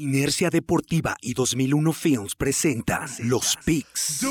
Inercia 0.00 0.48
Deportiva 0.48 1.14
y 1.20 1.34
2001 1.34 1.92
Films 1.92 2.34
presentan 2.34 3.06
Los 3.18 3.58
Picks. 3.66 4.24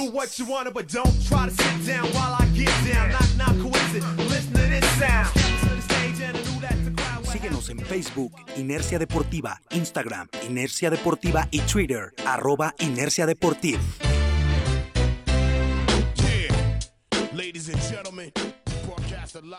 Síguenos 7.31 7.69
en 7.69 7.79
Facebook, 7.81 8.33
Inercia 8.57 8.97
Deportiva, 8.97 9.61
Instagram, 9.69 10.27
Inercia 10.47 10.89
Deportiva 10.89 11.47
y 11.51 11.59
Twitter, 11.59 12.15
arroba 12.25 12.73
Inercia 12.79 13.27
Deportiva. 13.27 13.79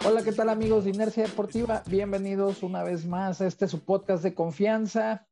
Hola, 0.05 0.25
¿qué 0.25 0.33
tal 0.33 0.49
amigos 0.49 0.85
de 0.85 0.91
Inercia 0.91 1.23
Deportiva? 1.23 1.85
Bienvenidos 1.87 2.65
una 2.65 2.83
vez 2.83 3.07
más 3.07 3.41
a 3.41 3.47
este 3.47 3.69
su 3.69 3.85
podcast 3.85 4.25
de 4.25 4.35
confianza 4.35 5.29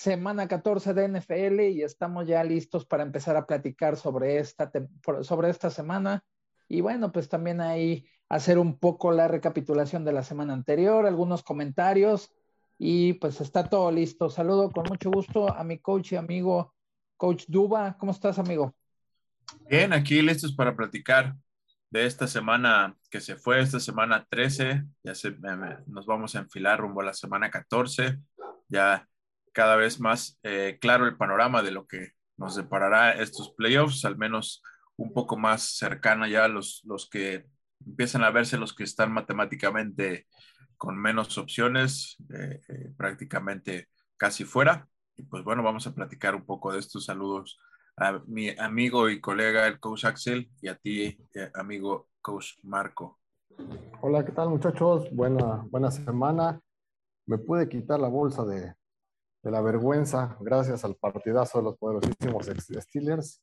semana 0.00 0.48
14 0.48 0.94
de 0.94 1.08
NFL 1.08 1.60
y 1.60 1.82
estamos 1.82 2.26
ya 2.26 2.42
listos 2.42 2.86
para 2.86 3.02
empezar 3.02 3.36
a 3.36 3.44
platicar 3.44 3.98
sobre 3.98 4.38
esta, 4.38 4.72
sobre 5.20 5.50
esta 5.50 5.68
semana. 5.68 6.24
Y 6.68 6.80
bueno, 6.80 7.12
pues 7.12 7.28
también 7.28 7.60
ahí 7.60 8.06
hacer 8.30 8.58
un 8.58 8.78
poco 8.78 9.12
la 9.12 9.28
recapitulación 9.28 10.06
de 10.06 10.14
la 10.14 10.22
semana 10.22 10.54
anterior, 10.54 11.04
algunos 11.04 11.42
comentarios 11.42 12.32
y 12.78 13.12
pues 13.14 13.42
está 13.42 13.68
todo 13.68 13.92
listo. 13.92 14.30
Saludo 14.30 14.70
con 14.70 14.84
mucho 14.88 15.10
gusto 15.10 15.52
a 15.52 15.62
mi 15.64 15.78
coach 15.80 16.12
y 16.12 16.16
amigo, 16.16 16.74
coach 17.18 17.44
Duba. 17.46 17.98
¿Cómo 17.98 18.12
estás, 18.12 18.38
amigo? 18.38 18.74
Bien, 19.68 19.92
aquí 19.92 20.22
listos 20.22 20.54
para 20.54 20.74
platicar 20.74 21.36
de 21.90 22.06
esta 22.06 22.26
semana 22.26 22.96
que 23.10 23.20
se 23.20 23.36
fue, 23.36 23.60
esta 23.60 23.80
semana 23.80 24.26
13. 24.30 24.82
Ya 25.04 25.14
se, 25.14 25.36
nos 25.88 26.06
vamos 26.06 26.34
a 26.36 26.38
enfilar 26.38 26.80
rumbo 26.80 27.02
a 27.02 27.04
la 27.04 27.12
semana 27.12 27.50
14. 27.50 28.16
Ya 28.68 29.09
cada 29.52 29.76
vez 29.76 30.00
más 30.00 30.38
eh, 30.42 30.78
claro 30.80 31.06
el 31.06 31.16
panorama 31.16 31.62
de 31.62 31.72
lo 31.72 31.86
que 31.86 32.12
nos 32.36 32.56
deparará 32.56 33.12
estos 33.12 33.52
playoffs, 33.54 34.04
al 34.04 34.16
menos 34.16 34.62
un 34.96 35.12
poco 35.12 35.36
más 35.36 35.76
cercana 35.76 36.28
ya 36.28 36.48
los, 36.48 36.82
los 36.84 37.08
que 37.08 37.46
empiezan 37.84 38.24
a 38.24 38.30
verse 38.30 38.58
los 38.58 38.74
que 38.74 38.84
están 38.84 39.12
matemáticamente 39.12 40.26
con 40.76 40.96
menos 40.96 41.36
opciones, 41.38 42.16
eh, 42.34 42.60
eh, 42.68 42.92
prácticamente 42.96 43.88
casi 44.16 44.44
fuera. 44.44 44.88
Y 45.16 45.24
pues 45.24 45.44
bueno, 45.44 45.62
vamos 45.62 45.86
a 45.86 45.94
platicar 45.94 46.34
un 46.34 46.46
poco 46.46 46.72
de 46.72 46.78
estos 46.78 47.04
saludos 47.04 47.58
a 47.96 48.20
mi 48.26 48.48
amigo 48.58 49.10
y 49.10 49.20
colega, 49.20 49.66
el 49.66 49.78
coach 49.78 50.06
Axel, 50.06 50.50
y 50.62 50.68
a 50.68 50.76
ti, 50.76 51.18
amigo 51.54 52.08
coach 52.22 52.52
Marco. 52.62 53.20
Hola, 54.00 54.24
¿qué 54.24 54.32
tal 54.32 54.48
muchachos? 54.48 55.08
Buena, 55.12 55.66
buena 55.70 55.90
semana. 55.90 56.60
Me 57.26 57.36
pude 57.36 57.68
quitar 57.68 58.00
la 58.00 58.08
bolsa 58.08 58.44
de, 58.44 58.74
de 59.42 59.50
la 59.50 59.60
vergüenza 59.60 60.36
gracias 60.40 60.84
al 60.84 60.96
partidazo 60.96 61.58
de 61.58 61.64
los 61.64 61.76
poderosísimos 61.78 62.46
Steelers. 62.46 63.42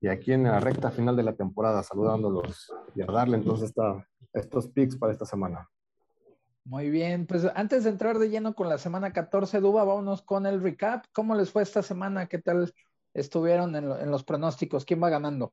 Y 0.00 0.08
aquí 0.08 0.32
en 0.32 0.44
la 0.44 0.60
recta 0.60 0.90
final 0.90 1.16
de 1.16 1.22
la 1.22 1.34
temporada, 1.34 1.82
saludándolos 1.82 2.70
y 2.94 3.02
a 3.02 3.06
darle 3.06 3.38
entonces 3.38 3.70
esta, 3.70 4.06
estos 4.34 4.68
picks 4.68 4.96
para 4.96 5.12
esta 5.12 5.24
semana. 5.24 5.68
Muy 6.64 6.90
bien, 6.90 7.26
pues 7.26 7.46
antes 7.54 7.84
de 7.84 7.90
entrar 7.90 8.18
de 8.18 8.28
lleno 8.28 8.54
con 8.54 8.68
la 8.68 8.78
semana 8.78 9.12
14, 9.12 9.60
Duba, 9.60 9.84
vámonos 9.84 10.22
con 10.22 10.46
el 10.46 10.62
recap. 10.62 11.04
¿Cómo 11.12 11.34
les 11.34 11.50
fue 11.50 11.62
esta 11.62 11.82
semana? 11.82 12.26
¿Qué 12.26 12.38
tal 12.38 12.72
estuvieron 13.12 13.76
en, 13.76 14.10
los 14.10 14.24
pronósticos? 14.24 14.84
¿Quién 14.84 15.02
va 15.02 15.10
ganando? 15.10 15.52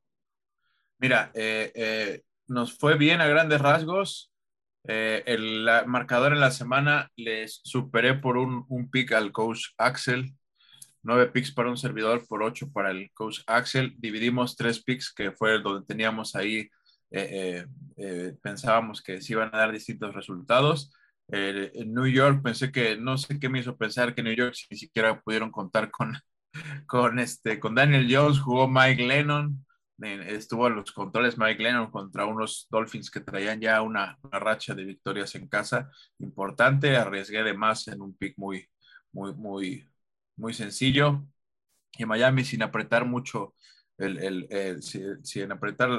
Mira, 1.00 1.32
eh, 1.34 1.72
eh, 1.76 2.22
nos 2.48 2.78
fue 2.78 2.98
bien 2.98 3.20
a 3.20 3.28
grandes 3.28 3.62
rasgos. 3.62 4.31
Eh, 4.88 5.24
el 5.28 5.68
marcador 5.86 6.34
en 6.34 6.40
la 6.40 6.52
semana 6.52 7.10
les 7.16 7.62
superé 7.64 8.16
por 8.16 8.38
un, 8.38 8.66
un 8.68 8.90
pick 8.90 9.12
al 9.14 9.32
coach 9.32 9.68
Axel. 9.78 10.34
Nueve 11.04 11.28
picks 11.28 11.52
para 11.52 11.70
un 11.70 11.78
servidor, 11.78 12.28
por 12.28 12.44
ocho 12.44 12.72
para 12.72 12.92
el 12.92 13.12
coach 13.14 13.40
Axel. 13.48 13.96
Dividimos 13.98 14.56
tres 14.56 14.84
picks, 14.84 15.14
que 15.14 15.32
fue 15.32 15.59
donde 15.62 15.86
teníamos 15.86 16.36
ahí, 16.36 16.70
eh, 17.09 17.66
eh, 17.98 18.36
pensábamos 18.42 19.02
que 19.02 19.22
se 19.22 19.34
iban 19.34 19.50
a 19.53 19.58
dar 19.58 19.72
distintos 19.72 20.14
resultados. 20.14 20.92
en 21.28 21.94
New 21.94 22.08
York 22.08 22.42
pensé 22.44 22.72
que, 22.72 22.98
no 22.98 23.18
sé 23.18 23.40
qué 23.40 23.48
me 23.50 23.59
hizo 23.59 23.78
pensar 23.78 24.13
que 24.13 24.22
New 24.24 24.36
York 24.36 24.53
ni 24.69 24.78
siquiera 24.78 25.22
pudieron 25.22 25.50
contar 25.50 25.90
con, 25.90 26.13
con, 26.88 27.19
este, 27.19 27.59
con 27.59 27.75
Daniel 27.75 28.08
Jones, 28.09 28.40
jugó 28.40 28.68
Mike 28.68 29.08
Lennon, 29.08 29.66
estuvo 30.01 30.66
a 30.66 30.69
los 30.69 30.91
controles 30.91 31.38
Mike 31.38 31.62
Lennon 31.62 31.91
contra 31.91 32.25
unos 32.25 32.67
Dolphins 32.69 33.12
que 33.12 33.19
traían 33.19 33.59
ya 33.59 33.81
una, 33.81 34.17
racha 34.31 34.73
de 34.73 34.85
victorias 34.85 35.35
en 35.35 35.47
casa 35.47 35.89
importante. 36.19 36.97
Arriesgué 36.97 37.44
de 37.44 37.53
más 37.53 37.88
en 37.88 38.01
un 38.01 38.16
pick 38.16 38.38
muy, 38.38 38.67
muy, 39.12 39.34
muy, 39.34 39.89
muy 40.35 40.53
sencillo. 40.53 41.23
Y 41.97 42.06
Miami 42.06 42.44
sin 42.44 42.63
apretar 42.63 43.06
mucho, 43.06 43.53
el, 43.97 44.47
el, 44.50 44.81
sin, 44.81 45.51
apretar, 45.51 45.89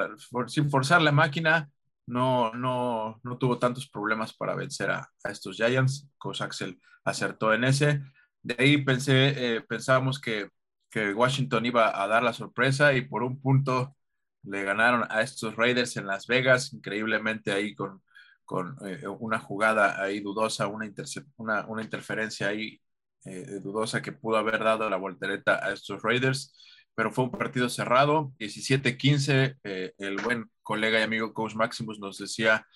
sin 0.49 0.71
forzar 0.71 1.03
la 1.03 1.13
máquina, 1.13 1.71
no, 2.07 2.53
no, 2.53 3.21
no 3.23 3.39
tuvo 3.39 3.59
tantos 3.59 3.89
problemas 3.89 4.33
para 4.33 4.55
vencer 4.55 4.91
a, 4.91 5.09
estos 5.25 5.57
Giants. 5.57 6.09
Coach 6.19 6.41
Axel 6.43 6.81
acertó 7.05 7.53
en 7.55 7.65
ese. 7.65 8.03
De 8.43 8.57
ahí 8.59 8.79
pensé, 8.85 9.57
eh, 9.57 9.61
pensábamos 9.61 10.21
que 10.21 10.49
que 10.93 11.15
Washington 11.15 11.65
iba 11.67 12.03
a 12.03 12.07
dar 12.07 12.23
la 12.23 12.35
sorpresa 12.35 12.93
y 12.93 13.01
por 13.01 13.23
un 13.23 13.41
punto 13.41 13.97
le 14.45 14.63
ganaron 14.63 15.07
a 15.11 15.23
estos 15.23 15.57
Raiders 15.57 15.97
en 15.97 16.07
Las 16.07 16.27
Vegas, 16.27 16.73
increíblemente 16.75 17.51
ahí 17.51 17.75
con, 17.75 18.03
con 18.45 18.77
eh, 18.87 19.09
una 19.09 19.39
jugada 19.39 20.03
ahí 20.03 20.21
dudosa, 20.21 20.67
una, 20.67 20.93
una, 21.39 21.67
una 21.67 21.83
interferencia 21.83 22.49
ahí 22.49 22.79
eh, 23.25 23.61
dudosa 23.63 24.03
que 24.03 24.13
pudo 24.13 24.37
haber 24.37 24.63
dado 24.63 24.91
la 24.91 24.99
voltereta 24.99 25.65
a 25.65 25.73
estos 25.73 26.03
Raiders, 26.03 26.55
pero 26.95 27.11
fue 27.11 27.25
un 27.25 27.31
partido 27.31 27.71
cerrado, 27.71 28.35
17-15, 28.39 29.57
eh, 29.65 29.95
el 29.97 30.17
buen 30.21 30.51
colega 30.61 31.01
y 31.01 31.05
amigo 31.05 31.33
Coach 31.33 31.55
Maximus 31.55 32.01
nos 32.01 32.19
decía 32.19 32.67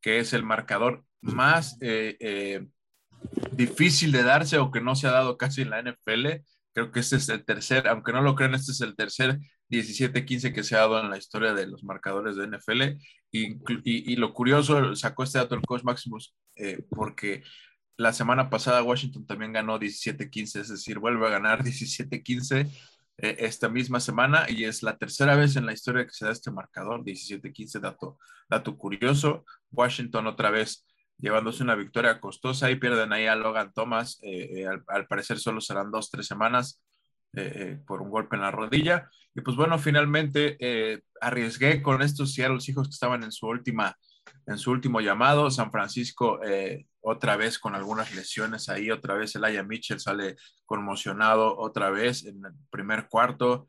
que 0.00 0.20
es 0.20 0.32
el 0.32 0.44
marcador 0.44 1.04
más 1.22 1.76
difícil 3.52 4.12
de 4.12 4.22
darse 4.22 4.58
o 4.58 4.70
que 4.70 4.80
no 4.80 4.94
se 4.94 5.08
ha 5.08 5.12
dado 5.12 5.38
casi 5.38 5.62
en 5.62 5.70
la 5.70 5.82
NFL 5.82 6.44
Creo 6.74 6.90
que 6.90 7.00
este 7.00 7.16
es 7.16 7.28
el 7.28 7.44
tercer, 7.44 7.88
aunque 7.88 8.12
no 8.12 8.20
lo 8.20 8.34
crean, 8.34 8.54
este 8.54 8.72
es 8.72 8.80
el 8.80 8.96
tercer 8.96 9.38
17-15 9.70 10.52
que 10.52 10.64
se 10.64 10.74
ha 10.74 10.80
dado 10.80 11.00
en 11.00 11.08
la 11.08 11.16
historia 11.16 11.54
de 11.54 11.66
los 11.66 11.84
marcadores 11.84 12.36
de 12.36 12.48
NFL. 12.48 12.98
Y, 13.30 14.16
lo 14.16 14.34
curioso, 14.34 14.94
sacó 14.96 15.22
este 15.22 15.38
dato 15.38 15.54
el 15.54 15.62
coach 15.62 15.84
Maximus, 15.84 16.34
eh, 16.56 16.84
porque 16.90 17.42
la 17.96 18.12
semana 18.12 18.50
pasada 18.50 18.82
Washington 18.82 19.26
también 19.26 19.52
ganó 19.52 19.78
17-15, 19.78 20.60
es 20.60 20.68
decir, 20.68 20.98
vuelve 20.98 21.26
a 21.26 21.30
ganar 21.30 21.62
17-15 21.64 22.68
eh, 23.18 23.36
esta 23.38 23.68
misma 23.68 24.00
semana 24.00 24.46
y 24.48 24.64
es 24.64 24.82
la 24.82 24.96
tercera 24.96 25.36
vez 25.36 25.54
en 25.56 25.66
la 25.66 25.72
historia 25.72 26.04
que 26.04 26.12
se 26.12 26.24
da 26.24 26.32
este 26.32 26.50
marcador, 26.50 27.04
17-15, 27.04 27.80
dato, 27.80 28.18
dato 28.48 28.76
curioso. 28.76 29.44
Washington 29.70 30.26
otra 30.26 30.50
vez 30.50 30.84
llevándose 31.18 31.62
una 31.62 31.74
victoria 31.74 32.20
costosa 32.20 32.70
y 32.70 32.76
pierden 32.76 33.12
ahí 33.12 33.26
a 33.26 33.36
Logan 33.36 33.72
Thomas. 33.72 34.18
Eh, 34.22 34.62
eh, 34.62 34.66
al, 34.88 35.06
parecer 35.06 35.38
solo 35.38 35.60
serán 35.60 35.90
dos, 35.90 36.10
tres 36.10 36.26
semanas 36.26 36.82
eh, 37.34 37.78
por 37.86 38.02
un 38.02 38.10
golpe 38.10 38.36
en 38.36 38.42
la 38.42 38.50
rodilla. 38.50 39.08
Y 39.34 39.40
pues 39.40 39.56
bueno, 39.56 39.78
finalmente 39.78 41.02
arriesgué 41.20 41.82
con 41.82 42.02
estos 42.02 42.34
Seattle 42.34 42.58
hijos 42.66 42.88
que 42.88 42.92
estaban 42.92 43.24
en 43.24 43.32
su 43.32 43.46
última, 43.46 43.96
en 44.46 44.58
su 44.58 44.70
último 44.70 45.00
llamado. 45.00 45.50
San 45.50 45.72
Francisco 45.72 46.40
otra 47.00 47.36
vez 47.36 47.58
con 47.58 47.74
algunas 47.74 48.14
lesiones 48.14 48.68
ahí, 48.68 48.90
otra 48.90 49.14
vez 49.14 49.34
Aya 49.34 49.64
Mitchell 49.64 49.98
sale 49.98 50.36
conmocionado 50.64 51.58
otra 51.58 51.90
vez 51.90 52.24
en 52.24 52.44
el 52.44 52.52
primer 52.70 53.08
cuarto. 53.08 53.68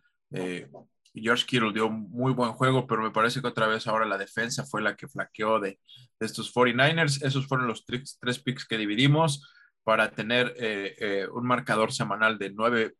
George 1.15 1.45
Kittle 1.45 1.73
dio 1.73 1.89
muy 1.89 2.33
buen 2.33 2.51
juego, 2.53 2.87
pero 2.87 3.01
me 3.01 3.11
parece 3.11 3.41
que 3.41 3.47
otra 3.47 3.67
vez 3.67 3.87
ahora 3.87 4.05
la 4.05 4.17
defensa 4.17 4.65
fue 4.65 4.81
la 4.81 4.95
que 4.95 5.07
flaqueó 5.07 5.59
de, 5.59 5.79
estos 6.19 6.53
49ers. 6.53 7.23
Esos 7.23 7.47
fueron 7.47 7.67
los 7.67 7.85
tres, 7.85 8.39
picks 8.43 8.65
que 8.65 8.77
dividimos 8.77 9.49
para 9.83 10.11
tener 10.11 10.53
eh, 10.57 10.95
eh, 10.99 11.27
un 11.31 11.45
marcador 11.45 11.91
semanal 11.91 12.37
de 12.37 12.51
nueve 12.51 12.95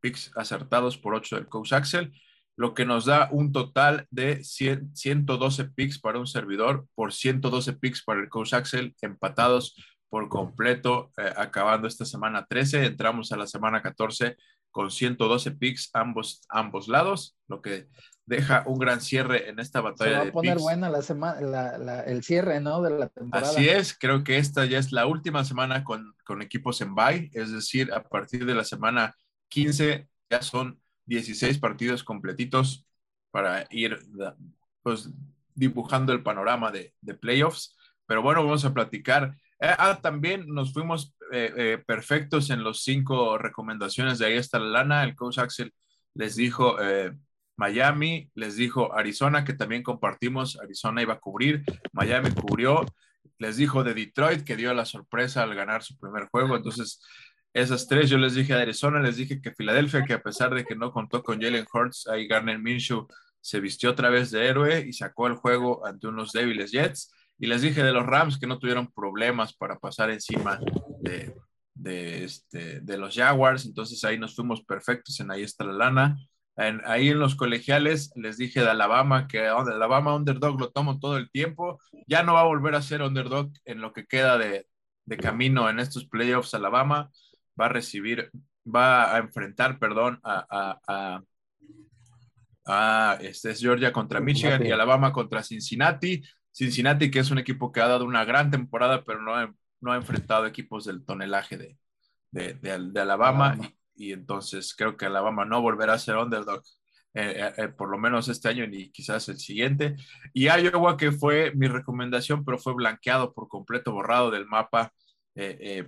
picks 0.00 0.30
acertados 0.36 0.98
por 0.98 1.14
ocho 1.14 1.36
del 1.36 1.48
coach 1.48 1.72
Axel, 1.72 2.12
lo 2.56 2.74
que 2.74 2.84
nos 2.84 3.04
da 3.04 3.28
un 3.32 3.52
total 3.52 4.06
de 4.10 4.42
112 4.42 5.64
picks 5.70 5.98
para 5.98 6.18
un 6.18 6.26
servidor 6.26 6.86
por 6.94 7.12
112 7.12 7.74
picks 7.74 8.02
para 8.04 8.20
el 8.20 8.28
coach 8.28 8.54
Axel, 8.54 8.94
empatados 9.02 9.74
por 10.08 10.28
completo, 10.28 11.10
eh, 11.18 11.32
acabando 11.36 11.88
esta 11.88 12.04
semana 12.04 12.46
13. 12.48 12.86
Entramos 12.86 13.32
a 13.32 13.36
la 13.36 13.46
semana 13.46 13.82
14 13.82 14.36
con 14.76 14.90
112 14.90 15.52
picks 15.52 15.88
ambos, 15.94 16.42
ambos 16.50 16.86
lados, 16.86 17.34
lo 17.48 17.62
que 17.62 17.88
deja 18.26 18.62
un 18.66 18.78
gran 18.78 19.00
cierre 19.00 19.48
en 19.48 19.58
esta 19.58 19.80
batalla. 19.80 20.18
Se 20.18 20.24
va 20.24 20.28
a 20.28 20.32
poner 20.32 20.58
buena 20.58 20.90
la 20.90 21.00
semana, 21.00 22.02
el 22.02 22.22
cierre, 22.22 22.60
¿no? 22.60 22.82
De 22.82 22.90
la 22.90 23.08
temporada. 23.08 23.48
Así 23.48 23.70
es, 23.70 23.96
creo 23.98 24.22
que 24.22 24.36
esta 24.36 24.66
ya 24.66 24.78
es 24.78 24.92
la 24.92 25.06
última 25.06 25.46
semana 25.46 25.82
con, 25.82 26.14
con 26.26 26.42
equipos 26.42 26.82
en 26.82 26.94
bye, 26.94 27.30
es 27.32 27.52
decir, 27.52 27.90
a 27.90 28.02
partir 28.02 28.44
de 28.44 28.54
la 28.54 28.64
semana 28.64 29.16
15 29.48 30.10
ya 30.28 30.42
son 30.42 30.78
16 31.06 31.56
partidos 31.56 32.04
completitos 32.04 32.86
para 33.30 33.66
ir 33.70 33.98
pues, 34.82 35.08
dibujando 35.54 36.12
el 36.12 36.22
panorama 36.22 36.70
de, 36.70 36.92
de 37.00 37.14
playoffs. 37.14 37.74
Pero 38.04 38.20
bueno, 38.20 38.44
vamos 38.44 38.66
a 38.66 38.74
platicar 38.74 39.38
ah, 39.60 39.98
también 40.02 40.46
nos 40.48 40.72
fuimos 40.72 41.14
eh, 41.32 41.52
eh, 41.56 41.84
perfectos 41.86 42.50
en 42.50 42.62
los 42.62 42.82
cinco 42.82 43.38
recomendaciones 43.38 44.18
de 44.18 44.26
ahí 44.26 44.34
está 44.34 44.58
la 44.58 44.82
lana. 44.82 45.04
El 45.04 45.16
coach 45.16 45.38
Axel 45.38 45.72
les 46.14 46.36
dijo 46.36 46.76
Miami, 47.56 48.30
les 48.34 48.56
dijo 48.56 48.94
Arizona, 48.94 49.44
que 49.44 49.54
también 49.54 49.82
compartimos. 49.82 50.58
Arizona 50.60 51.02
iba 51.02 51.14
a 51.14 51.20
cubrir, 51.20 51.64
Miami 51.92 52.30
cubrió. 52.30 52.84
Les 53.38 53.56
dijo 53.56 53.84
de 53.84 53.94
Detroit, 53.94 54.44
que 54.44 54.56
dio 54.56 54.72
la 54.72 54.84
sorpresa 54.86 55.42
al 55.42 55.54
ganar 55.54 55.82
su 55.82 55.98
primer 55.98 56.28
juego. 56.28 56.56
Entonces, 56.56 57.00
esas 57.52 57.86
tres 57.88 58.10
yo 58.10 58.18
les 58.18 58.34
dije 58.34 58.52
a 58.54 58.60
Arizona, 58.60 59.00
les 59.00 59.16
dije 59.16 59.40
que 59.40 59.52
Filadelfia, 59.52 60.04
que 60.04 60.12
a 60.12 60.22
pesar 60.22 60.54
de 60.54 60.64
que 60.64 60.76
no 60.76 60.92
contó 60.92 61.22
con 61.22 61.40
Jalen 61.40 61.66
Hurts, 61.72 62.06
ahí 62.08 62.26
Garner 62.26 62.58
Minshew 62.58 63.06
se 63.40 63.60
vistió 63.60 63.92
otra 63.92 64.10
vez 64.10 64.30
de 64.30 64.46
héroe 64.46 64.80
y 64.86 64.92
sacó 64.92 65.26
el 65.26 65.36
juego 65.36 65.86
ante 65.86 66.06
unos 66.06 66.32
débiles 66.32 66.70
Jets. 66.72 67.14
Y 67.38 67.46
les 67.46 67.62
dije 67.62 67.82
de 67.82 67.92
los 67.92 68.06
Rams 68.06 68.38
que 68.38 68.46
no 68.46 68.58
tuvieron 68.58 68.90
problemas 68.92 69.54
para 69.54 69.78
pasar 69.78 70.10
encima 70.10 70.58
de, 71.00 71.34
de, 71.74 72.24
este, 72.24 72.80
de 72.80 72.98
los 72.98 73.14
Jaguars. 73.14 73.66
Entonces 73.66 74.02
ahí 74.04 74.18
nos 74.18 74.34
fuimos 74.34 74.64
perfectos 74.64 75.20
en 75.20 75.30
ahí 75.30 75.42
está 75.42 75.64
la 75.64 75.72
lana. 75.72 76.16
ahí 76.84 77.10
en 77.10 77.18
los 77.18 77.34
colegiales 77.34 78.10
les 78.16 78.38
dije 78.38 78.60
de 78.60 78.70
Alabama 78.70 79.28
que 79.28 79.46
Alabama 79.46 80.14
underdog 80.16 80.58
lo 80.58 80.70
tomo 80.70 80.98
todo 80.98 81.16
el 81.18 81.30
tiempo. 81.30 81.78
Ya 82.06 82.22
no 82.22 82.34
va 82.34 82.40
a 82.40 82.44
volver 82.44 82.74
a 82.74 82.82
ser 82.82 83.02
underdog 83.02 83.50
en 83.64 83.80
lo 83.80 83.92
que 83.92 84.06
queda 84.06 84.38
de, 84.38 84.66
de 85.04 85.16
camino 85.16 85.68
en 85.68 85.78
estos 85.78 86.06
playoffs. 86.06 86.54
Alabama 86.54 87.10
va 87.58 87.66
a 87.66 87.70
recibir, 87.70 88.30
va 88.64 89.14
a 89.14 89.18
enfrentar, 89.18 89.78
perdón, 89.78 90.20
a, 90.22 90.46
a, 90.50 91.22
a, 92.66 93.18
este 93.20 93.50
es 93.50 93.60
Georgia 93.60 93.92
contra 93.92 94.20
Michigan 94.20 94.64
y 94.66 94.70
Alabama 94.70 95.12
contra 95.12 95.42
Cincinnati. 95.42 96.22
Cincinnati, 96.56 97.10
que 97.10 97.18
es 97.18 97.30
un 97.30 97.38
equipo 97.38 97.70
que 97.70 97.82
ha 97.82 97.86
dado 97.86 98.06
una 98.06 98.24
gran 98.24 98.50
temporada, 98.50 99.04
pero 99.04 99.20
no 99.20 99.34
ha, 99.34 99.54
no 99.82 99.92
ha 99.92 99.96
enfrentado 99.96 100.46
equipos 100.46 100.86
del 100.86 101.04
tonelaje 101.04 101.58
de, 101.58 101.78
de, 102.30 102.54
de, 102.54 103.00
Alabama. 103.00 103.58
Y, 103.94 104.12
entonces 104.12 104.74
creo 104.74 104.96
que 104.96 105.04
Alabama 105.04 105.44
no 105.44 105.60
volverá 105.60 105.92
a 105.92 105.98
ser 105.98 106.16
underdog, 106.16 106.62
eh, 107.12 107.34
eh, 107.36 107.52
eh, 107.58 107.68
por 107.68 107.90
lo 107.90 107.98
menos 107.98 108.28
este 108.28 108.48
año 108.48 108.66
ni 108.66 108.90
quizás 108.90 109.28
el 109.28 109.38
siguiente. 109.38 109.96
Y 110.32 110.46
Iowa, 110.46 110.96
que 110.96 111.12
fue 111.12 111.52
mi 111.54 111.68
recomendación, 111.68 112.42
pero 112.42 112.58
fue 112.58 112.72
blanqueado 112.72 113.34
por 113.34 113.48
completo, 113.48 113.92
borrado 113.92 114.30
del 114.30 114.46
mapa 114.46 114.92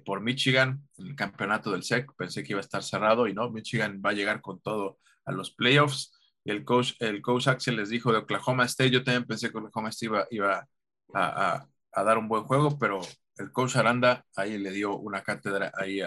por 0.05 0.20
Michigan 0.20 0.87
en 0.99 1.06
el 1.06 1.17
campeonato 1.17 1.73
del 1.73 1.82
SEC. 1.82 2.12
Pensé 2.19 2.44
que 2.44 2.53
iba 2.53 2.61
a 2.61 2.61
estar 2.61 2.82
cerrado 2.82 3.26
y 3.26 3.32
no, 3.32 3.50
Michigan 3.50 4.03
va 4.05 4.11
a 4.11 4.12
llegar 4.12 4.43
con 4.43 4.61
todo 4.61 4.99
a 5.25 5.32
los 5.32 5.50
playoffs 5.50 6.12
el 6.50 6.64
coach, 6.64 6.92
el 7.00 7.20
coach 7.20 7.48
Axel 7.48 7.76
les 7.76 7.90
dijo 7.90 8.10
de 8.12 8.18
Oklahoma 8.18 8.64
State, 8.64 8.90
yo 8.90 9.04
también 9.04 9.26
pensé 9.26 9.50
que 9.50 9.58
Oklahoma 9.58 9.90
State 9.90 10.06
iba, 10.06 10.26
iba 10.30 10.68
a, 11.14 11.66
a, 11.92 12.04
dar 12.04 12.18
un 12.18 12.28
buen 12.28 12.44
juego, 12.44 12.78
pero 12.78 13.00
el 13.36 13.52
coach 13.52 13.76
Aranda 13.76 14.24
ahí 14.34 14.58
le 14.58 14.70
dio 14.70 14.96
una 14.96 15.22
cátedra 15.22 15.72
ahí 15.76 16.00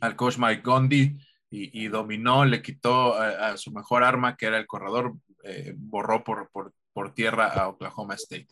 al 0.00 0.16
coach 0.16 0.38
Mike 0.38 0.62
Gondi 0.62 1.16
y, 1.50 1.88
dominó, 1.88 2.44
le 2.44 2.60
quitó 2.60 3.14
a, 3.14 3.56
su 3.56 3.72
mejor 3.72 4.04
arma, 4.04 4.36
que 4.36 4.46
era 4.46 4.58
el 4.58 4.66
corredor, 4.66 5.14
eh, 5.44 5.72
borró 5.76 6.22
por, 6.22 6.50
por, 6.50 6.74
por, 6.92 7.14
tierra 7.14 7.46
a 7.46 7.68
Oklahoma 7.68 8.14
State. 8.14 8.48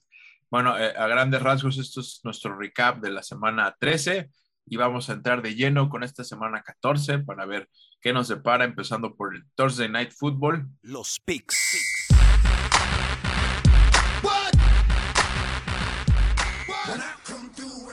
Bueno, 0.51 0.79
eh, 0.79 0.95
a 0.97 1.07
grandes 1.07 1.43
rasgos, 1.43 1.77
esto 1.77 2.01
es 2.01 2.21
nuestro 2.25 2.57
recap 2.57 2.99
de 3.01 3.11
la 3.11 3.23
semana 3.23 3.77
13 3.79 4.31
y 4.69 4.77
vamos 4.77 5.09
a 5.09 5.13
entrar 5.13 5.43
de 5.43 5.55
lleno 5.55 5.89
con 5.89 6.03
esta 6.03 6.25
semana 6.25 6.63
14 6.63 7.21
para 7.21 7.47
ver 7.47 7.69
qué 8.01 8.13
nos 8.13 8.29
depara, 8.29 8.65
empezando 8.65 9.15
por 9.15 9.35
el 9.35 9.45
Thursday 9.55 9.89
Night 9.89 10.11
Football. 10.13 10.69
Los 10.83 11.21
picks. 11.25 11.57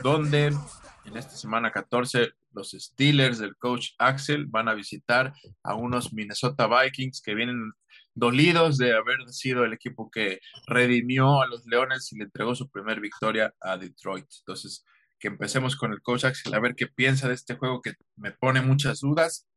Donde 0.01 0.47
en 0.47 1.17
esta 1.17 1.35
semana 1.35 1.71
14 1.71 2.33
los 2.53 2.71
Steelers 2.71 3.37
del 3.37 3.55
coach 3.55 3.89
Axel 3.99 4.47
van 4.47 4.67
a 4.67 4.73
visitar 4.73 5.33
a 5.63 5.75
unos 5.75 6.11
Minnesota 6.11 6.67
Vikings 6.67 7.21
que 7.21 7.35
vienen 7.35 7.71
dolidos 8.15 8.77
de 8.77 8.93
haber 8.95 9.29
sido 9.29 9.63
el 9.63 9.73
equipo 9.73 10.09
que 10.11 10.39
redimió 10.67 11.41
a 11.41 11.47
los 11.47 11.65
Leones 11.65 12.11
y 12.11 12.17
le 12.17 12.25
entregó 12.25 12.55
su 12.55 12.69
primer 12.69 12.99
victoria 12.99 13.53
a 13.61 13.77
Detroit. 13.77 14.27
Entonces, 14.39 14.85
que 15.23 15.29
empecemos 15.29 15.77
con 15.77 15.93
el 15.93 16.01
coach 16.01 16.25
Axel 16.25 16.53
a 16.53 16.59
ver 16.59 16.75
qué 16.75 16.85
piensa 16.85 17.29
de 17.29 17.33
este 17.33 17.55
juego 17.55 17.81
que 17.81 17.93
me 18.17 18.33
pone 18.33 18.61
muchas 18.61 18.99
dudas, 18.99 19.47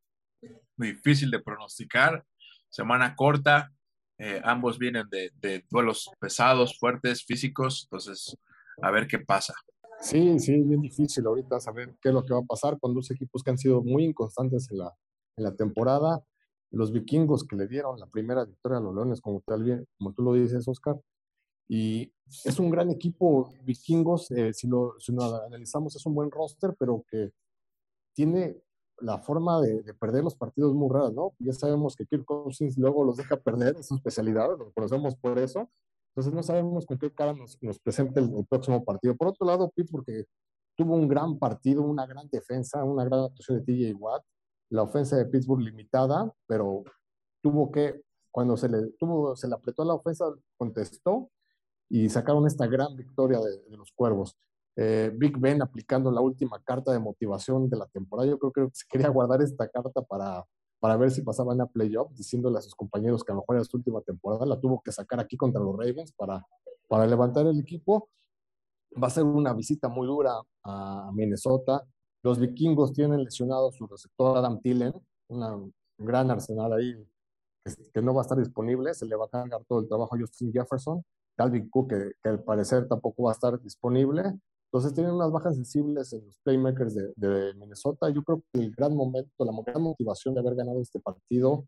muy 0.77 0.93
difícil 0.93 1.29
de 1.29 1.43
pronosticar, 1.43 2.25
semana 2.69 3.17
corta, 3.17 3.73
eh, 4.17 4.41
ambos 4.45 4.79
vienen 4.79 5.09
de, 5.11 5.33
de, 5.41 5.65
duelos 5.69 6.09
pesados, 6.21 6.79
fuertes, 6.79 7.25
físicos, 7.25 7.89
entonces 7.91 8.37
a 8.81 8.93
ver 8.93 9.09
qué 9.09 9.19
pasa. 9.19 9.55
Sí, 9.99 10.39
sí, 10.39 10.53
bien 10.63 10.83
difícil 10.83 11.27
ahorita 11.27 11.59
saber 11.59 11.97
qué 12.01 12.11
es 12.11 12.15
lo 12.15 12.25
que 12.25 12.33
va 12.33 12.41
a 12.41 12.47
pasar 12.47 12.79
con 12.79 12.95
dos 12.95 13.11
equipos 13.11 13.43
que 13.43 13.51
han 13.51 13.59
sido 13.59 13.83
muy 13.83 14.05
inconstantes 14.05 14.71
en 14.71 14.79
la, 14.79 14.95
en 15.37 15.43
la 15.43 15.57
temporada. 15.57 16.23
Los 16.71 16.93
vikingos 16.93 17.45
que 17.45 17.57
le 17.57 17.67
dieron 17.67 17.99
la 17.99 18.07
primera 18.07 18.45
victoria 18.45 18.79
a 18.79 18.81
los 18.81 18.95
Leones, 18.95 19.21
como, 19.21 19.43
como 19.43 20.13
tú 20.15 20.23
lo 20.23 20.33
dices, 20.35 20.69
Oscar, 20.69 20.95
y 21.69 22.13
es 22.45 22.59
un 22.59 22.71
gran 22.71 22.91
equipo, 22.91 23.53
vikingos, 23.65 24.31
eh, 24.33 24.53
si, 24.53 24.67
lo, 24.67 24.95
si, 24.99 25.13
lo, 25.13 25.23
analizamos, 25.45 25.95
es 25.95 26.05
un 26.07 26.15
buen 26.15 26.31
roster, 26.31 26.75
pero 26.79 27.05
que 27.09 27.31
tiene 28.15 28.61
la 28.99 29.19
forma 29.19 29.61
de, 29.61 29.95
perder 29.95 30.25
los 30.25 30.35
partidos 30.35 30.75
muy 30.75 30.89
raras, 30.93 31.13
¿no? 31.13 31.35
Ya 31.39 31.53
sabemos 31.53 31.95
que 31.95 32.07
Kirk 32.07 32.25
Cousins 32.25 32.79
luego 32.79 33.05
los 33.05 33.17
deja 33.17 33.37
perder, 33.37 33.77
es 33.77 33.87
su 33.87 33.95
especialidad, 33.95 34.49
lo 34.59 34.73
conocemos 34.73 35.15
por 35.17 35.39
eso. 35.39 35.69
Entonces 36.11 36.33
no 36.33 36.43
sabemos 36.43 36.87
con 36.87 36.99
qué 36.99 37.13
cara 37.13 37.35
nos, 37.35 37.63
nos 37.63 37.79
presente 37.79 38.21
el, 38.21 38.47
próximo 38.49 38.83
partido. 38.85 39.15
Por 39.15 39.29
otro 39.29 39.47
lado, 39.47 39.71
Pete, 39.71 39.91
porque 39.93 40.25
tuvo 40.75 40.95
un 40.95 41.09
gran 41.09 41.39
partido, 41.39 41.83
una 41.83 42.07
gran 42.07 42.29
defensa, 42.29 42.83
una 42.85 43.05
gran 43.05 43.21
actuación 43.25 43.59
de 43.59 43.65
TJ 43.65 43.95
Watt, 43.99 44.25
la 44.71 44.83
ofensa 44.83 45.17
de 45.17 45.27
Pittsburgh 45.27 45.61
limitada, 45.61 46.33
pero 46.47 46.85
tuvo 47.43 47.71
que, 47.71 48.03
cuando 48.31 48.57
se 48.57 48.69
le, 48.69 48.93
tuvo, 48.99 49.37
se 49.37 49.47
le 49.47 49.55
apretó 49.55 49.85
la 49.85 49.95
ofensa, 49.95 50.25
contestó 50.57 51.31
y 51.89 52.09
sacaron 52.09 52.47
esta 52.47 52.67
gran 52.67 52.97
victoria 52.97 53.41
de, 53.41 53.77
los 53.77 53.93
Cuervos. 53.93 54.37
Eh, 54.77 55.11
Big 55.15 55.39
Ben 55.39 55.63
aplicando 55.63 56.11
la 56.11 56.21
última 56.21 56.61
carta 56.63 56.93
de 56.93 56.99
motivación 56.99 57.69
de 57.69 57.77
la 57.77 57.87
temporada. 57.87 58.29
Yo 58.29 58.39
creo 58.39 58.53
que 58.53 58.75
se 58.75 58.85
quería 58.89 59.09
guardar 59.09 59.41
esta 59.41 59.69
carta 59.69 60.03
para, 60.03 60.45
para 60.81 60.97
ver 60.97 61.11
si 61.11 61.23
pasaban 61.23 61.61
a 61.61 61.67
playoff, 61.67 62.13
diciéndole 62.13 62.59
a 62.59 62.63
sus 62.63 62.75
compañeros 62.75 63.25
que 63.25 63.33
a 63.33 63.35
lo 63.35 63.41
mejor 63.41 63.57
era 63.57 63.65
su 63.65 63.77
última 63.77 64.01
temporada. 64.03 64.45
La 64.45 64.61
tuvo 64.61 64.83
que 64.83 64.93
sacar 64.93 65.21
aquí 65.21 65.37
contra 65.37 65.61
los 65.61 65.77
Ravens 65.77 66.13
para, 66.13 66.45
para 66.89 67.07
levantar 67.07 67.47
el 67.47 67.59
equipo. 67.61 68.09
Va 69.03 69.09
a 69.09 69.11
ser 69.11 69.25
una 69.25 69.53
visita 69.55 69.89
muy 69.89 70.07
dura 70.07 70.35
a 70.65 71.11
Minnesota. 71.15 71.83
Los 72.23 72.39
vikingos 72.39 72.93
tienen 72.93 73.23
lesionado 73.23 73.71
su 73.71 73.87
receptor 73.87 74.37
Adam 74.37 74.61
Tillen, 74.61 74.93
un 75.29 75.73
gran 75.99 76.31
arsenal 76.31 76.73
ahí 76.73 76.95
que, 77.65 77.73
que, 77.93 78.03
no 78.03 78.15
va 78.15 78.23
a 78.23 78.23
estar 78.23 78.39
disponible. 78.39 78.93
Se 78.95 79.07
le 79.07 79.17
va 79.17 79.27
a 79.27 79.29
cargar 79.29 79.65
todo 79.67 79.81
el 79.81 79.89
trabajo 79.89 80.15
a 80.17 80.19
Justin 80.19 80.53
Jefferson. 80.53 81.05
Calvin 81.37 81.69
Cook, 81.69 81.91
que, 81.91 82.29
al 82.29 82.43
parecer 82.43 82.89
tampoco 82.89 83.25
va 83.25 83.31
a 83.31 83.35
estar 83.35 83.61
disponible. 83.61 84.23
Entonces 84.67 84.95
tienen 84.95 85.15
unas 85.15 85.31
bajas 85.31 85.55
sensibles 85.55 86.13
en 86.13 86.27
los 86.27 86.39
playmakers 86.39 86.95
de, 86.95 87.55
Minnesota. 87.55 88.11
Yo 88.11 88.23
creo 88.23 88.43
que 88.53 88.61
el 88.61 88.73
gran 88.73 88.95
momento, 88.95 89.45
la 89.45 89.53
gran 89.65 89.83
motivación 89.83 90.35
de 90.35 90.41
haber 90.41 90.55
ganado 90.55 90.81
este 90.81 91.01
partido 91.01 91.67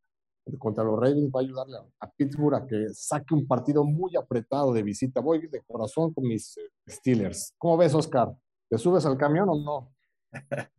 contra 0.58 0.82
los 0.82 0.98
Ravens 0.98 1.30
va 1.34 1.40
a 1.40 1.42
ayudarle 1.42 1.76
a, 2.00 2.10
Pittsburgh 2.10 2.54
a 2.54 2.66
que 2.66 2.88
saque 2.92 3.34
un 3.34 3.46
partido 3.46 3.84
muy 3.84 4.16
apretado 4.16 4.72
de 4.72 4.82
visita. 4.82 5.20
Voy 5.20 5.46
de 5.46 5.62
corazón 5.62 6.12
con 6.12 6.24
mis 6.24 6.56
eh, 6.56 6.62
Steelers. 6.88 7.54
¿Cómo 7.58 7.76
ves, 7.76 7.94
Oscar? 7.94 8.32
¿Te 8.68 8.78
subes 8.78 9.04
al 9.04 9.18
camión 9.18 9.48
o 9.50 9.56
no? 9.56 9.94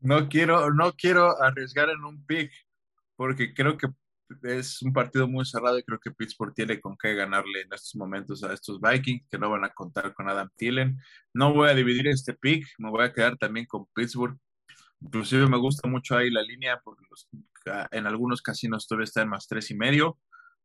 no 0.00 0.28
quiero, 0.28 0.72
no 0.72 0.92
quiero 0.92 1.40
arriesgar 1.40 1.88
en 1.90 2.04
un 2.04 2.24
pick 2.26 2.50
porque 3.16 3.54
creo 3.54 3.76
que 3.78 3.88
es 4.42 4.82
un 4.82 4.92
partido 4.92 5.28
muy 5.28 5.44
cerrado 5.44 5.78
y 5.78 5.82
creo 5.82 5.98
que 5.98 6.10
Pittsburgh 6.10 6.54
tiene 6.54 6.80
con 6.80 6.96
qué 6.96 7.14
ganarle 7.14 7.62
en 7.62 7.72
estos 7.72 7.94
momentos 7.96 8.42
a 8.44 8.52
estos 8.52 8.80
Vikings 8.80 9.26
que 9.30 9.38
no 9.38 9.50
van 9.50 9.64
a 9.64 9.70
contar 9.70 10.14
con 10.14 10.28
Adam 10.28 10.50
Thielen. 10.56 10.98
No 11.32 11.52
voy 11.54 11.68
a 11.70 11.74
dividir 11.74 12.08
este 12.08 12.34
pick, 12.34 12.66
me 12.78 12.90
voy 12.90 13.04
a 13.04 13.12
quedar 13.12 13.36
también 13.38 13.66
con 13.66 13.86
Pittsburgh. 13.94 14.38
Inclusive 15.00 15.46
me 15.48 15.58
gusta 15.58 15.88
mucho 15.88 16.16
ahí 16.16 16.30
la 16.30 16.42
línea 16.42 16.80
porque 16.82 17.04
en 17.90 18.06
algunos 18.06 18.42
casinos 18.42 18.86
todavía 18.86 19.04
está 19.04 19.22
en 19.22 19.28
más 19.28 19.46
tres 19.46 19.70
y 19.70 19.74
medio. 19.74 20.18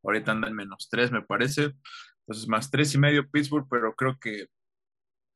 Ahorita 0.03 0.31
anda 0.31 0.47
en 0.47 0.55
menos 0.55 0.88
tres, 0.89 1.11
me 1.11 1.21
parece. 1.21 1.73
Entonces, 2.21 2.47
más 2.47 2.69
tres 2.71 2.93
y 2.95 2.97
medio 2.97 3.29
Pittsburgh, 3.29 3.67
pero 3.69 3.93
creo 3.95 4.17
que 4.19 4.47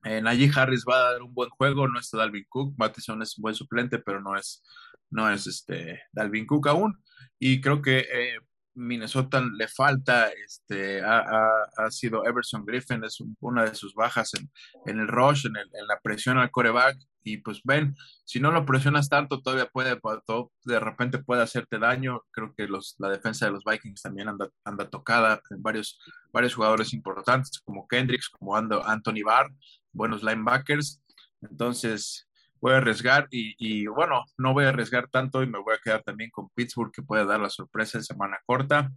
en 0.03 0.27
allí 0.27 0.49
Harris 0.53 0.85
va 0.87 0.97
a 0.97 1.11
dar 1.13 1.21
un 1.21 1.33
buen 1.33 1.49
juego. 1.49 1.87
No 1.87 1.99
está 1.99 2.17
Dalvin 2.17 2.45
Cook. 2.49 2.75
Matheson 2.77 3.21
es 3.21 3.37
un 3.37 3.43
buen 3.43 3.55
suplente, 3.55 3.99
pero 3.99 4.21
no 4.21 4.35
es, 4.35 4.63
no 5.13 5.29
es 5.29 5.47
este 5.47 6.01
Dalvin 6.11 6.45
Cook 6.45 6.67
aún 6.67 7.01
y 7.39 7.61
creo 7.61 7.81
que 7.81 7.99
eh, 7.99 8.37
Minnesota 8.75 9.41
le 9.41 9.67
falta, 9.67 10.29
este, 10.29 11.01
ha, 11.03 11.89
sido 11.89 12.25
Everson 12.25 12.65
Griffin, 12.65 13.03
es 13.03 13.21
una 13.39 13.65
de 13.65 13.75
sus 13.75 13.93
bajas 13.93 14.33
en, 14.33 14.49
en 14.85 14.99
el 14.99 15.07
rush, 15.07 15.45
en, 15.45 15.55
en, 15.57 15.87
la 15.87 15.99
presión 16.01 16.37
al 16.37 16.51
coreback, 16.51 16.97
y 17.23 17.37
pues 17.37 17.61
ven, 17.63 17.95
si 18.25 18.39
no 18.39 18.51
lo 18.51 18.65
presionas 18.65 19.09
tanto, 19.09 19.41
todavía 19.41 19.67
puede, 19.67 19.99
de 20.65 20.79
repente 20.79 21.19
puede 21.19 21.41
hacerte 21.41 21.79
daño, 21.79 22.21
creo 22.31 22.53
que 22.55 22.67
los, 22.67 22.95
la 22.97 23.09
defensa 23.09 23.45
de 23.45 23.51
los 23.51 23.63
Vikings 23.63 24.01
también 24.01 24.29
anda, 24.29 24.49
anda 24.65 24.89
tocada, 24.89 25.41
en 25.51 25.61
varios, 25.61 25.99
varios 26.31 26.55
jugadores 26.55 26.93
importantes, 26.93 27.59
como 27.63 27.87
Kendricks, 27.87 28.29
como 28.29 28.55
Ando, 28.55 28.85
Anthony 28.85 29.23
Barr, 29.23 29.51
buenos 29.91 30.23
linebackers, 30.23 31.01
Entonces, 31.41 32.27
voy 32.63 32.71
a 32.71 32.77
arriesgar 32.77 33.27
y, 33.29 33.87
bueno, 33.87 34.23
no 34.37 34.53
voy 34.53 34.63
a 34.63 34.69
arriesgar 34.69 35.09
tanto 35.09 35.43
y 35.43 35.47
me 35.47 35.59
voy 35.59 35.75
a 35.75 35.81
quedar 35.83 36.01
también 36.01 36.31
con 36.31 36.47
Pittsburgh 36.51 36.93
que 36.93 37.01
puede 37.01 37.25
dar 37.25 37.41
la 37.41 37.49
sorpresa 37.49 37.97
en 37.97 38.05
semana 38.05 38.39
corta 38.45 38.89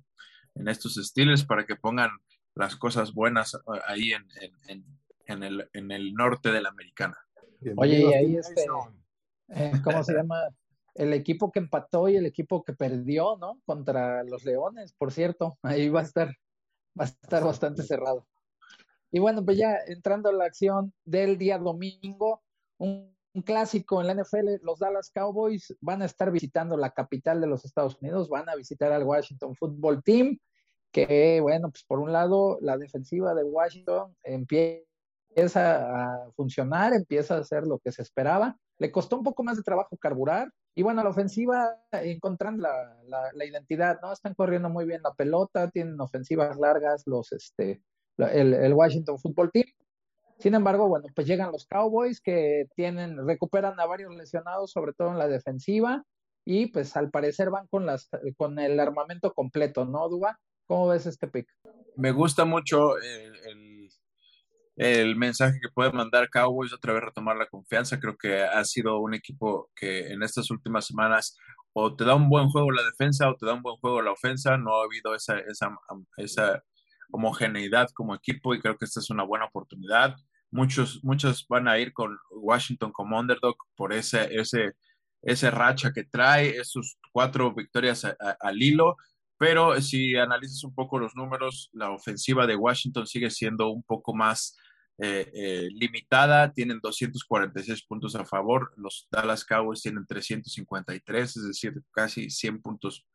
en 0.55 0.69
estos 0.69 0.95
Steelers 0.95 1.45
para 1.45 1.67
que 1.67 1.75
pongan 1.75 2.11
las 2.55 2.77
cosas 2.77 3.13
buenas 3.13 3.55
eh, 3.55 3.81
ahí 3.89 4.13
en, 4.13 4.25
en, 5.27 5.43
el, 5.43 5.69
en 5.73 5.91
el 5.91 6.15
norte 6.15 6.53
de 6.53 6.63
la 6.63 6.69
americana. 6.69 7.17
Oye, 7.77 8.03
y 8.03 8.15
ahí 8.15 8.37
este, 8.37 8.67
eh, 9.49 9.73
¿cómo 9.83 10.05
se 10.05 10.15
llama? 10.15 10.43
El 10.95 11.13
equipo 11.13 11.51
que 11.51 11.59
empató 11.59 12.09
y 12.09 12.15
el 12.15 12.27
equipo 12.27 12.63
que 12.63 12.73
perdió, 12.73 13.37
¿no? 13.37 13.61
Contra 13.67 14.23
los 14.23 14.45
Leones, 14.45 14.93
por 14.93 15.11
cierto, 15.11 15.59
ahí 15.63 15.89
va 15.89 16.01
a 16.01 16.05
estar, 16.05 16.29
va 16.99 17.03
a 17.03 17.09
estar 17.09 17.43
bastante 17.43 17.83
cerrado. 17.83 18.29
Y 19.11 19.19
bueno, 19.19 19.45
pues 19.45 19.59
ya 19.59 19.77
entrando 19.89 20.29
a 20.29 20.33
la 20.33 20.45
acción 20.45 20.95
del 21.05 21.37
día 21.37 21.59
domingo, 21.59 22.45
un, 22.79 23.16
clásico 23.43 24.01
en 24.01 24.09
la 24.09 24.15
NFL, 24.15 24.63
los 24.63 24.79
Dallas 24.79 25.11
Cowboys 25.15 25.75
van 25.81 26.03
a 26.03 26.07
estar 26.07 26.31
visitando 26.31 26.77
la 26.77 26.91
capital 26.91 27.41
de 27.41 27.47
los 27.47 27.65
Estados 27.65 27.97
Unidos, 28.01 28.29
van 28.29 28.49
a 28.49 28.55
visitar 28.55 28.93
al 28.93 29.05
Washington 29.05 29.55
Football 29.55 30.03
Team, 30.03 30.39
que 30.93 31.41
bueno, 31.41 31.71
pues 31.71 31.85
por 31.85 31.99
un 31.99 32.13
lado 32.13 32.59
la 32.61 32.77
defensiva 32.77 33.35
de 33.35 33.45
Washington 33.45 34.17
empieza 34.23 34.85
a 35.45 36.31
funcionar, 36.33 36.95
empieza 36.95 37.37
a 37.37 37.41
hacer 37.41 37.67
lo 37.67 37.79
que 37.79 37.93
se 37.93 38.03
esperaba. 38.03 38.57
Le 38.79 38.91
costó 38.91 39.17
un 39.17 39.25
poco 39.25 39.43
más 39.43 39.57
de 39.57 39.63
trabajo 39.63 39.97
carburar. 39.97 40.51
Y 40.75 40.83
bueno, 40.83 41.03
la 41.03 41.09
ofensiva 41.09 41.75
encontrando 41.93 42.63
la, 42.63 43.33
la, 43.33 43.45
identidad, 43.45 43.99
¿no? 44.03 44.13
Están 44.13 44.35
corriendo 44.35 44.69
muy 44.69 44.85
bien 44.85 45.01
la 45.03 45.15
pelota, 45.15 45.71
tienen 45.71 45.99
ofensivas 45.99 46.59
largas 46.59 47.03
los, 47.07 47.33
este, 47.33 47.83
el, 48.19 48.75
Washington 48.75 49.19
Football 49.19 49.51
Team. 49.53 49.67
Sin 50.39 50.55
embargo, 50.55 50.89
bueno, 50.89 51.07
pues 51.15 51.27
llegan 51.27 51.53
los 51.53 51.67
Cowboys 51.67 52.21
que 52.21 52.67
tienen, 52.75 53.27
recuperan 53.27 53.79
a 53.81 53.87
varios 53.87 54.15
lesionados, 54.15 54.71
sobre 54.71 54.93
todo 54.93 55.11
en 55.11 55.19
la 55.19 55.29
defensiva, 55.29 56.05
y 56.45 56.67
pues 56.67 56.97
al 56.97 57.11
parecer 57.11 57.51
van 57.51 57.67
con 57.69 57.87
las, 57.87 58.09
con 58.37 58.59
el 58.59 58.79
armamento 58.79 59.33
completo, 59.33 59.85
¿no, 59.85 60.09
Duba? 60.09 60.39
¿Cómo 60.67 60.89
ves 60.89 61.07
este 61.07 61.29
pick? 61.29 61.49
Me 61.97 62.13
gusta 62.13 62.45
mucho 62.45 62.99
el, 62.99 63.89
el, 64.77 65.17
mensaje 65.17 65.59
que 65.61 65.73
puede 65.73 65.93
mandar 65.93 66.29
Cowboys, 66.29 66.73
otra 66.73 66.93
vez 66.93 67.05
retomar 67.05 67.37
la 67.37 67.49
confianza. 67.49 67.99
Creo 67.99 68.17
que 68.17 68.43
ha 68.43 68.65
sido 68.65 68.99
un 68.99 69.15
equipo 69.15 69.71
que 69.75 70.13
en 70.13 70.23
estas 70.23 70.51
últimas 70.51 70.87
semanas 70.87 71.37
o 71.73 71.95
te 71.95 72.05
da 72.05 72.15
un 72.15 72.29
buen 72.29 72.49
juego 72.49 72.71
la 72.71 72.83
defensa 72.83 73.29
o 73.31 73.37
te 73.37 73.47
da 73.47 73.55
un 73.55 73.63
buen 73.63 73.77
juego 73.77 74.03
la 74.03 74.13
ofensa. 74.13 74.57
No 74.57 74.81
ha 74.81 74.85
habido 74.85 75.15
esa, 75.15 75.39
esa, 75.39 75.71
esa 76.17 76.63
homogeneidad 77.11 77.89
como 77.95 78.15
equipo 78.15 78.55
y 78.55 78.61
creo 78.61 78.77
que 78.77 78.85
esta 78.85 79.01
es 79.01 79.11
una 79.11 79.25
buena 79.25 79.47
oportunidad. 79.47 80.17
Muchos, 80.51 81.03
muchos 81.05 81.47
van 81.49 81.69
a 81.69 81.79
ir 81.79 81.93
con 81.93 82.17
Washington 82.31 82.93
como 82.93 83.19
underdog 83.19 83.57
por 83.75 83.93
ese, 83.93 84.29
ese, 84.35 84.75
ese 85.23 85.51
racha 85.51 85.93
que 85.93 86.05
trae, 86.05 86.57
esos 86.57 86.99
cuatro 87.13 87.53
victorias 87.53 88.07
al 88.41 88.63
hilo 88.63 88.97
pero 89.39 89.81
si 89.83 90.17
analizas 90.17 90.65
un 90.65 90.75
poco 90.75 90.99
los 90.99 91.15
números, 91.15 91.69
la 91.73 91.91
ofensiva 91.91 92.47
de 92.47 92.57
Washington 92.57 93.07
sigue 93.07 93.31
siendo 93.31 93.69
un 93.69 93.83
poco 93.83 94.15
más 94.15 94.57
eh, 94.99 95.31
eh, 95.35 95.69
limitada, 95.73 96.53
tienen 96.53 96.81
246 96.83 97.83
puntos 97.85 98.17
a 98.17 98.25
favor, 98.25 98.73
los 98.77 99.07
Dallas 99.11 99.45
Cowboys 99.45 99.83
tienen 99.83 100.07
353, 100.07 101.37
es 101.37 101.47
decir, 101.47 101.75
casi 101.91 102.31
100 102.31 102.63
puntos 102.63 103.07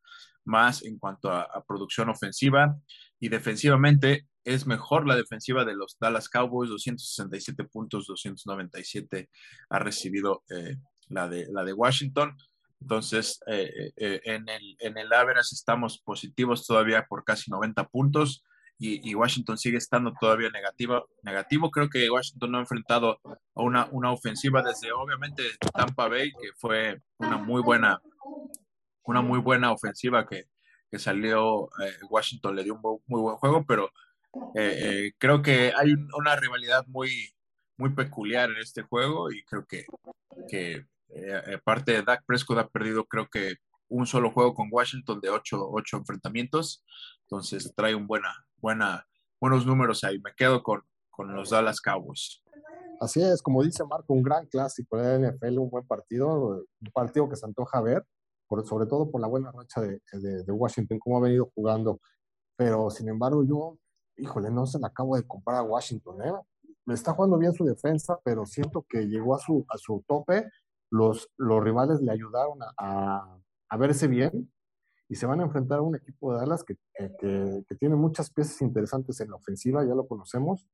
más 0.45 0.83
en 0.83 0.99
cuanto 0.99 1.31
a, 1.31 1.47
producción 1.67 2.09
ofensiva 2.09 2.75
y 3.21 3.29
defensivamente 3.29 4.27
es 4.43 4.65
mejor 4.65 5.07
la 5.07 5.15
defensiva 5.15 5.63
de 5.63 5.75
los 5.75 5.95
Dallas 5.99 6.27
Cowboys, 6.27 6.71
267 6.71 7.63
puntos, 7.65 8.07
297 8.07 9.29
ha 9.69 9.79
recibido 9.79 10.43
eh, 10.49 10.77
la, 11.07 11.29
de, 11.29 11.47
la 11.51 11.63
de 11.63 11.71
Washington. 11.71 12.35
Entonces, 12.81 13.39
eh, 13.45 13.91
eh, 13.95 14.21
en, 14.25 14.49
el, 14.49 14.75
en 14.79 14.97
el 14.97 15.13
average 15.13 15.53
estamos 15.53 15.99
positivos 15.99 16.65
todavía 16.65 17.05
por 17.07 17.23
casi 17.23 17.51
90 17.51 17.87
puntos 17.89 18.43
y, 18.83 19.13
Washington 19.13 19.59
sigue 19.59 19.77
estando 19.77 20.11
todavía 20.19 20.49
negativa, 20.49 21.05
negativo. 21.21 21.69
Creo 21.69 21.87
que 21.87 22.09
Washington 22.09 22.51
no 22.51 22.57
ha 22.57 22.61
enfrentado 22.61 23.19
a 23.53 23.61
una, 23.61 23.87
una 23.91 24.11
ofensiva 24.11 24.63
desde 24.63 24.91
obviamente 24.91 25.43
Tampa 25.71 26.07
Bay, 26.07 26.31
que 26.31 26.49
fue 26.57 26.99
una 27.19 27.37
muy 27.37 27.61
buena, 27.61 28.01
una 29.03 29.21
muy 29.21 29.37
buena 29.39 29.71
ofensiva 29.71 30.25
que, 30.25 30.45
que 30.91 30.99
salió. 30.99 31.69
Eh, 31.81 31.97
Washington 32.09 32.55
le 32.55 32.63
dio 32.63 32.75
un 32.75 32.81
muy 33.07 33.21
buen 33.21 33.37
juego, 33.37 33.65
pero 33.65 33.89
creo 35.17 35.41
que 35.41 35.73
hay 35.75 35.93
una 36.17 36.35
rivalidad 36.35 36.85
muy, 36.87 37.33
muy 37.81 37.89
peculiar 37.89 38.49
en 38.51 38.57
este 38.57 38.83
juego 38.83 39.31
y 39.31 39.43
creo 39.43 39.65
que, 39.65 39.85
que 40.47 40.85
eh, 41.13 41.55
aparte 41.55 41.91
de 41.91 42.03
Dak 42.03 42.23
Prescott 42.25 42.59
ha 42.59 42.67
perdido 42.67 43.05
creo 43.05 43.27
que 43.27 43.55
un 43.89 44.05
solo 44.05 44.31
juego 44.31 44.53
con 44.53 44.69
Washington 44.71 45.19
de 45.19 45.29
ocho, 45.29 45.67
ocho 45.69 45.97
enfrentamientos, 45.97 46.85
entonces 47.23 47.73
trae 47.75 47.93
un 47.93 48.07
buena, 48.07 48.33
buena, 48.57 49.05
buenos 49.39 49.65
números 49.65 50.03
ahí. 50.05 50.19
Me 50.19 50.33
quedo 50.33 50.63
con, 50.63 50.81
con 51.09 51.35
los 51.35 51.49
Dallas 51.49 51.81
Cowboys. 51.81 52.41
Así 53.01 53.21
es, 53.21 53.41
como 53.41 53.63
dice 53.63 53.83
Marco, 53.83 54.13
un 54.13 54.23
gran 54.23 54.45
clásico 54.45 54.95
de 54.95 55.19
la 55.19 55.31
NFL, 55.31 55.57
un 55.57 55.69
buen 55.69 55.85
partido, 55.85 56.63
un 56.79 56.91
partido 56.93 57.27
que 57.27 57.35
se 57.35 57.45
antoja 57.45 57.81
ver, 57.81 58.05
por, 58.51 58.67
sobre 58.67 58.85
todo 58.85 59.09
por 59.09 59.21
la 59.21 59.27
buena 59.27 59.49
racha 59.49 59.79
de, 59.79 60.01
de, 60.11 60.51
Washington, 60.51 60.99
cómo 60.99 61.17
ha 61.17 61.21
venido 61.21 61.49
jugando. 61.55 62.01
Pero 62.57 62.89
sin 62.89 63.07
embargo, 63.07 63.45
yo, 63.45 63.77
híjole, 64.17 64.51
no 64.51 64.65
se 64.65 64.77
la 64.77 64.87
acabo 64.87 65.15
de 65.15 65.25
comprar 65.25 65.59
a 65.59 65.63
Washington, 65.63 66.21
¿eh? 66.21 66.33
Está 66.87 67.13
jugando 67.13 67.37
bien 67.37 67.53
su 67.53 67.63
defensa, 67.63 68.19
pero 68.25 68.45
siento 68.45 68.85
que 68.89 69.07
llegó 69.07 69.35
a 69.35 69.39
su, 69.39 69.65
a 69.69 69.77
su 69.77 70.03
tope 70.05 70.49
los, 70.89 71.29
los 71.37 71.63
rivales 71.63 72.01
le 72.01 72.11
ayudaron 72.11 72.59
a, 72.77 73.39
a, 73.69 73.77
verse 73.77 74.09
bien 74.09 74.51
y 75.07 75.15
se 75.15 75.25
van 75.25 75.39
a 75.39 75.43
enfrentar 75.43 75.79
a 75.79 75.83
un 75.83 75.95
equipo 75.95 76.33
de 76.33 76.39
Dallas 76.39 76.65
que, 76.65 76.75
que, 76.93 77.63
que, 77.65 77.75
tiene 77.75 77.95
muchas 77.95 78.29
piezas 78.31 78.61
interesantes 78.61 79.21
en 79.21 79.29
la 79.29 79.37
ofensiva, 79.37 79.85
ya 79.85 79.95
lo 79.95 80.05
conocemos, 80.05 80.67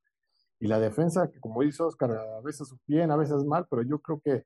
y 0.60 0.66
la 0.66 0.80
defensa, 0.80 1.30
que 1.30 1.40
como 1.40 1.62
dice 1.62 1.84
Oscar, 1.84 2.12
a 2.14 2.42
veces 2.42 2.74
bien, 2.88 3.12
a 3.12 3.16
veces 3.16 3.44
mal, 3.46 3.68
pero 3.70 3.84
yo 3.84 4.00
creo 4.00 4.20
que 4.20 4.44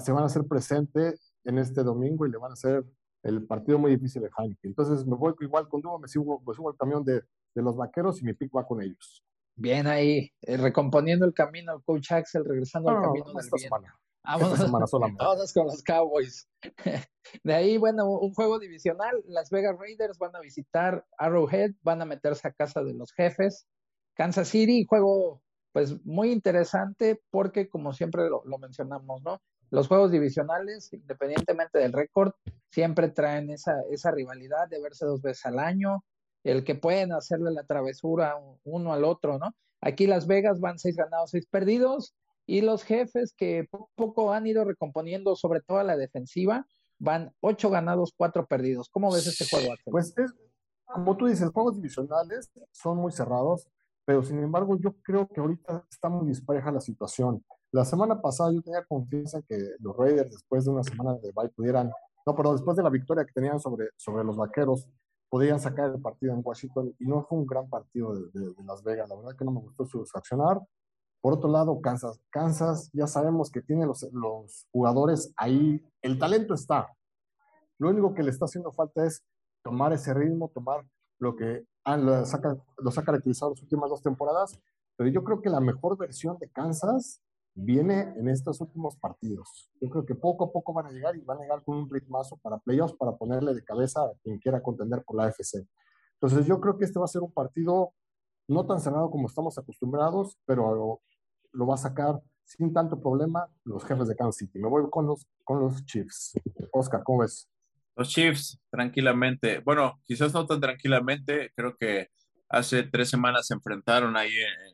se 0.00 0.12
van 0.12 0.22
a 0.22 0.26
hacer 0.26 0.44
presente 0.46 1.14
en 1.44 1.58
este 1.58 1.82
domingo 1.82 2.26
y 2.26 2.30
le 2.30 2.38
van 2.38 2.50
a 2.50 2.54
hacer 2.54 2.84
el 3.22 3.46
partido 3.46 3.78
muy 3.78 3.90
difícil 3.90 4.22
de 4.22 4.30
Heineken. 4.36 4.70
Entonces 4.70 5.06
me 5.06 5.16
voy 5.16 5.34
igual 5.40 5.68
con 5.68 5.80
Dubo, 5.80 5.98
me 5.98 6.08
subo, 6.08 6.42
me 6.46 6.54
subo 6.54 6.70
al 6.70 6.76
camión 6.76 7.04
de, 7.04 7.22
de, 7.54 7.62
los 7.62 7.76
vaqueros 7.76 8.20
y 8.20 8.24
mi 8.24 8.34
pick 8.34 8.54
va 8.56 8.66
con 8.66 8.82
ellos. 8.82 9.24
Bien 9.56 9.86
ahí, 9.86 10.30
eh, 10.42 10.56
recomponiendo 10.56 11.26
el 11.26 11.34
camino, 11.34 11.82
coach 11.82 12.12
Axel, 12.12 12.44
regresando 12.44 12.90
al 12.90 13.02
camino 13.02 13.26
del 13.32 13.48
bien. 13.56 13.70
Vámonos, 14.28 15.52
con 15.54 15.66
los 15.66 15.82
Cowboys. 15.82 16.48
De 17.42 17.54
ahí, 17.54 17.78
bueno, 17.78 18.06
un 18.10 18.34
juego 18.34 18.58
divisional. 18.58 19.22
Las 19.26 19.48
Vegas 19.50 19.76
Raiders 19.78 20.18
van 20.18 20.36
a 20.36 20.40
visitar 20.40 21.06
Arrowhead, 21.16 21.72
van 21.82 22.02
a 22.02 22.04
meterse 22.04 22.46
a 22.46 22.52
casa 22.52 22.82
de 22.82 22.92
los 22.92 23.12
jefes. 23.12 23.66
Kansas 24.14 24.48
City, 24.48 24.84
juego 24.86 25.42
pues 25.72 26.04
muy 26.04 26.30
interesante 26.30 27.22
porque 27.30 27.68
como 27.68 27.92
siempre 27.92 28.28
lo, 28.28 28.58
mencionamos, 28.58 29.22
¿no? 29.22 29.40
Los 29.70 29.88
juegos 29.88 30.10
divisionales, 30.10 30.92
independientemente 30.92 31.78
del 31.78 31.92
récord, 31.92 32.32
siempre 32.70 33.08
traen 33.08 33.50
esa, 33.50 33.74
esa 33.90 34.10
rivalidad 34.10 34.68
de 34.68 34.80
verse 34.80 35.04
dos 35.04 35.20
veces 35.20 35.44
al 35.46 35.58
año, 35.58 36.04
el 36.44 36.64
que 36.64 36.74
pueden 36.74 37.12
hacerle 37.12 37.50
la 37.50 37.64
travesura 37.64 38.36
uno 38.64 38.92
al 38.92 39.04
otro, 39.04 39.38
¿no? 39.38 39.54
Aquí 39.80 40.06
Las 40.06 40.26
Vegas 40.26 40.60
van 40.60 40.78
seis 40.78 40.96
ganados, 40.96 41.30
seis 41.30 41.46
perdidos, 41.46 42.14
y 42.46 42.62
los 42.62 42.82
jefes 42.82 43.34
que 43.36 43.68
poco, 43.70 43.90
poco 43.94 44.32
han 44.32 44.46
ido 44.46 44.64
recomponiendo, 44.64 45.36
sobre 45.36 45.60
todo 45.60 45.78
a 45.78 45.84
la 45.84 45.96
defensiva, 45.96 46.66
van 46.98 47.32
ocho 47.40 47.70
ganados, 47.70 48.12
cuatro 48.16 48.46
perdidos. 48.46 48.88
¿Cómo 48.88 49.12
ves 49.12 49.26
este 49.26 49.44
juego? 49.44 49.74
Pues 49.84 50.16
es, 50.16 50.32
como 50.86 51.16
tú 51.16 51.26
dices, 51.26 51.50
juegos 51.50 51.76
divisionales 51.76 52.50
son 52.72 52.96
muy 52.98 53.12
cerrados, 53.12 53.68
pero 54.04 54.22
sin 54.22 54.42
embargo 54.42 54.78
yo 54.80 54.94
creo 55.02 55.28
que 55.28 55.40
ahorita 55.40 55.84
está 55.90 56.08
muy 56.08 56.26
dispareja 56.26 56.72
la 56.72 56.80
situación. 56.80 57.44
La 57.70 57.84
semana 57.84 58.20
pasada 58.20 58.52
yo 58.52 58.62
tenía 58.62 58.84
confianza 58.84 59.38
en 59.38 59.44
que 59.44 59.58
los 59.80 59.96
Raiders, 59.96 60.30
después 60.30 60.64
de 60.64 60.70
una 60.70 60.82
semana 60.82 61.14
de 61.14 61.32
bye, 61.32 61.50
pudieran, 61.50 61.90
no, 62.26 62.34
perdón, 62.34 62.56
después 62.56 62.76
de 62.76 62.82
la 62.82 62.90
victoria 62.90 63.24
que 63.24 63.32
tenían 63.32 63.60
sobre, 63.60 63.88
sobre 63.96 64.24
los 64.24 64.36
Vaqueros, 64.36 64.88
podían 65.28 65.60
sacar 65.60 65.90
el 65.90 66.00
partido 66.00 66.32
en 66.32 66.40
Washington 66.42 66.94
y 66.98 67.06
no 67.06 67.22
fue 67.24 67.38
un 67.38 67.46
gran 67.46 67.68
partido 67.68 68.14
de, 68.14 68.30
de 68.32 68.64
Las 68.64 68.82
Vegas. 68.82 69.08
La 69.08 69.16
verdad 69.16 69.36
que 69.36 69.44
no 69.44 69.50
me 69.50 69.60
gustó 69.60 69.84
su 69.84 70.02
accionar. 70.14 70.60
Por 71.20 71.34
otro 71.34 71.50
lado, 71.50 71.80
Kansas. 71.80 72.20
Kansas 72.30 72.90
ya 72.92 73.06
sabemos 73.06 73.50
que 73.50 73.60
tiene 73.60 73.84
los, 73.84 74.02
los 74.12 74.66
jugadores 74.72 75.32
ahí, 75.36 75.84
el 76.00 76.18
talento 76.18 76.54
está. 76.54 76.88
Lo 77.78 77.90
único 77.90 78.14
que 78.14 78.22
le 78.22 78.30
está 78.30 78.46
haciendo 78.46 78.72
falta 78.72 79.04
es 79.04 79.22
tomar 79.62 79.92
ese 79.92 80.14
ritmo, 80.14 80.50
tomar 80.54 80.86
lo 81.18 81.36
que 81.36 81.64
han, 81.84 82.06
los, 82.06 82.32
ha, 82.32 82.40
los 82.78 82.96
ha 82.96 83.04
caracterizado 83.04 83.50
las 83.50 83.62
últimas 83.62 83.90
dos 83.90 84.02
temporadas. 84.02 84.58
Pero 84.96 85.10
yo 85.10 85.22
creo 85.22 85.42
que 85.42 85.50
la 85.50 85.60
mejor 85.60 85.98
versión 85.98 86.38
de 86.38 86.48
Kansas 86.48 87.20
viene 87.60 88.14
en 88.16 88.28
estos 88.28 88.60
últimos 88.60 88.96
partidos. 88.96 89.68
Yo 89.80 89.88
creo 89.90 90.06
que 90.06 90.14
poco 90.14 90.44
a 90.44 90.52
poco 90.52 90.72
van 90.72 90.86
a 90.86 90.90
llegar 90.90 91.16
y 91.16 91.20
van 91.22 91.38
a 91.38 91.42
llegar 91.42 91.64
con 91.64 91.76
un 91.76 91.90
ritmazo 91.90 92.36
para 92.36 92.58
playoffs, 92.58 92.94
para 92.94 93.16
ponerle 93.16 93.52
de 93.52 93.64
cabeza 93.64 94.00
a 94.02 94.12
quien 94.22 94.38
quiera 94.38 94.62
contender 94.62 95.02
por 95.04 95.16
la 95.16 95.24
AFC. 95.24 95.66
Entonces 96.14 96.46
yo 96.46 96.60
creo 96.60 96.78
que 96.78 96.84
este 96.84 97.00
va 97.00 97.06
a 97.06 97.08
ser 97.08 97.22
un 97.22 97.32
partido 97.32 97.92
no 98.46 98.64
tan 98.64 98.80
cerrado 98.80 99.10
como 99.10 99.26
estamos 99.26 99.58
acostumbrados, 99.58 100.38
pero 100.46 101.00
lo 101.52 101.66
va 101.66 101.74
a 101.74 101.78
sacar 101.78 102.20
sin 102.44 102.72
tanto 102.72 103.00
problema 103.00 103.48
los 103.64 103.84
jefes 103.84 104.06
de 104.06 104.14
Kansas 104.14 104.36
City. 104.36 104.58
Me 104.60 104.68
voy 104.68 104.88
con 104.88 105.06
los, 105.06 105.26
con 105.42 105.60
los 105.60 105.84
Chiefs. 105.84 106.34
Oscar, 106.72 107.02
¿cómo 107.02 107.20
ves? 107.22 107.50
Los 107.96 108.08
Chiefs, 108.08 108.60
tranquilamente. 108.70 109.58
Bueno, 109.60 110.00
quizás 110.04 110.32
no 110.32 110.46
tan 110.46 110.60
tranquilamente. 110.60 111.50
Creo 111.56 111.76
que 111.76 112.08
hace 112.48 112.84
tres 112.84 113.10
semanas 113.10 113.48
se 113.48 113.54
enfrentaron 113.54 114.16
ahí 114.16 114.32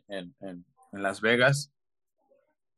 en, 0.09 0.35
en, 0.41 0.65
en 0.93 1.03
Las 1.03 1.23
Vegas 1.23 1.74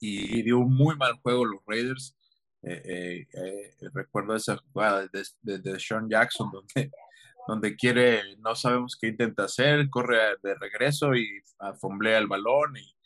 y, 0.00 0.42
dio 0.42 0.58
un 0.58 0.74
muy 0.74 0.96
mal 0.96 1.14
juego 1.22 1.44
los 1.44 1.60
Raiders. 1.66 2.16
Eh, 2.62 2.82
eh, 2.84 3.26
eh, 3.32 3.88
recuerdo 3.94 4.34
esa 4.34 4.56
jugada 4.56 5.06
de, 5.06 5.22
de, 5.42 5.58
de, 5.58 5.78
Sean 5.78 6.08
Jackson 6.08 6.50
donde, 6.50 6.90
donde 7.46 7.76
quiere, 7.76 8.36
no 8.38 8.56
sabemos 8.56 8.96
qué 9.00 9.08
intenta 9.08 9.44
hacer, 9.44 9.88
corre 9.88 10.18
de 10.42 10.54
regreso 10.56 11.14
y 11.14 11.28
fomblea 11.80 12.18
el 12.18 12.26
balón 12.26 12.76
y, 12.76 12.96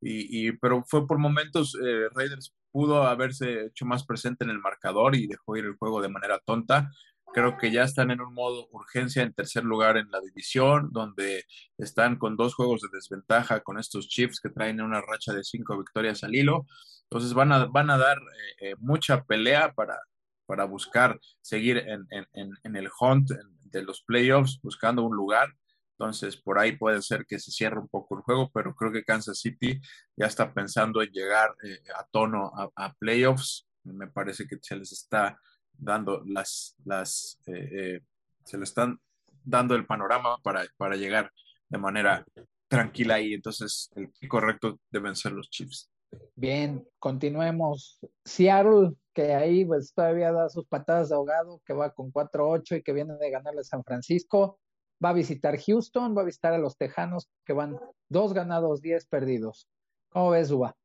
y, 0.00 0.52
pero 0.52 0.82
fue 0.86 1.06
por 1.06 1.18
momentos, 1.18 1.76
eh, 1.82 2.08
Raiders 2.14 2.54
pudo 2.72 3.02
haberse 3.02 3.66
hecho 3.66 3.84
más 3.84 4.04
presente 4.04 4.44
en 4.44 4.50
el 4.50 4.58
marcador 4.58 5.14
y 5.14 5.26
dejó 5.26 5.56
ir 5.56 5.64
el 5.64 5.76
juego 5.76 6.00
de 6.00 6.08
manera 6.08 6.38
tonta. 6.38 6.90
Creo 7.32 7.56
que 7.56 7.70
ya 7.70 7.84
están 7.84 8.10
en 8.10 8.20
un 8.20 8.34
modo 8.34 8.68
urgencia 8.72 9.22
en 9.22 9.32
tercer 9.32 9.64
lugar 9.64 9.96
en 9.96 10.10
la 10.10 10.20
división, 10.20 10.90
donde 10.92 11.44
están 11.78 12.16
con 12.16 12.36
dos 12.36 12.54
juegos 12.54 12.80
de 12.80 12.88
desventaja 12.92 13.60
con 13.60 13.78
estos 13.78 14.08
Chiefs 14.08 14.40
que 14.40 14.50
traen 14.50 14.80
una 14.80 15.00
racha 15.00 15.32
de 15.32 15.44
cinco 15.44 15.78
victorias 15.78 16.24
al 16.24 16.34
hilo. 16.34 16.66
Entonces 17.04 17.34
van 17.34 17.52
a, 17.52 17.66
van 17.66 17.90
a 17.90 17.98
dar 17.98 18.18
eh, 18.18 18.70
eh, 18.70 18.74
mucha 18.78 19.24
pelea 19.24 19.72
para, 19.72 19.98
para 20.46 20.64
buscar 20.64 21.18
seguir 21.40 21.78
en, 21.78 22.06
en, 22.10 22.52
en 22.62 22.76
el 22.76 22.88
hunt 23.00 23.30
de 23.70 23.82
los 23.82 24.02
playoffs, 24.02 24.60
buscando 24.62 25.02
un 25.02 25.16
lugar. 25.16 25.54
Entonces, 26.00 26.36
por 26.36 26.58
ahí 26.58 26.76
puede 26.78 27.02
ser 27.02 27.26
que 27.26 27.38
se 27.38 27.50
cierre 27.50 27.78
un 27.78 27.88
poco 27.88 28.16
el 28.16 28.22
juego, 28.22 28.50
pero 28.54 28.74
creo 28.74 28.90
que 28.90 29.04
Kansas 29.04 29.38
City 29.38 29.78
ya 30.16 30.26
está 30.26 30.54
pensando 30.54 31.02
en 31.02 31.10
llegar 31.10 31.54
eh, 31.62 31.78
a 31.94 32.06
tono 32.10 32.50
a, 32.74 32.94
playoffs. 32.94 33.68
Me 33.84 34.06
parece 34.06 34.46
que 34.46 34.56
se 34.62 34.76
les 34.76 34.92
está 34.92 35.38
dando 35.80 36.22
las, 36.26 36.76
las 36.84 37.38
eh, 37.46 37.68
eh, 37.72 38.00
se 38.44 38.58
le 38.58 38.64
están 38.64 38.98
dando 39.44 39.74
el 39.74 39.86
panorama 39.86 40.36
para, 40.42 40.64
para 40.76 40.96
llegar 40.96 41.30
de 41.68 41.78
manera 41.78 42.24
tranquila 42.68 43.14
ahí. 43.14 43.34
Entonces, 43.34 43.90
el 43.94 44.28
correcto 44.28 44.78
deben 44.90 45.16
ser 45.16 45.32
los 45.32 45.48
Chiefs. 45.50 45.90
Bien, 46.34 46.86
continuemos. 46.98 47.98
Seattle, 48.24 48.92
que 49.14 49.34
ahí 49.34 49.64
pues 49.64 49.92
todavía 49.94 50.32
da 50.32 50.48
sus 50.48 50.66
patadas 50.66 51.08
de 51.08 51.14
ahogado, 51.14 51.60
que 51.64 51.72
va 51.72 51.92
con 51.92 52.12
4-8 52.12 52.78
y 52.78 52.82
que 52.82 52.92
viene 52.92 53.14
de 53.16 53.30
ganarle 53.30 53.60
a 53.60 53.64
San 53.64 53.84
Francisco 53.84 54.58
va 55.02 55.10
a 55.10 55.14
visitar 55.14 55.58
Houston, 55.58 56.16
va 56.16 56.22
a 56.22 56.26
visitar 56.26 56.52
a 56.52 56.58
los 56.58 56.76
Tejanos, 56.76 57.28
que 57.44 57.52
van 57.52 57.78
dos 58.08 58.32
ganados, 58.32 58.82
diez 58.82 59.06
perdidos. 59.06 59.66
¿Cómo 60.10 60.30
ves, 60.30 60.50
Uba? 60.50 60.76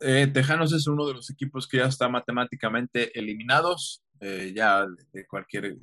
Eh, 0.00 0.28
Tejanos 0.28 0.72
es 0.72 0.86
uno 0.86 1.06
de 1.06 1.14
los 1.14 1.28
equipos 1.30 1.66
que 1.66 1.78
ya 1.78 1.86
está 1.86 2.08
matemáticamente 2.08 3.16
eliminados, 3.18 4.02
eh, 4.20 4.52
ya 4.54 4.86
de 5.12 5.26
cualquier, 5.26 5.76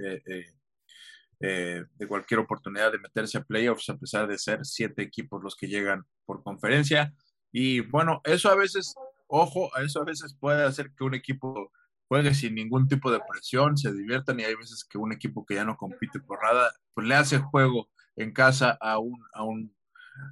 eh, 1.40 1.84
de 1.94 2.08
cualquier 2.08 2.40
oportunidad 2.40 2.92
de 2.92 3.00
meterse 3.00 3.38
a 3.38 3.44
playoffs, 3.44 3.90
a 3.90 3.98
pesar 3.98 4.28
de 4.28 4.38
ser 4.38 4.66
siete 4.66 5.02
equipos 5.02 5.44
los 5.44 5.56
que 5.56 5.68
llegan 5.68 6.04
por 6.26 6.44
conferencia. 6.44 7.14
Y 7.52 7.82
bueno, 7.82 8.22
eso 8.24 8.50
a 8.50 8.56
veces, 8.56 8.94
ojo, 9.28 9.70
eso 9.78 10.02
a 10.02 10.06
veces 10.06 10.36
puede 10.40 10.64
hacer 10.64 10.92
que 10.98 11.04
un 11.04 11.14
equipo 11.14 11.72
juegue 12.08 12.34
sin 12.34 12.56
ningún 12.56 12.88
tipo 12.88 13.12
de 13.12 13.20
presión, 13.28 13.78
se 13.78 13.92
diviertan 13.94 14.40
y 14.40 14.44
hay 14.44 14.56
veces 14.56 14.86
que 14.86 14.98
un 14.98 15.12
equipo 15.12 15.46
que 15.46 15.56
ya 15.56 15.66
no 15.66 15.78
compite 15.78 16.20
por 16.20 16.42
nada, 16.44 16.72
pues 16.94 17.08
le 17.08 17.16
hace 17.16 17.40
juego 17.40 17.90
en 18.16 18.32
casa 18.32 18.78
a 18.80 19.00
un, 19.00 19.20
a 19.34 19.44
un 19.44 19.75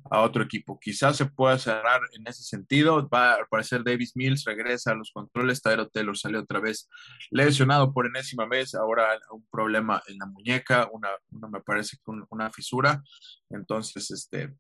a 0.09 0.21
otro 0.21 0.43
equipo. 0.43 0.79
Quizás 0.79 1.17
se 1.17 1.25
pueda 1.25 1.57
cerrar 1.57 2.01
en 2.13 2.27
ese 2.27 2.43
sentido. 2.43 3.07
Va 3.09 3.33
a 3.33 3.41
aparecer 3.43 3.83
Davis 3.83 4.15
Mills, 4.15 4.43
regresa 4.45 4.91
a 4.91 4.95
los 4.95 5.11
controles. 5.11 5.61
Tyro 5.61 5.87
Taylor 5.89 6.17
salió 6.17 6.41
otra 6.41 6.59
vez 6.59 6.89
lesionado 7.31 7.93
por 7.93 8.05
enésima 8.05 8.45
vez. 8.45 8.75
Ahora 8.75 9.19
un 9.31 9.45
problema 9.51 10.01
en 10.07 10.17
la 10.17 10.25
muñeca, 10.25 10.87
una, 10.91 11.09
una 11.31 11.47
me 11.47 11.61
parece 11.61 11.97
que 11.97 12.11
una 12.29 12.51
fisura. 12.51 13.01
Entonces, 13.49 14.11
este, 14.11 14.55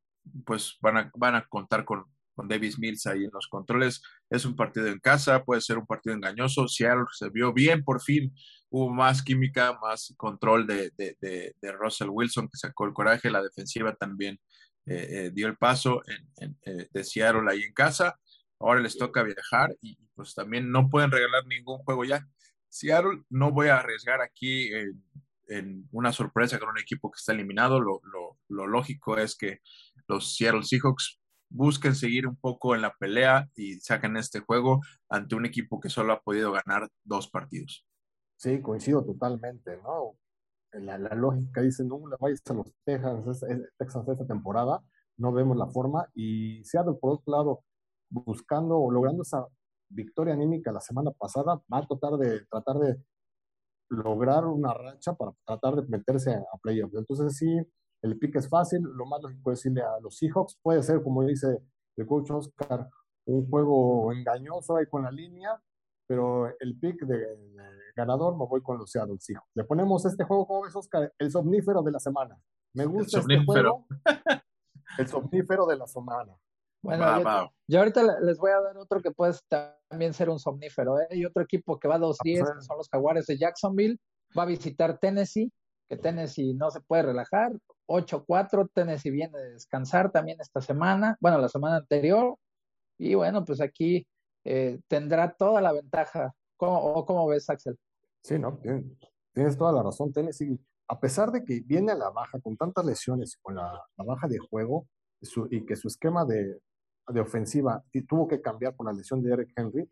pues 0.45 0.77
van 0.81 0.97
a, 0.97 1.11
van 1.15 1.35
a 1.35 1.45
contar 1.47 1.85
con, 1.85 2.05
con 2.35 2.47
Davis 2.47 2.79
Mills 2.79 3.05
ahí 3.07 3.23
en 3.23 3.31
los 3.33 3.47
controles. 3.47 4.01
Es 4.29 4.45
un 4.45 4.55
partido 4.55 4.87
en 4.87 4.99
casa, 4.99 5.43
puede 5.43 5.61
ser 5.61 5.77
un 5.77 5.85
partido 5.85 6.15
engañoso. 6.15 6.67
Seattle 6.67 7.05
se 7.11 7.29
vio 7.29 7.53
bien, 7.53 7.83
por 7.83 8.01
fin 8.01 8.33
hubo 8.73 8.91
más 8.91 9.21
química, 9.21 9.77
más 9.79 10.13
control 10.17 10.65
de, 10.65 10.91
de, 10.97 11.15
de, 11.21 11.71
Russell 11.73 12.09
Wilson, 12.09 12.47
que 12.47 12.57
sacó 12.57 12.85
el 12.85 12.93
coraje. 12.93 13.29
La 13.29 13.43
defensiva 13.43 13.93
también 13.93 14.39
eh, 14.85 15.07
eh, 15.09 15.31
dio 15.33 15.47
el 15.47 15.57
paso 15.57 16.01
en, 16.37 16.57
eh, 16.65 16.87
de 16.91 17.03
Seattle 17.03 17.49
ahí 17.49 17.63
en 17.63 17.73
casa. 17.73 18.19
Ahora 18.59 18.81
les 18.81 18.97
toca 18.97 19.23
viajar 19.23 19.75
y 19.81 19.97
pues 20.15 20.33
también 20.33 20.71
no 20.71 20.89
pueden 20.89 21.11
regalar 21.11 21.45
ningún 21.47 21.79
juego 21.79 22.05
ya. 22.05 22.27
Seattle, 22.69 23.23
no 23.29 23.51
voy 23.51 23.67
a 23.67 23.77
arriesgar 23.77 24.21
aquí 24.21 24.71
en 25.47 25.87
una 25.91 26.11
sorpresa 26.11 26.59
con 26.59 26.69
un 26.69 26.79
equipo 26.79 27.11
que 27.11 27.17
está 27.17 27.33
eliminado. 27.33 27.79
Lo, 27.79 28.01
lo, 28.47 28.67
lógico 28.67 29.17
es 29.17 29.35
que 29.35 29.59
los 30.07 30.35
Seattle 30.35 30.63
Seahawks 30.63 31.19
busquen 31.49 31.93
seguir 31.93 32.25
un 32.25 32.35
poco 32.35 32.73
en 32.73 32.81
la 32.81 32.95
pelea 32.95 33.47
y 33.55 33.79
saquen 33.79 34.17
este 34.17 34.39
juego 34.39 34.81
ante 35.07 35.35
un 35.35 35.45
equipo 35.45 35.79
que 35.79 35.89
solo 35.89 36.13
ha 36.13 36.21
podido 36.21 36.51
ganar 36.51 36.89
dos 37.03 37.29
partidos. 37.29 37.85
Sí, 38.37 38.59
coincido 38.61 39.05
totalmente, 39.05 39.77
¿no? 39.77 40.17
La, 40.73 40.97
lógica 40.97 41.61
dice, 41.61 41.83
no 41.83 42.07
la 42.07 42.17
vayas 42.19 42.41
a 42.49 42.53
los 42.53 42.73
Texans, 42.83 43.45
Texans 43.77 44.07
esta 44.09 44.25
temporada, 44.25 44.83
no 45.17 45.31
vemos 45.31 45.57
la 45.57 45.67
forma. 45.67 46.07
Y 46.13 46.63
Seattle, 46.63 46.95
por 46.99 47.13
otro 47.13 47.31
lado, 47.31 47.63
buscando 48.09 48.77
o 48.77 48.91
logrando 48.91 49.21
esa 49.23 49.45
victoria 49.89 50.33
anímica 50.33 50.71
la 50.71 50.81
semana 50.81 51.11
pasada, 51.11 51.61
va 51.71 51.77
a 51.79 51.87
tratar 51.87 52.17
de, 52.17 52.45
tratar 52.49 52.77
de 52.77 52.97
lograr 53.89 54.45
una 54.45 54.73
racha 54.73 55.13
para 55.13 55.33
tratar 55.45 55.75
de 55.75 55.87
meterse 55.87 56.33
a, 56.33 56.39
a 56.39 56.57
playoffs. 56.61 56.95
Entonces 56.95 57.37
sí, 57.37 57.47
el 58.01 58.17
pick 58.19 58.35
es 58.35 58.49
fácil, 58.49 58.81
lo 58.81 59.05
más 59.05 59.21
lógico 59.21 59.51
es 59.51 59.59
decirle 59.59 59.81
a 59.81 59.99
los 60.01 60.17
Seahawks, 60.17 60.59
puede 60.61 60.83
ser, 60.83 61.01
como 61.01 61.23
dice 61.23 61.59
el 61.95 62.05
coach 62.05 62.31
Oscar, 62.31 62.89
un 63.25 63.49
juego 63.49 64.11
engañoso 64.11 64.75
ahí 64.75 64.85
con 64.87 65.03
la 65.03 65.11
línea, 65.11 65.61
pero 66.13 66.55
el 66.59 66.77
pick 66.77 67.07
de, 67.07 67.25
ganador 67.95 68.37
me 68.37 68.45
voy 68.45 68.61
con 68.61 68.77
los 68.77 68.91
Seattle 68.91 69.17
Seahawks. 69.17 69.49
Le 69.55 69.63
ponemos 69.63 70.05
este 70.05 70.23
juego, 70.23 70.45
¿cómo 70.45 70.61
ves, 70.61 70.75
Oscar? 70.75 71.11
El 71.17 71.31
somnífero 71.31 71.81
de 71.81 71.91
la 71.91 71.99
semana. 71.99 72.37
Me 72.75 72.85
gusta 72.85 73.19
este 73.19 73.43
juego. 73.43 73.87
el 74.99 75.07
somnífero 75.07 75.65
de 75.65 75.77
la 75.77 75.87
semana. 75.87 76.37
Bueno, 76.83 77.51
yo, 77.67 77.79
ahorita 77.79 78.19
les 78.21 78.37
voy 78.37 78.51
a 78.51 78.61
dar 78.61 78.77
otro 78.77 79.01
que 79.01 79.09
puede 79.09 79.33
también 79.89 80.13
ser 80.13 80.29
un 80.29 80.37
somnífero. 80.37 80.99
¿eh? 80.99 81.07
Hay 81.09 81.25
otro 81.25 81.41
equipo 81.41 81.79
que 81.79 81.87
va 81.87 81.95
a 81.95 81.99
2-10, 81.99 82.57
que 82.57 82.61
son 82.61 82.77
los 82.77 82.89
Jaguares 82.89 83.25
de 83.25 83.39
Jacksonville. 83.39 83.97
Va 84.37 84.43
a 84.43 84.47
visitar 84.47 84.99
Tennessee, 84.99 85.51
que 85.89 85.97
Tennessee 85.97 86.53
no 86.53 86.69
se 86.69 86.81
puede 86.81 87.03
relajar. 87.03 87.53
8-4, 87.87 88.69
Tennessee 88.71 89.09
viene 89.09 89.35
de 89.35 89.53
descansar 89.53 90.11
también 90.11 90.37
esta 90.39 90.61
semana, 90.61 91.17
bueno, 91.19 91.39
la 91.39 91.49
semana 91.49 91.77
anterior, 91.77 92.37
y 92.99 93.15
bueno, 93.15 93.43
pues 93.43 93.59
aquí 93.61 94.05
eh, 94.43 94.79
tendrá 94.87 95.33
toda 95.33 95.61
la 95.61 95.73
ventaja. 95.73 96.33
¿Cómo, 96.57 97.05
¿Cómo, 97.05 97.27
ves, 97.27 97.49
Axel? 97.49 97.77
Sí, 98.23 98.39
no, 98.39 98.59
tienes, 99.33 99.57
toda 99.57 99.73
la 99.73 99.83
razón, 99.83 100.13
Tennessee, 100.13 100.57
a 100.87 100.99
pesar 100.99 101.31
de 101.31 101.43
que 101.43 101.61
viene 101.61 101.91
a 101.91 101.95
la 101.95 102.09
baja 102.09 102.39
con 102.39 102.55
tantas 102.55 102.85
lesiones, 102.85 103.37
con 103.41 103.55
la, 103.55 103.81
baja 103.97 104.27
de 104.27 104.37
juego 104.37 104.87
y 105.49 105.65
que 105.65 105.75
su 105.75 105.87
esquema 105.87 106.25
de, 106.25 106.59
de 107.07 107.19
ofensiva 107.19 107.83
tuvo 108.07 108.27
que 108.27 108.41
cambiar 108.41 108.75
por 108.75 108.85
la 108.85 108.93
lesión 108.93 109.21
de 109.21 109.33
Eric 109.33 109.51
Henry, 109.55 109.89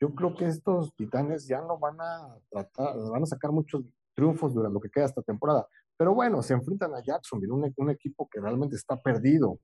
yo 0.00 0.14
creo 0.14 0.34
que 0.34 0.46
estos 0.46 0.94
titanes 0.96 1.46
ya 1.46 1.60
no 1.60 1.78
van 1.78 2.00
a 2.00 2.36
tratar, 2.50 2.96
van 2.98 3.22
a 3.22 3.26
sacar 3.26 3.52
muchos 3.52 3.84
triunfos 4.14 4.52
durante 4.52 4.74
lo 4.74 4.80
que 4.80 4.90
queda 4.90 5.04
esta 5.04 5.22
temporada. 5.22 5.66
Pero 5.96 6.14
bueno, 6.14 6.42
se 6.42 6.54
enfrentan 6.54 6.94
a 6.94 7.02
Jacksonville, 7.02 7.72
un 7.76 7.90
equipo 7.90 8.28
que 8.28 8.40
realmente 8.40 8.76
está 8.76 9.00
perdido. 9.00 9.60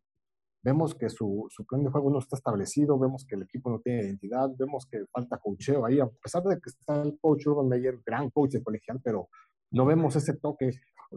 Vemos 0.62 0.94
que 0.94 1.08
su, 1.08 1.46
su, 1.50 1.64
plan 1.64 1.84
de 1.84 1.90
juego 1.90 2.10
no 2.10 2.18
está 2.18 2.36
establecido, 2.36 2.98
vemos 2.98 3.24
que 3.24 3.36
el 3.36 3.42
equipo 3.42 3.70
no 3.70 3.78
tiene 3.80 4.02
identidad, 4.02 4.50
vemos 4.58 4.86
que 4.86 5.04
falta 5.12 5.38
cocheo 5.38 5.86
ahí, 5.86 6.00
a 6.00 6.08
pesar 6.08 6.42
de 6.42 6.56
que 6.56 6.70
está 6.70 7.00
el 7.02 7.18
coach 7.20 7.46
Urban 7.46 7.68
Meyer, 7.68 8.00
gran 8.04 8.30
coach 8.30 8.52
de 8.52 8.62
colegial, 8.62 9.00
pero 9.02 9.28
no 9.70 9.86
vemos 9.86 10.16
ese 10.16 10.34
toque 10.34 10.72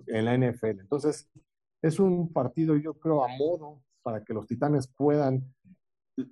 en 0.07 0.25
la 0.25 0.37
NFL. 0.37 0.81
Entonces, 0.81 1.29
es 1.81 1.99
un 1.99 2.31
partido, 2.31 2.75
yo 2.77 2.93
creo, 2.93 3.23
a 3.23 3.27
modo 3.37 3.81
para 4.03 4.23
que 4.23 4.33
los 4.33 4.45
Titanes 4.45 4.87
puedan 4.95 5.53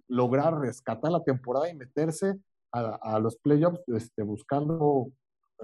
lograr 0.07 0.59
rescatar 0.59 1.11
la 1.11 1.23
temporada 1.23 1.69
y 1.69 1.75
meterse 1.75 2.35
a, 2.71 3.15
a 3.15 3.19
los 3.19 3.37
playoffs 3.37 3.81
este, 3.87 4.23
buscando 4.23 5.11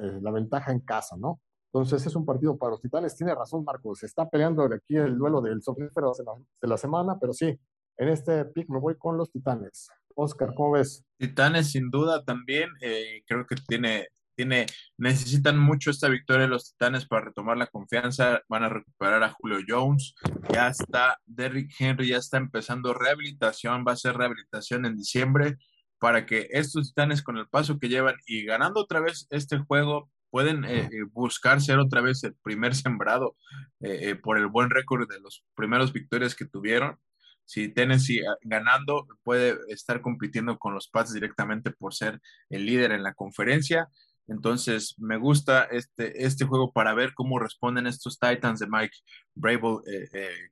eh, 0.01 0.19
la 0.21 0.31
ventaja 0.31 0.71
en 0.71 0.79
casa, 0.79 1.15
¿no? 1.17 1.39
Entonces 1.75 2.07
es 2.07 2.15
un 2.15 2.25
partido 2.25 2.57
para 2.57 2.71
los 2.71 2.81
Titanes. 2.81 3.17
Tiene 3.17 3.35
razón, 3.35 3.65
Marcos. 3.65 3.99
Se 3.99 4.05
está 4.05 4.29
peleando 4.29 4.63
aquí 4.63 4.95
el 4.95 5.17
duelo 5.17 5.41
del 5.41 5.61
somnífero 5.61 6.13
de 6.17 6.23
la, 6.23 6.31
de 6.61 6.67
la 6.69 6.77
semana, 6.77 7.17
pero 7.19 7.33
sí, 7.33 7.59
en 7.97 8.07
este 8.07 8.45
pick 8.45 8.69
me 8.69 8.79
voy 8.79 8.95
con 8.97 9.17
los 9.17 9.29
Titanes. 9.29 9.89
Oscar, 10.15 10.53
¿cómo 10.55 10.71
ves? 10.71 11.03
Titanes, 11.17 11.71
sin 11.71 11.89
duda, 11.89 12.23
también. 12.23 12.69
Eh, 12.79 13.23
creo 13.27 13.45
que 13.45 13.55
tiene, 13.67 14.07
tiene, 14.35 14.67
necesitan 14.97 15.59
mucho 15.59 15.91
esta 15.91 16.07
victoria 16.07 16.43
de 16.43 16.47
los 16.47 16.71
Titanes 16.71 17.05
para 17.05 17.25
retomar 17.25 17.57
la 17.57 17.67
confianza. 17.67 18.39
Van 18.47 18.63
a 18.63 18.69
recuperar 18.69 19.21
a 19.23 19.33
Julio 19.33 19.57
Jones. 19.67 20.15
Ya 20.53 20.69
está 20.69 21.19
Derrick 21.25 21.73
Henry, 21.77 22.07
ya 22.07 22.17
está 22.19 22.37
empezando 22.37 22.93
rehabilitación. 22.93 23.83
Va 23.85 23.91
a 23.91 23.97
ser 23.97 24.15
rehabilitación 24.15 24.85
en 24.85 24.95
diciembre 24.95 25.57
para 25.99 26.25
que 26.25 26.47
estos 26.51 26.87
titanes 26.87 27.21
con 27.21 27.37
el 27.37 27.49
paso 27.49 27.79
que 27.79 27.89
llevan 27.89 28.15
y 28.25 28.45
ganando 28.45 28.79
otra 28.79 29.01
vez 29.01 29.27
este 29.29 29.57
juego 29.57 30.09
pueden 30.29 30.65
eh, 30.65 30.89
eh, 30.91 31.03
buscar 31.11 31.61
ser 31.61 31.79
otra 31.79 32.01
vez 32.01 32.23
el 32.23 32.35
primer 32.35 32.75
sembrado 32.75 33.35
eh, 33.81 34.15
por 34.15 34.37
el 34.37 34.47
buen 34.47 34.69
récord 34.69 35.09
de 35.09 35.19
los 35.19 35.43
primeros 35.55 35.93
victorias 35.93 36.35
que 36.35 36.45
tuvieron. 36.45 36.97
Si 37.45 37.69
Tennessee 37.69 38.23
ganando 38.41 39.05
puede 39.23 39.57
estar 39.69 40.01
compitiendo 40.01 40.57
con 40.57 40.73
los 40.73 40.87
Pats 40.87 41.13
directamente 41.13 41.71
por 41.71 41.93
ser 41.93 42.19
el 42.49 42.65
líder 42.65 42.91
en 42.91 43.03
la 43.03 43.13
conferencia. 43.13 43.87
Entonces, 44.27 44.95
me 44.97 45.17
gusta 45.17 45.65
este, 45.65 46.25
este 46.25 46.45
juego 46.45 46.71
para 46.71 46.95
ver 46.95 47.13
cómo 47.13 47.37
responden 47.37 47.85
estos 47.85 48.17
Titans 48.17 48.59
de 48.59 48.67
Mike 48.67 48.97
Brable, 49.35 49.81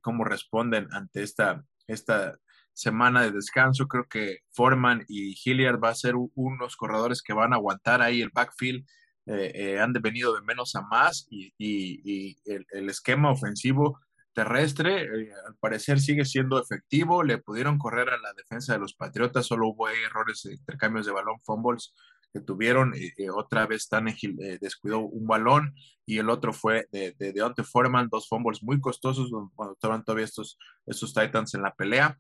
cómo 0.02 0.24
responden 0.24 0.88
ante 0.92 1.24
esta, 1.24 1.64
esta 1.88 2.38
semana 2.74 3.24
de 3.24 3.32
descanso. 3.32 3.88
Creo 3.88 4.08
que 4.08 4.40
Foreman 4.52 5.06
y 5.08 5.36
Hilliard 5.44 5.82
va 5.82 5.90
a 5.90 5.96
ser 5.96 6.16
unos 6.16 6.76
corredores 6.76 7.22
que 7.22 7.34
van 7.34 7.54
a 7.54 7.58
aguantar 7.58 8.02
ahí 8.02 8.22
el 8.22 8.32
backfield. 8.34 8.86
Eh, 9.26 9.52
eh, 9.56 9.80
han 9.80 9.94
venido 9.94 10.36
de 10.36 10.42
menos 10.42 10.76
a 10.76 10.82
más 10.82 11.28
y, 11.30 11.54
el, 12.46 12.90
esquema 12.90 13.32
ofensivo 13.32 14.02
terrestre 14.34 15.04
eh, 15.04 15.32
al 15.48 15.56
parecer 15.58 16.00
sigue 16.00 16.26
siendo 16.26 16.62
efectivo. 16.62 17.24
Le 17.24 17.38
pudieron 17.38 17.78
correr 17.78 18.10
a 18.10 18.18
la 18.18 18.34
defensa 18.34 18.74
de 18.74 18.80
los 18.80 18.94
Patriotas, 18.94 19.46
solo 19.46 19.70
hubo 19.70 19.88
errores 19.90 20.42
de 20.44 20.54
intercambios 20.56 21.06
de 21.06 21.14
balón, 21.14 21.40
fumbles 21.44 21.94
que 22.34 22.42
tuvieron. 22.42 22.94
otra 23.36 23.68
vez 23.68 23.88
Tannehill 23.88 24.36
descuidó 24.60 25.00
un 25.00 25.28
balón 25.28 25.76
y 26.06 26.18
el 26.18 26.30
otro 26.32 26.52
fue 26.52 26.88
de, 26.92 27.14
de 27.20 27.32
Deontay 27.32 27.64
Foreman, 27.64 28.10
dos 28.10 28.28
fumbles 28.28 28.64
muy 28.64 28.82
costosos 28.82 29.30
cuando 29.56 29.74
estaban 29.74 30.04
todavía 30.04 30.26
estos, 30.26 30.58
estos 30.88 31.14
Titans 31.14 31.54
en 31.54 31.62
la 31.62 31.76
pelea. 31.76 32.18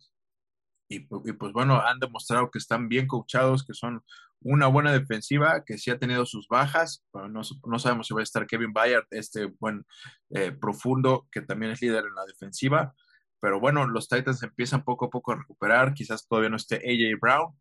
Y, 0.89 0.99
pues 0.99 1.53
bueno, 1.53 1.81
han 1.81 1.99
demostrado 1.99 2.51
que 2.51 2.59
están 2.59 2.87
bien 2.87 3.07
coachados, 3.07 3.65
que 3.65 3.73
son 3.73 4.03
una 4.43 4.67
buena 4.67 4.91
defensiva, 4.91 5.63
que 5.65 5.77
sí 5.77 5.91
ha 5.91 5.99
tenido 5.99 6.25
sus 6.25 6.47
bajas. 6.47 7.03
no, 7.13 7.41
no, 7.65 7.79
sabemos 7.79 8.07
si 8.07 8.13
va 8.13 8.19
a 8.19 8.23
estar 8.23 8.45
Kevin 8.45 8.73
Bayard, 8.73 9.05
este 9.11 9.45
buen 9.59 9.85
eh, 10.29 10.51
profundo 10.51 11.27
que 11.31 11.41
también 11.41 11.71
es 11.71 11.81
líder 11.81 12.05
en 12.05 12.15
la 12.15 12.25
defensiva. 12.25 12.93
Pero 13.39 13.59
bueno, 13.59 13.87
los 13.87 14.07
Titans 14.07 14.43
empiezan 14.43 14.83
poco 14.83 15.05
a 15.05 15.09
poco 15.09 15.31
a 15.31 15.35
recuperar. 15.35 15.93
Quizás 15.93 16.27
todavía 16.27 16.49
no 16.49 16.55
esté 16.55 16.77
AJ 16.77 17.19
Brown, 17.19 17.53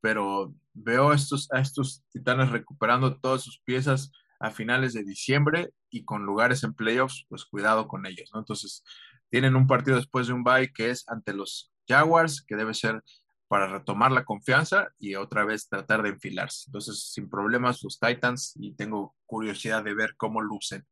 pero 0.00 0.54
veo 0.72 1.12
estos, 1.12 1.48
a 1.52 1.60
estos 1.60 2.04
titanes 2.10 2.50
recuperando 2.50 3.18
todas 3.18 3.42
sus 3.42 3.60
piezas 3.60 4.12
a 4.40 4.50
finales 4.50 4.92
de 4.92 5.04
diciembre 5.04 5.70
y 5.90 6.04
con 6.04 6.24
lugares 6.24 6.62
en 6.64 6.74
playoffs, 6.74 7.26
pues 7.28 7.44
cuidado 7.44 7.88
con 7.88 8.06
ellos, 8.06 8.30
¿no? 8.32 8.40
Entonces, 8.40 8.84
tienen 9.30 9.56
un 9.56 9.66
partido 9.66 9.96
después 9.96 10.26
de 10.26 10.34
un 10.34 10.44
bye 10.44 10.72
que 10.72 10.90
es 10.90 11.08
ante 11.08 11.32
los 11.32 11.72
Jaguars, 11.88 12.42
que 12.42 12.56
debe 12.56 12.74
ser 12.74 13.02
para 13.48 13.68
retomar 13.68 14.12
la 14.12 14.24
confianza 14.24 14.88
y 14.98 15.14
otra 15.14 15.44
vez 15.44 15.68
tratar 15.68 16.02
de 16.02 16.10
enfilarse. 16.10 16.64
Entonces, 16.68 17.12
sin 17.12 17.28
problemas 17.28 17.82
los 17.82 17.98
Titans 17.98 18.54
y 18.56 18.74
tengo 18.74 19.14
curiosidad 19.24 19.84
de 19.84 19.94
ver 19.94 20.16
cómo 20.16 20.40
lucen. 20.40 20.84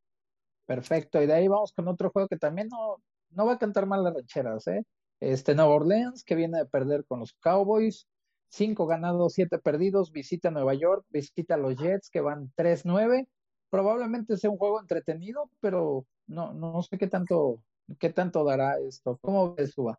Perfecto, 0.67 1.21
y 1.23 1.27
de 1.27 1.35
ahí 1.35 1.49
vamos 1.49 1.73
con 1.73 1.89
otro 1.89 2.11
juego 2.11 2.29
que 2.29 2.39
también 2.39 2.69
no, 2.69 3.03
no 3.31 3.47
va 3.47 3.55
a 3.55 3.59
cantar 3.59 3.87
mal 3.87 4.03
las 4.03 4.15
rancheras, 4.15 4.67
¿eh? 4.69 4.85
Este 5.21 5.55
Nueva 5.55 5.75
Orleans, 5.75 6.25
que 6.25 6.35
viene 6.35 6.59
de 6.59 6.67
perder 6.67 7.05
con 7.07 7.21
los 7.21 7.35
Cowboys, 7.35 8.07
cinco 8.49 8.87
ganados, 8.87 9.35
siete 9.35 9.59
perdidos, 9.59 10.13
visita 10.13 10.51
Nueva 10.51 10.75
York, 10.75 11.05
visita 11.11 11.57
los 11.57 11.77
Jets, 11.77 12.11
que 12.11 12.21
van 12.21 12.53
3-9. 12.57 13.29
Probablemente 13.71 14.37
sea 14.37 14.51
un 14.51 14.59
juego 14.59 14.81
entretenido, 14.81 15.51
pero 15.61 16.07
no, 16.27 16.53
no 16.53 16.83
sé 16.83 16.97
qué 16.99 17.09
tanto, 17.09 17.61
qué 17.99 18.11
tanto 18.11 18.45
dará 18.45 18.79
esto. 18.79 19.19
¿Cómo 19.21 19.55
ves, 19.55 19.73
Suba? 19.73 19.99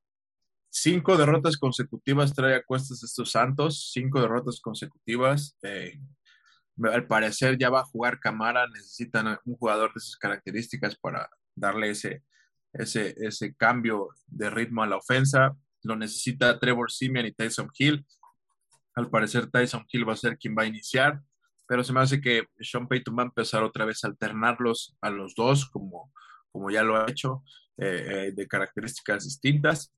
Cinco 0.69 1.17
derrotas 1.17 1.57
consecutivas 1.57 2.33
trae 2.33 2.55
a 2.55 2.63
cuestas 2.63 3.03
estos 3.03 3.31
Santos, 3.31 3.91
cinco 3.93 4.21
derrotas 4.21 4.59
consecutivas. 4.59 5.57
Eh, 5.63 5.99
al 6.83 7.07
parecer 7.07 7.57
ya 7.57 7.69
va 7.69 7.81
a 7.81 7.85
jugar 7.85 8.19
Camara, 8.19 8.67
necesitan 8.67 9.39
un 9.45 9.55
jugador 9.55 9.93
de 9.93 9.99
esas 9.99 10.17
características 10.17 10.95
para 10.97 11.29
darle 11.55 11.91
ese, 11.91 12.23
ese, 12.73 13.15
ese 13.17 13.55
cambio 13.55 14.09
de 14.27 14.49
ritmo 14.49 14.83
a 14.83 14.87
la 14.87 14.97
ofensa. 14.97 15.55
Lo 15.83 15.95
necesita 15.95 16.59
Trevor 16.59 16.91
Simeon 16.91 17.25
y 17.25 17.31
Tyson 17.31 17.69
Hill. 17.77 18.05
Al 18.95 19.09
parecer 19.09 19.47
Tyson 19.47 19.85
Hill 19.89 20.07
va 20.07 20.13
a 20.13 20.17
ser 20.17 20.37
quien 20.37 20.55
va 20.57 20.63
a 20.63 20.67
iniciar, 20.67 21.21
pero 21.67 21.83
se 21.83 21.93
me 21.93 22.01
hace 22.01 22.21
que 22.21 22.45
Sean 22.59 22.87
Payton 22.87 23.17
va 23.17 23.23
a 23.23 23.25
empezar 23.27 23.63
otra 23.63 23.85
vez 23.85 24.03
a 24.03 24.07
alternarlos 24.07 24.95
a 25.01 25.09
los 25.09 25.35
dos, 25.35 25.69
como, 25.69 26.11
como 26.51 26.69
ya 26.69 26.83
lo 26.83 26.97
ha 26.97 27.09
hecho, 27.09 27.43
eh, 27.77 28.05
eh, 28.07 28.31
de 28.33 28.47
características 28.47 29.25
distintas. 29.25 29.93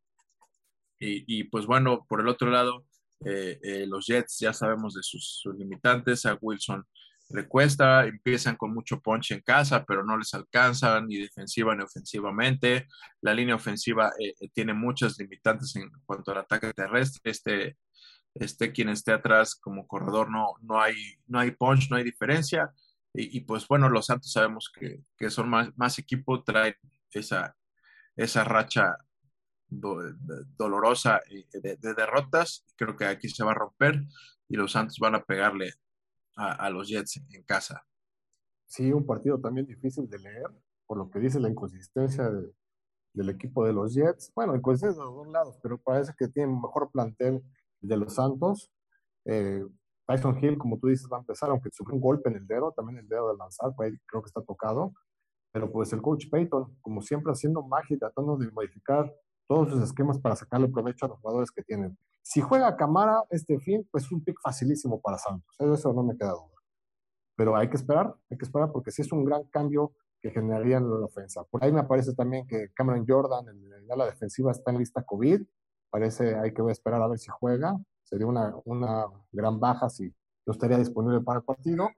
Y, 1.00 1.44
pues 1.46 1.66
bueno, 1.66 2.06
por 2.08 2.22
el 2.22 2.28
otro 2.28 2.50
lado, 2.50 2.86
eh, 3.26 3.60
eh, 3.62 3.86
los 3.88 4.08
Jets 4.08 4.40
ya 4.40 4.54
sabemos 4.54 4.96
de 4.96 5.04
sus, 5.04 5.44
limitantes. 5.58 6.26
A 6.26 6.38
Wilson 6.42 6.86
le 7.30 7.48
cuesta, 7.48 8.06
empiezan 8.06 8.56
con 8.56 8.74
mucho 8.74 9.00
punch 9.02 9.32
en 9.32 9.42
casa, 9.42 9.84
pero 9.86 10.04
no 10.04 10.18
les 10.18 10.34
alcanza 10.34 11.00
ni 11.02 11.18
defensiva 11.18 11.76
ni 11.76 11.84
ofensivamente. 11.84 12.88
La 13.22 13.34
línea 13.34 13.56
ofensiva 13.56 14.12
eh, 14.20 14.34
tiene 14.54 14.74
muchas 14.74 15.20
limitantes 15.20 15.76
en 15.76 15.92
cuanto 16.06 16.32
al 16.32 16.40
ataque 16.40 16.74
terrestre. 16.74 17.22
Este, 17.32 17.78
este 18.34 18.72
quien 18.72 18.90
esté 18.90 19.12
atrás 19.12 19.56
como 19.56 19.88
corredor 19.88 20.30
no, 20.32 20.54
no, 20.62 20.82
hay, 20.82 20.96
no 21.28 21.40
hay 21.40 21.52
punch, 21.52 21.90
no 21.90 21.98
hay 21.98 22.04
diferencia. 22.04 22.72
Y, 23.14 23.40
pues 23.42 23.68
bueno, 23.68 23.90
los 23.90 24.06
Santos 24.08 24.32
sabemos 24.32 24.72
que, 24.72 25.02
que 25.18 25.32
son 25.32 25.50
más, 25.50 25.76
más 25.76 25.98
equipo, 25.98 26.44
traen 26.44 26.76
esa, 27.12 27.56
esa 28.16 28.44
racha 28.44 28.96
dolorosa 29.70 31.22
de, 31.52 31.78
derrotas. 31.94 32.66
Creo 32.76 32.96
que 32.96 33.06
aquí 33.06 33.30
se 33.30 33.44
va 33.44 33.52
a 33.52 33.56
romper 33.56 34.04
y 34.48 34.56
los 34.56 34.72
Santos 34.72 34.98
van 35.00 35.16
a 35.16 35.24
pegarle 35.24 35.74
a, 36.36 36.70
los 36.70 36.88
Jets 36.88 37.22
en 37.32 37.44
casa. 37.44 37.86
Sí, 38.66 38.92
un 38.92 39.06
partido 39.06 39.40
también 39.40 39.66
difícil 39.66 40.08
de 40.10 40.20
leer, 40.20 40.48
por 40.86 40.98
lo 40.98 41.10
que 41.10 41.20
dice 41.20 41.40
la 41.40 41.50
inconsistencia 41.50 42.30
del 43.14 43.30
equipo 43.30 43.66
de 43.66 43.74
los 43.74 43.94
Jets. 43.94 44.32
Bueno, 44.36 44.56
inconsistencia 44.56 45.02
de 45.02 45.10
los 45.10 45.16
dos 45.16 45.28
lados, 45.28 45.58
pero 45.64 45.78
parece 45.80 46.14
que 46.18 46.28
tiene 46.28 46.54
mejor 46.54 46.92
plantel 46.92 47.44
de 47.82 47.98
los 47.98 48.14
Santos. 48.14 48.72
Eh, 49.26 49.66
Hill, 50.42 50.58
como 50.58 50.80
tú 50.80 50.88
dices, 50.88 51.08
va 51.12 51.18
a 51.18 51.22
empezar, 51.22 51.50
aunque 51.50 51.70
sufrió 51.72 51.96
un 51.96 52.02
golpe 52.02 52.30
en 52.30 52.38
el 52.38 52.48
dedo, 52.48 52.72
también 52.72 53.00
el 53.00 53.08
dedo 53.08 53.32
de 53.32 53.38
lanzar, 53.38 53.74
creo 53.76 54.22
que 54.22 54.28
está 54.28 54.42
tocado. 54.42 54.94
Pero 55.52 55.72
pues 55.72 55.92
el 55.92 56.02
coach 56.02 56.30
Payton, 56.30 56.78
como 56.82 57.02
siempre, 57.02 57.32
haciendo 57.32 57.64
magia, 57.64 57.98
tratando 57.98 58.38
de 58.38 58.52
modificar 58.52 59.12
todos 59.48 59.70
sus 59.70 59.82
esquemas 59.82 60.20
para 60.20 60.36
sacarle 60.36 60.68
provecho 60.68 61.06
a 61.06 61.10
los 61.10 61.20
jugadores 61.20 61.52
que 61.52 61.64
tienen. 61.64 61.98
Si 62.22 62.42
juega 62.42 62.76
Camara 62.76 63.24
este 63.30 63.60
fin, 63.60 63.88
pues 63.92 64.04
es 64.06 64.12
un 64.12 64.24
pick 64.24 64.38
facilísimo 64.42 65.00
para 65.02 65.18
Santos. 65.18 65.56
Eso 65.60 65.94
no 65.94 66.04
me 66.04 66.18
queda 66.18 66.32
duda. 66.32 66.58
Pero 67.36 67.56
hay 67.56 67.70
que 67.70 67.78
esperar, 67.78 68.14
hay 68.30 68.38
que 68.38 68.46
esperar 68.46 68.72
porque 68.72 68.92
sí 68.92 69.02
es 69.02 69.12
un 69.12 69.24
gran 69.24 69.44
cambio 69.46 69.94
que 70.22 70.32
generaría 70.32 70.78
en 70.78 70.90
la 70.90 71.06
ofensa. 71.06 71.44
Por 71.44 71.64
ahí 71.64 71.72
me 71.72 71.84
parece 71.84 72.14
también 72.14 72.48
que 72.48 72.70
Cameron 72.74 73.06
Jordan 73.08 73.48
en 73.48 73.88
la 73.88 74.06
defensiva 74.06 74.52
está 74.52 74.72
en 74.72 74.80
lista 74.80 75.04
COVID. 75.04 75.42
Parece, 75.90 76.36
hay 76.36 76.54
que 76.54 76.62
esperar 76.70 77.02
a 77.02 77.08
ver 77.08 77.20
si 77.20 77.30
juega. 77.30 77.78
Sería 78.04 78.28
una, 78.28 78.56
una 78.66 79.06
gran 79.32 79.60
baja 79.60 79.90
si 79.90 80.14
no 80.46 80.54
estaría 80.54 80.78
disponible 80.78 81.22
para 81.22 81.40
el 81.40 81.46
partido. 81.46 81.90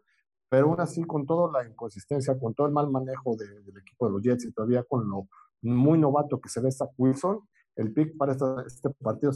Pero 0.50 0.68
aún 0.68 0.82
así, 0.82 1.04
con 1.04 1.26
toda 1.26 1.52
la 1.52 1.68
inconsistencia, 1.68 2.38
con 2.38 2.54
todo 2.54 2.68
el 2.68 2.74
mal 2.74 2.90
manejo 2.90 3.36
del 3.36 3.78
equipo 3.78 4.08
de 4.08 4.12
los 4.12 4.22
Jets 4.22 4.46
y 4.46 4.52
todavía 4.52 4.84
con 4.84 5.08
lo 5.08 5.28
muy 5.62 5.98
novato 5.98 6.39
que 6.39 6.50
se 6.50 6.62
ve 6.62 6.72
Zach 6.72 6.91
Wilson, 6.98 7.39
el 7.76 7.93
pick 7.93 8.17
para 8.17 8.34
este 8.65 8.89
partido. 9.02 9.32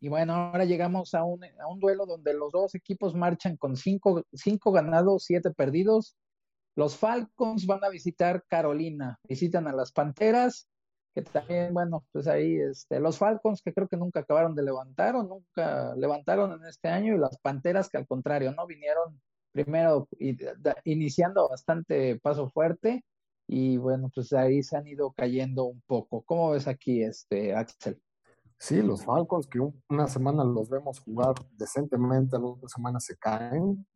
Y 0.00 0.08
bueno, 0.08 0.34
ahora 0.34 0.64
llegamos 0.64 1.14
a 1.14 1.22
un, 1.22 1.44
a 1.44 1.68
un 1.68 1.78
duelo 1.78 2.04
donde 2.04 2.34
los 2.34 2.50
dos 2.52 2.74
equipos 2.74 3.14
marchan 3.14 3.56
con 3.56 3.76
cinco, 3.76 4.24
cinco 4.32 4.72
ganados, 4.72 5.24
siete 5.24 5.52
perdidos. 5.52 6.16
Los 6.74 6.96
Falcons 6.96 7.66
van 7.66 7.84
a 7.84 7.88
visitar 7.88 8.44
Carolina, 8.48 9.18
visitan 9.24 9.68
a 9.68 9.72
las 9.72 9.92
Panteras, 9.92 10.68
que 11.14 11.22
también, 11.22 11.74
bueno, 11.74 12.04
pues 12.12 12.26
ahí 12.26 12.56
este, 12.56 13.00
los 13.00 13.18
Falcons 13.18 13.62
que 13.62 13.72
creo 13.72 13.88
que 13.88 13.96
nunca 13.96 14.20
acabaron 14.20 14.54
de 14.54 14.62
levantar 14.62 15.16
o 15.16 15.22
nunca 15.22 15.94
levantaron 15.96 16.52
en 16.52 16.64
este 16.66 16.88
año, 16.88 17.14
y 17.14 17.18
las 17.18 17.38
Panteras 17.38 17.88
que 17.88 17.98
al 17.98 18.06
contrario, 18.06 18.52
¿no? 18.52 18.66
Vinieron 18.66 19.20
primero 19.52 20.08
iniciando 20.84 21.48
bastante 21.48 22.18
paso 22.20 22.48
fuerte 22.48 23.04
y 23.50 23.78
bueno, 23.78 24.10
pues 24.14 24.30
ahí 24.34 24.62
se 24.62 24.76
han 24.76 24.86
ido 24.86 25.10
cayendo 25.12 25.64
un 25.64 25.80
poco. 25.86 26.22
¿Cómo 26.22 26.50
ves 26.50 26.68
aquí, 26.68 27.02
este, 27.02 27.54
Axel? 27.54 27.98
Sí, 28.58 28.82
los 28.82 29.04
Falcons 29.04 29.46
que 29.46 29.58
una 29.88 30.06
semana 30.06 30.44
los 30.44 30.68
vemos 30.68 31.00
jugar 31.00 31.34
decentemente, 31.52 32.38
la 32.38 32.44
otra 32.44 32.68
semana 32.68 33.00
se 33.00 33.16
caen 33.16 33.86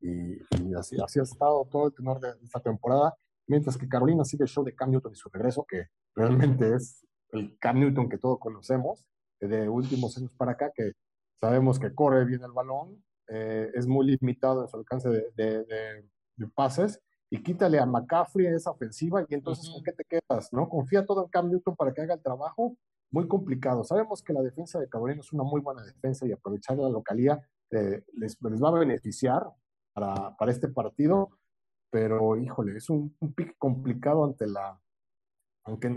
y, 0.00 0.38
así, 0.74 0.96
así 1.04 1.20
ha 1.20 1.24
estado 1.24 1.68
todo 1.70 1.88
el 1.88 1.94
tenor 1.94 2.18
de 2.18 2.30
esta 2.42 2.60
temporada, 2.60 3.14
mientras 3.46 3.76
que 3.76 3.88
Carolina 3.88 4.24
sigue 4.24 4.44
el 4.44 4.48
show 4.48 4.64
de 4.64 4.74
Cam 4.74 4.90
Newton 4.90 5.12
y 5.12 5.16
su 5.16 5.28
regreso, 5.28 5.66
que 5.68 5.88
realmente 6.14 6.74
es 6.74 7.04
el 7.32 7.58
Cam 7.58 7.80
Newton 7.80 8.08
que 8.08 8.16
todos 8.16 8.38
conocemos 8.38 9.04
de 9.38 9.68
últimos 9.68 10.16
años 10.16 10.32
para 10.34 10.52
acá, 10.52 10.72
que 10.74 10.92
sabemos 11.34 11.78
que 11.78 11.94
corre 11.94 12.24
bien 12.24 12.42
el 12.42 12.52
balón, 12.52 13.04
eh, 13.28 13.70
es 13.74 13.86
muy 13.86 14.06
limitado 14.06 14.62
en 14.62 14.68
su 14.68 14.78
alcance 14.78 15.10
de, 15.10 15.30
de 15.34 16.46
pases 16.54 17.02
y 17.30 17.42
quítale 17.42 17.78
a 17.78 17.86
McCaffrey 17.86 18.46
esa 18.46 18.70
ofensiva 18.70 19.24
y 19.28 19.34
entonces 19.34 19.70
¿con 19.70 19.82
qué 19.82 19.92
te 19.92 20.04
quedas? 20.04 20.52
¿No? 20.52 20.68
Confía 20.68 21.04
todo 21.04 21.24
en 21.24 21.30
Cam 21.30 21.50
Newton 21.50 21.76
para 21.76 21.92
que 21.92 22.02
haga 22.02 22.14
el 22.14 22.22
trabajo 22.22 22.76
muy 23.10 23.26
complicado. 23.28 23.84
Sabemos 23.84 24.22
que 24.22 24.32
la 24.32 24.42
defensa 24.42 24.78
de 24.78 24.88
Carolina 24.88 25.20
es 25.20 25.32
una 25.32 25.44
muy 25.44 25.60
buena 25.60 25.82
defensa 25.82 26.26
y 26.26 26.32
aprovechar 26.32 26.78
la 26.78 26.88
localidad 26.88 27.40
eh, 27.70 28.02
les, 28.14 28.36
va 28.38 28.68
a 28.68 28.78
beneficiar 28.78 29.46
para, 29.92 30.36
para, 30.36 30.50
este 30.50 30.68
partido, 30.68 31.30
pero 31.90 32.36
híjole, 32.36 32.76
es 32.76 32.88
un, 32.88 33.14
un 33.20 33.32
pick 33.34 33.56
complicado 33.58 34.24
ante 34.24 34.46
la, 34.46 34.80
aunque 35.64 35.90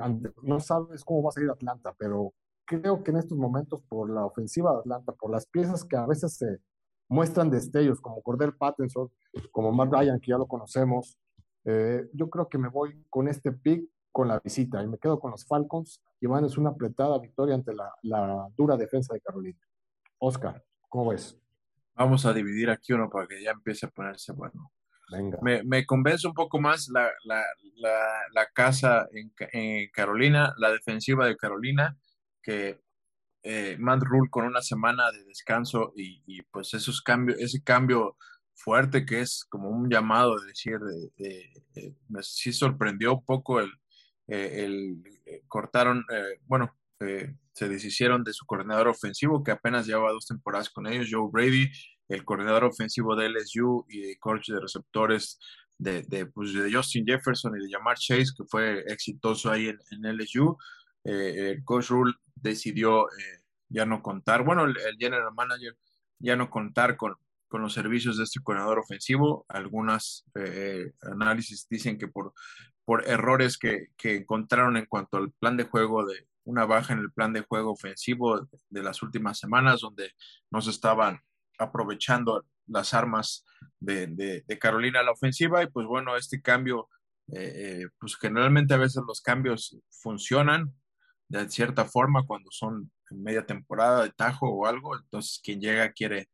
no 0.44 0.60
sabes 0.60 1.04
cómo 1.06 1.24
va 1.24 1.30
a 1.30 1.32
salir 1.32 1.50
Atlanta, 1.50 1.94
pero 1.98 2.34
creo 2.66 3.04
que 3.04 3.12
en 3.12 3.18
estos 3.18 3.38
momentos 3.38 3.82
por 3.84 4.10
la 4.10 4.26
ofensiva 4.26 4.74
de 4.74 4.80
Atlanta, 4.80 5.14
por 5.14 5.32
las 5.32 5.46
piezas 5.48 5.86
que 5.86 5.96
a 5.96 6.06
veces 6.06 6.36
se 6.36 6.60
muestran 7.12 7.50
destellos, 7.50 8.00
como 8.00 8.22
Cordell 8.22 8.54
Pattinson, 8.54 9.12
como 9.52 9.74
Matt 9.74 9.92
Ryan, 9.92 10.20
que 10.20 10.32
ya 10.32 10.38
lo 10.38 10.48
conocemos, 10.48 11.20
eh, 11.66 12.08
yo 12.14 12.30
creo 12.30 12.48
que 12.48 12.58
me 12.58 12.70
voy 12.70 13.06
con 13.10 13.28
este 13.28 13.52
pick 13.52 13.84
con 14.14 14.30
la 14.30 14.40
visita 14.40 14.82
y 14.82 14.88
me 14.88 14.98
quedo 14.98 15.20
con 15.20 15.32
los 15.32 15.46
Falcons 15.46 16.02
y 16.22 16.28
van 16.28 16.46
es 16.46 16.58
una 16.58 16.70
apretada 16.70 17.20
victoria 17.20 17.56
ante 17.56 17.74
la, 17.74 17.94
la, 18.04 18.48
dura 18.56 18.78
defensa 18.78 19.14
de 19.14 19.20
Carolina. 19.20 19.60
Oscar, 20.20 20.64
¿cómo 20.88 21.10
ves? 21.10 21.38
Vamos 21.96 22.26
a 22.26 22.34
dividir 22.34 22.70
aquí 22.70 22.94
uno 22.94 23.10
para 23.10 23.28
que 23.28 23.44
ya 23.44 23.52
empiece 23.52 23.86
a 23.86 23.90
ponerse 23.90 24.32
bueno. 24.32 24.72
Venga. 25.12 25.38
Me, 25.42 25.64
me 25.64 25.86
convence 25.86 26.26
un 26.26 26.34
poco 26.34 26.62
más 26.62 26.88
la, 26.88 27.10
la, 27.26 27.44
la 28.34 28.46
casa 28.54 29.10
en, 29.12 29.34
en, 29.52 29.90
Carolina, 29.92 30.54
la 30.58 30.72
defensiva 30.72 31.28
de 31.28 31.36
Carolina, 31.36 31.98
que 32.42 32.80
eh, 33.44 33.76
Matt 33.80 34.04
Rule 34.04 34.30
con 34.30 34.46
una 34.46 34.62
semana 34.62 35.12
de 35.12 35.24
descanso 35.26 35.94
y, 35.96 36.22
y, 36.26 36.42
pues 36.44 36.74
esos 36.74 37.02
cambios, 37.02 37.40
ese 37.40 37.64
cambio 37.64 38.18
fuerte 38.54 39.06
que 39.06 39.22
es 39.22 39.46
como 39.50 39.70
un 39.70 39.90
llamado 39.90 40.40
de 40.40 40.48
decir, 40.48 40.78
de, 41.18 41.54
me 42.10 42.24
sí 42.24 42.54
sorprendió 42.54 43.22
poco 43.22 43.60
el, 43.60 43.72
eh, 44.28 44.64
el 44.66 45.04
eh, 45.26 45.42
cortaron, 45.48 46.06
eh, 46.12 46.40
bueno, 46.46 46.76
se 47.54 47.68
deshicieron 47.68 48.24
de 48.24 48.32
su 48.32 48.46
coordinador 48.46 48.88
ofensivo, 48.88 49.44
que 49.44 49.52
apenas 49.52 49.88
llevaba 49.88 50.12
dos 50.12 50.28
temporadas 50.28 50.70
con 50.70 50.86
ellos, 50.86 51.10
Joe 51.12 51.30
Brady, 51.32 51.72
el 52.10 52.24
coordinador 52.24 52.64
ofensivo 52.66 53.16
de 53.16 53.28
LSU 53.30 53.86
y 53.90 54.02
de 54.02 54.18
coach 54.20 54.50
de 54.50 54.60
receptores 54.60 55.40
de, 55.80 56.04
de, 56.04 56.28
pues, 56.28 56.54
de 56.54 56.72
Justin 56.72 57.06
Jefferson 57.08 57.58
y 57.58 57.66
de 57.66 57.72
Jamar 57.72 57.98
Chase, 57.98 58.34
que 58.38 58.44
fue 58.48 58.82
exitoso 58.88 59.50
ahí 59.50 59.68
en 59.68 60.06
LSU. 60.06 60.56
El 61.04 61.64
coach 61.64 61.90
Rule 61.90 62.14
decidió 62.36 63.08
ya 63.70 63.86
no 63.86 64.02
contar, 64.02 64.44
bueno, 64.44 64.66
el, 64.66 64.76
general 65.00 65.34
manager 65.34 65.76
ya 66.20 66.36
no 66.36 66.50
contar 66.50 66.98
con, 66.98 67.16
con 67.48 67.62
los 67.62 67.74
servicios 67.74 68.18
de 68.18 68.26
este 68.26 68.40
coordinador 68.42 68.80
ofensivo. 68.80 69.46
Algunas 69.50 70.26
análisis 71.02 71.68
dicen 71.70 71.98
que 71.98 72.08
por 72.08 72.34
por 72.86 73.08
errores 73.08 73.58
que, 73.58 73.88
que, 73.98 74.16
encontraron 74.16 74.78
en 74.78 74.86
cuanto 74.86 75.18
al 75.18 75.32
plan 75.32 75.58
de 75.58 75.66
juego 75.66 76.06
de 76.06 76.28
una 76.44 76.66
baja 76.66 76.94
en 76.94 77.00
el 77.00 77.12
plan 77.12 77.34
de 77.34 77.42
juego 77.42 77.72
ofensivo 77.72 78.48
de 78.70 78.84
las 78.84 79.02
últimas 79.04 79.40
semanas, 79.40 79.82
donde 79.82 80.12
no 80.50 80.62
se 80.62 80.72
estaban 80.72 81.22
aprovechando 81.60 82.46
las 82.68 82.94
armas 82.94 83.46
de, 83.80 84.08
de, 84.08 84.60
Carolina 84.60 85.04
la 85.04 85.12
ofensiva. 85.12 85.64
Y 85.64 85.68
pues 85.68 85.86
bueno, 85.86 86.18
este 86.18 86.42
cambio, 86.42 86.90
eh, 87.28 87.82
eh, 87.84 87.90
pues 88.00 88.18
generalmente 88.18 88.74
a 88.74 88.78
veces 88.78 89.04
los 89.08 89.22
cambios 89.22 89.78
funcionan 89.90 90.74
de 91.32 91.50
cierta 91.50 91.86
forma 91.86 92.26
cuando 92.26 92.50
son 92.52 92.92
media 93.10 93.46
temporada 93.46 94.04
de 94.04 94.12
tajo 94.12 94.50
o 94.50 94.66
algo. 94.66 94.98
Entonces 94.98 95.40
quien 95.44 95.62
llega 95.62 95.92
quiere, 95.94 96.30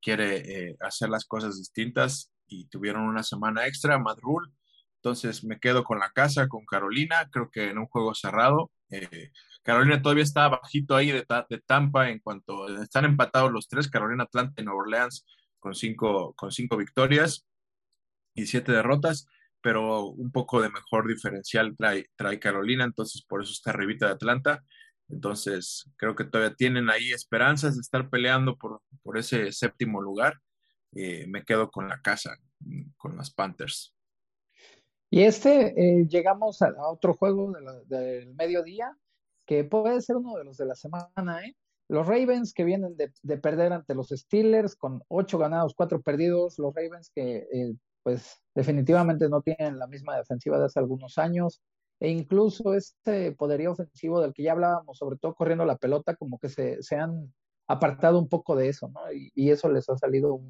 quiere 0.00 0.70
eh, 0.70 0.76
hacer 0.80 1.08
las 1.10 1.24
cosas 1.24 1.58
distintas 1.58 2.32
y 2.46 2.66
tuvieron 2.68 3.02
una 3.02 3.22
semana 3.22 3.66
extra. 3.66 3.98
Matt 3.98 4.20
Rule 4.20 4.50
entonces 5.06 5.44
me 5.44 5.60
quedo 5.60 5.84
con 5.84 6.00
la 6.00 6.10
casa, 6.10 6.48
con 6.48 6.64
Carolina, 6.66 7.28
creo 7.30 7.48
que 7.48 7.70
en 7.70 7.78
un 7.78 7.86
juego 7.86 8.12
cerrado. 8.14 8.72
Eh, 8.90 9.30
Carolina 9.62 10.02
todavía 10.02 10.24
está 10.24 10.48
bajito 10.48 10.96
ahí 10.96 11.12
de, 11.12 11.24
de, 11.48 11.58
Tampa 11.60 12.10
en 12.10 12.18
cuanto 12.18 12.66
están 12.82 13.04
empatados 13.04 13.52
los 13.52 13.68
tres, 13.68 13.88
Carolina, 13.88 14.24
Atlanta 14.24 14.60
y 14.60 14.64
Nueva 14.64 14.80
Orleans 14.80 15.24
con 15.60 15.76
cinco, 15.76 16.34
con 16.34 16.50
cinco 16.50 16.76
victorias 16.76 17.46
y 18.34 18.46
siete 18.46 18.72
derrotas, 18.72 19.28
pero 19.62 20.06
un 20.06 20.30
poco 20.30 20.60
de 20.60 20.70
mejor 20.70 21.08
diferencial 21.08 21.76
trae, 21.76 22.06
trae 22.16 22.38
Carolina, 22.38 22.84
entonces 22.84 23.24
por 23.26 23.42
eso 23.42 23.52
está 23.52 23.70
arribita 23.70 24.06
de 24.06 24.12
Atlanta. 24.12 24.64
Entonces 25.08 25.90
creo 25.96 26.14
que 26.16 26.24
todavía 26.24 26.54
tienen 26.54 26.90
ahí 26.90 27.12
esperanzas 27.12 27.76
de 27.76 27.80
estar 27.80 28.10
peleando 28.10 28.56
por, 28.56 28.82
por 29.02 29.18
ese 29.18 29.52
séptimo 29.52 30.00
lugar. 30.00 30.34
Eh, 30.94 31.26
me 31.28 31.44
quedo 31.44 31.70
con 31.70 31.88
la 31.88 32.00
casa, 32.00 32.36
con 32.96 33.16
las 33.16 33.32
Panthers. 33.32 33.94
Y 35.10 35.22
este, 35.22 35.74
eh, 35.76 36.06
llegamos 36.08 36.62
a, 36.62 36.74
otro 36.88 37.14
juego 37.14 37.52
del 37.86 38.34
mediodía, 38.34 38.96
que 39.46 39.64
puede 39.64 40.00
ser 40.00 40.16
uno 40.16 40.36
de 40.36 40.44
los 40.44 40.56
de 40.56 40.66
la 40.66 40.74
semana, 40.74 41.44
¿eh? 41.44 41.54
Los 41.88 42.06
Ravens 42.06 42.52
que 42.52 42.64
vienen 42.64 42.96
de, 42.96 43.38
perder 43.38 43.72
ante 43.72 43.94
los 43.94 44.08
Steelers 44.08 44.74
con 44.74 45.04
ocho 45.06 45.38
ganados, 45.38 45.74
cuatro 45.76 46.02
perdidos. 46.02 46.58
Los 46.58 46.74
Ravens 46.74 47.12
que, 47.14 47.46
eh, 47.52 47.74
pues, 48.06 48.40
definitivamente 48.54 49.28
no 49.28 49.42
tienen 49.42 49.80
la 49.80 49.88
misma 49.88 50.16
defensiva 50.16 50.60
de 50.60 50.66
hace 50.66 50.78
algunos 50.78 51.18
años. 51.18 51.60
E 51.98 52.08
incluso 52.08 52.72
este 52.74 53.32
poderío 53.32 53.72
ofensivo 53.72 54.20
del 54.20 54.32
que 54.32 54.44
ya 54.44 54.52
hablábamos, 54.52 54.98
sobre 54.98 55.16
todo 55.18 55.34
corriendo 55.34 55.64
la 55.64 55.76
pelota, 55.76 56.14
como 56.14 56.38
que 56.38 56.48
se, 56.48 56.80
se 56.84 56.94
han 56.94 57.34
apartado 57.66 58.20
un 58.20 58.28
poco 58.28 58.54
de 58.54 58.68
eso, 58.68 58.88
¿no? 58.94 59.00
Y, 59.12 59.50
eso 59.50 59.68
les 59.68 59.88
ha 59.88 59.98
salido 59.98 60.40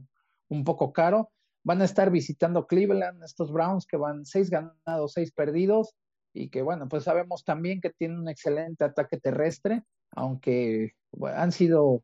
un, 0.51 0.65
poco 0.65 0.93
caro. 0.93 1.31
Van 1.65 1.81
a 1.81 1.87
estar 1.87 2.11
visitando 2.11 2.67
Cleveland, 2.67 3.25
estos 3.25 3.51
Browns 3.51 3.87
que 3.87 3.97
van 3.97 4.27
seis 4.27 4.51
ganados, 4.51 5.15
seis 5.15 5.33
perdidos, 5.33 5.95
y 6.35 6.51
que 6.51 6.61
bueno, 6.61 6.89
pues 6.91 7.05
sabemos 7.05 7.43
también 7.43 7.81
que 7.81 7.89
tienen 7.89 8.19
un 8.19 8.29
excelente 8.29 8.85
ataque 8.85 9.19
terrestre, 9.19 9.83
aunque 10.11 10.93
han 11.23 11.53
sido 11.53 12.03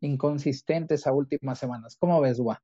inconsistentes 0.00 1.08
a 1.08 1.12
últimas 1.12 1.58
semanas. 1.58 1.96
¿Cómo 1.98 2.20
ves, 2.20 2.38
Gua? 2.38 2.62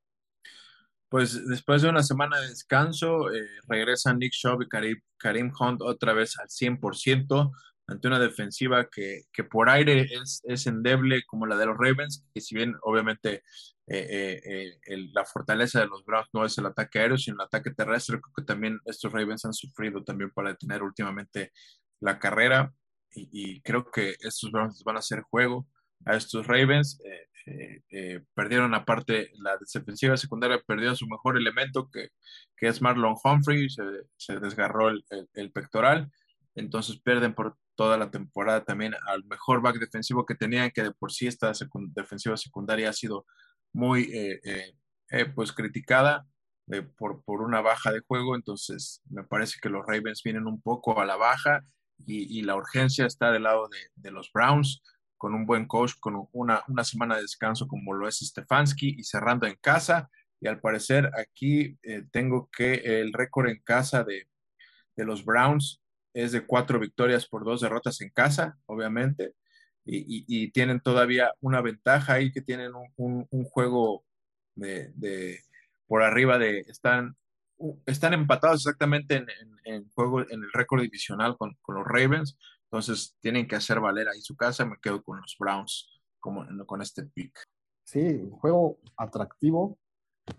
Pues 1.09 1.47
después 1.47 1.83
de 1.83 1.89
una 1.89 2.03
semana 2.03 2.39
de 2.41 2.49
descanso, 2.49 3.33
eh, 3.33 3.49
regresan 3.67 4.19
Nick 4.19 4.33
Shaw 4.33 4.61
y 4.63 4.69
Karim, 5.17 5.53
Hunt 5.59 5.81
otra 5.83 6.13
vez 6.13 6.39
al 6.39 6.49
100% 6.49 7.53
ante 7.87 8.09
una 8.09 8.19
defensiva 8.19 8.89
que, 8.91 9.23
que 9.33 9.45
por 9.45 9.71
aire 9.71 10.03
es, 10.03 10.43
es, 10.45 10.67
endeble 10.67 11.23
como 11.27 11.47
la 11.47 11.57
de 11.57 11.65
los 11.65 11.79
Ravens, 11.79 12.27
que 12.35 12.43
si 12.43 12.55
bien 12.55 12.75
obviamente 12.83 13.43
eh, 13.91 14.41
eh, 14.45 14.79
eh, 14.87 15.09
la 15.15 15.25
fortaleza 15.25 15.81
de 15.81 15.87
los 15.87 16.05
Browns 16.05 16.29
no 16.35 16.45
es 16.45 16.59
el 16.59 16.67
ataque 16.67 16.99
aéreo, 16.99 17.17
sino 17.17 17.37
el 17.37 17.47
ataque 17.47 17.71
terrestre. 17.71 18.21
Creo 18.21 18.35
que 18.37 18.45
también 18.45 18.79
estos 18.85 19.11
Ravens 19.11 19.47
han 19.47 19.55
sufrido 19.55 20.05
también 20.05 20.31
para 20.31 20.51
detener 20.51 20.83
últimamente 20.83 21.53
la 22.01 22.19
carrera 22.19 22.73
y, 23.11 23.61
creo 23.63 23.91
que 23.91 24.17
estos 24.21 24.53
Browns 24.53 24.85
van 24.85 24.97
a 24.97 24.99
hacer 24.99 25.23
juego 25.23 25.67
a 26.05 26.17
estos 26.17 26.47
Ravens. 26.47 27.01
Perdieron 28.35 28.75
aparte 28.75 29.31
la 29.35 29.57
defensiva 29.59 30.17
secundaria, 30.17 30.63
perdió 30.67 30.95
su 30.95 31.07
mejor 31.07 31.37
elemento 31.37 31.89
que, 31.91 32.09
que 32.57 32.69
es 32.69 32.83
Marlon 32.83 33.17
Humphrey, 33.23 33.69
se, 33.71 33.83
se 34.17 34.39
desgarró 34.39 34.89
el, 34.89 35.05
el, 35.35 35.53
pectoral, 35.53 36.11
entonces 36.55 37.01
pierden 37.01 37.35
por 37.35 37.57
toda 37.75 37.97
la 37.97 38.11
temporada 38.11 38.65
también 38.65 38.95
al 39.07 39.25
mejor 39.25 39.63
back 39.63 39.79
defensivo 39.79 40.27
que 40.27 40.35
tenían, 40.35 40.71
que 40.71 40.83
de 40.83 40.91
por 40.91 41.13
sí 41.13 41.27
esta 41.27 41.53
defensiva 41.95 42.37
secundaria 42.37 42.91
ha 42.91 42.93
sido 42.93 43.25
muy 43.73 44.03
eh, 44.13 44.41
eh, 44.45 44.75
eh, 45.11 45.25
pues 45.27 45.53
criticada 45.53 46.27
por, 46.99 47.23
por 47.23 47.41
una 47.41 47.63
baja 47.63 47.93
de 47.93 48.01
juego, 48.01 48.35
entonces 48.37 49.01
me 49.09 49.25
parece 49.25 49.59
que 49.63 49.71
los 49.71 49.87
Ravens 49.87 50.23
vienen 50.23 50.47
un 50.47 50.61
poco 50.61 51.01
a 51.01 51.07
la 51.07 51.17
baja 51.17 51.63
y, 52.05 52.43
la 52.43 52.57
urgencia 52.57 53.07
está 53.07 53.33
del 53.33 53.45
lado 53.45 53.69
de, 53.69 53.79
de, 53.97 54.11
los 54.11 54.31
Browns, 54.33 54.83
con 55.19 55.35
un 55.35 55.45
buen 55.45 55.67
coach, 55.67 55.93
con 56.01 56.29
una, 56.33 56.63
una 56.69 56.85
semana 56.85 57.17
de 57.17 57.23
descanso 57.23 57.69
como 57.69 57.93
lo 57.93 58.09
es 58.09 58.21
Stefanski 58.21 58.97
y 58.99 59.05
cerrando 59.05 59.47
en 59.47 59.57
casa. 59.61 60.11
Y 60.41 60.47
al 60.47 60.61
parecer 60.61 61.11
aquí 61.19 61.77
tengo 62.13 62.49
que 62.51 63.01
el 63.01 63.13
récord 63.13 63.49
en 63.49 63.61
casa 63.63 64.05
de, 64.05 64.29
de 64.97 65.05
los 65.05 65.25
Browns 65.25 65.83
es 66.15 66.33
de 66.33 66.47
cuatro 66.47 66.79
victorias 66.79 67.27
por 67.27 67.45
dos 67.45 67.61
derrotas 67.61 68.01
en 68.01 68.11
casa, 68.11 68.57
obviamente 68.67 69.35
y, 69.91 70.51
tienen 70.51 70.81
todavía 70.81 71.33
una 71.41 71.61
ventaja 71.61 72.15
ahí 72.15 72.31
que 72.31 72.43
tienen 72.43 72.73
un, 72.97 73.27
juego 73.45 74.05
de, 74.55 75.41
por 75.87 76.03
arriba 76.03 76.39
de, 76.39 76.61
están, 76.61 77.17
están 77.87 78.13
empatados 78.13 78.61
exactamente 78.61 79.17
en, 79.17 79.27
en, 79.65 79.89
juego, 79.91 80.21
en 80.21 80.43
el 80.43 80.53
récord 80.53 80.83
divisional 80.83 81.37
con, 81.37 81.57
los 81.69 81.87
Ravens, 81.87 82.37
entonces 82.71 83.17
tienen 83.21 83.49
que 83.49 83.57
hacer 83.57 83.81
valer 83.81 84.09
ahí 84.09 84.21
su 84.21 84.37
casa, 84.37 84.67
me 84.67 84.77
quedo 84.81 85.03
con 85.03 85.21
los 85.21 85.37
Browns 85.39 86.03
como, 86.21 86.45
con 86.67 86.83
este 86.83 87.05
pick. 87.05 87.33
Sí, 87.83 88.01
un 88.01 88.33
juego 88.33 88.79
atractivo, 88.97 89.79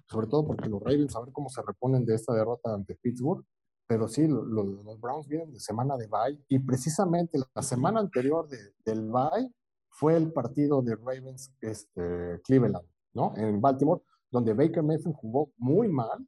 sobre 0.08 0.28
todo 0.28 0.46
porque 0.46 0.70
los 0.70 0.82
Ravens, 0.82 1.16
a 1.16 1.22
ver 1.22 1.32
cómo 1.34 1.50
se 1.50 1.64
reponen 1.64 2.06
de 2.06 2.14
esta 2.14 2.34
derrota 2.34 2.74
ante 2.74 2.96
Pittsburgh, 2.96 3.44
pero 3.88 4.08
sí, 4.08 4.28
los 4.28 5.00
Browns 5.00 5.28
vienen 5.28 5.52
de 5.52 5.60
semana 5.60 5.98
de 5.98 6.06
bye 6.06 6.40
y 6.48 6.60
precisamente 6.60 7.40
la 7.56 7.64
semana 7.64 8.00
anterior 8.00 8.48
del 8.48 9.10
bye 9.10 9.52
fue 9.90 10.16
el 10.16 10.32
partido 10.32 10.84
de 10.84 10.96
Ravens 10.96 11.52
este, 11.62 12.40
Cleveland, 12.44 12.86
¿no? 13.14 13.34
En 13.36 13.60
Baltimore, 13.60 14.04
donde 14.30 14.54
Baker 14.54 14.84
Mayfield 14.84 15.16
jugó 15.16 15.52
muy 15.58 15.88
mal, 15.88 16.28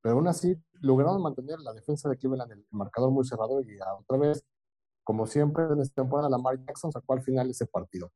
pero 0.00 0.14
aún 0.14 0.26
así 0.26 0.56
lograron 0.80 1.20
mantener 1.20 1.60
la 1.60 1.74
defensa 1.74 2.08
de 2.08 2.16
Cleveland 2.16 2.52
el 2.52 2.66
marcador 2.70 3.10
muy 3.10 3.26
cerrado 3.26 3.60
y 3.60 3.76
otra 4.00 4.16
vez 4.16 4.42
como 5.04 5.26
siempre 5.26 5.64
en 5.64 5.80
esta 5.80 6.02
temporada, 6.02 6.30
Lamar 6.30 6.58
Jackson 6.64 6.92
sacó 6.92 7.14
al 7.14 7.22
final 7.22 7.50
ese 7.50 7.66
partido. 7.66 8.10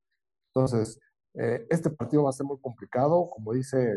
Entonces, 0.55 0.99
eh, 1.35 1.67
este 1.71 1.91
partido 1.91 2.25
va 2.25 2.31
a 2.31 2.33
ser 2.33 2.47
muy 2.47 2.59
complicado, 2.61 3.29
como 3.31 3.53
dice 3.53 3.95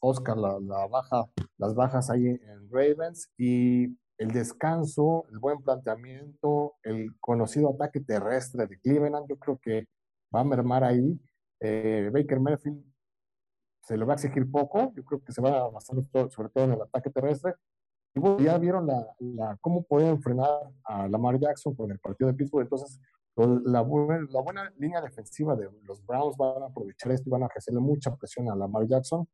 Oscar, 0.00 0.36
la, 0.36 0.58
baja, 0.86 1.26
las 1.58 1.74
bajas 1.74 2.10
ahí 2.10 2.26
en 2.26 2.70
Ravens 2.70 3.30
y 3.36 3.96
el 4.18 4.30
descanso, 4.32 5.26
el 5.30 5.38
buen 5.38 5.62
planteamiento, 5.62 6.74
el 6.82 7.14
conocido 7.20 7.70
ataque 7.74 8.00
terrestre 8.00 8.66
de 8.66 8.78
Cleveland, 8.80 9.28
yo 9.28 9.36
creo 9.36 9.58
que 9.58 9.86
va 10.34 10.40
a 10.40 10.44
mermar 10.44 10.84
ahí. 10.84 11.20
Eh, 11.60 12.10
Baker 12.12 12.40
Mayfield 12.40 12.82
se 13.82 13.96
le 13.96 14.04
va 14.04 14.14
a 14.14 14.16
exigir 14.16 14.50
poco, 14.50 14.92
yo 14.94 15.04
creo 15.04 15.22
que 15.22 15.32
se 15.32 15.40
va 15.40 15.58
a 15.60 15.68
basar 15.68 15.96
sobre 16.30 16.48
todo 16.48 16.64
en 16.64 16.72
el 16.72 16.82
ataque 16.82 17.10
terrestre. 17.10 17.54
Bueno, 18.16 18.38
ya 18.40 18.58
vieron 18.58 18.86
la, 18.86 19.58
cómo 19.60 19.82
pueden 19.82 20.20
frenar 20.20 20.48
a 20.84 21.06
Lamar 21.08 21.38
Jackson 21.38 21.74
con 21.74 21.90
el 21.90 21.98
partido 21.98 22.28
de 22.28 22.34
Pittsburgh, 22.34 22.64
entonces 22.64 22.98
pues, 23.34 23.48
la, 23.64 23.80
la 23.82 24.40
buena 24.40 24.72
línea 24.78 25.00
defensiva 25.00 25.54
de 25.54 25.68
los 25.82 26.04
Browns 26.04 26.36
van 26.36 26.62
a 26.62 26.66
aprovechar 26.66 27.12
esto 27.12 27.28
y 27.28 27.32
van 27.32 27.42
a 27.42 27.46
ejercerle 27.46 27.80
mucha 27.80 28.14
presión 28.16 28.50
a 28.50 28.56
Lamar 28.56 28.86
Jackson 28.86 29.28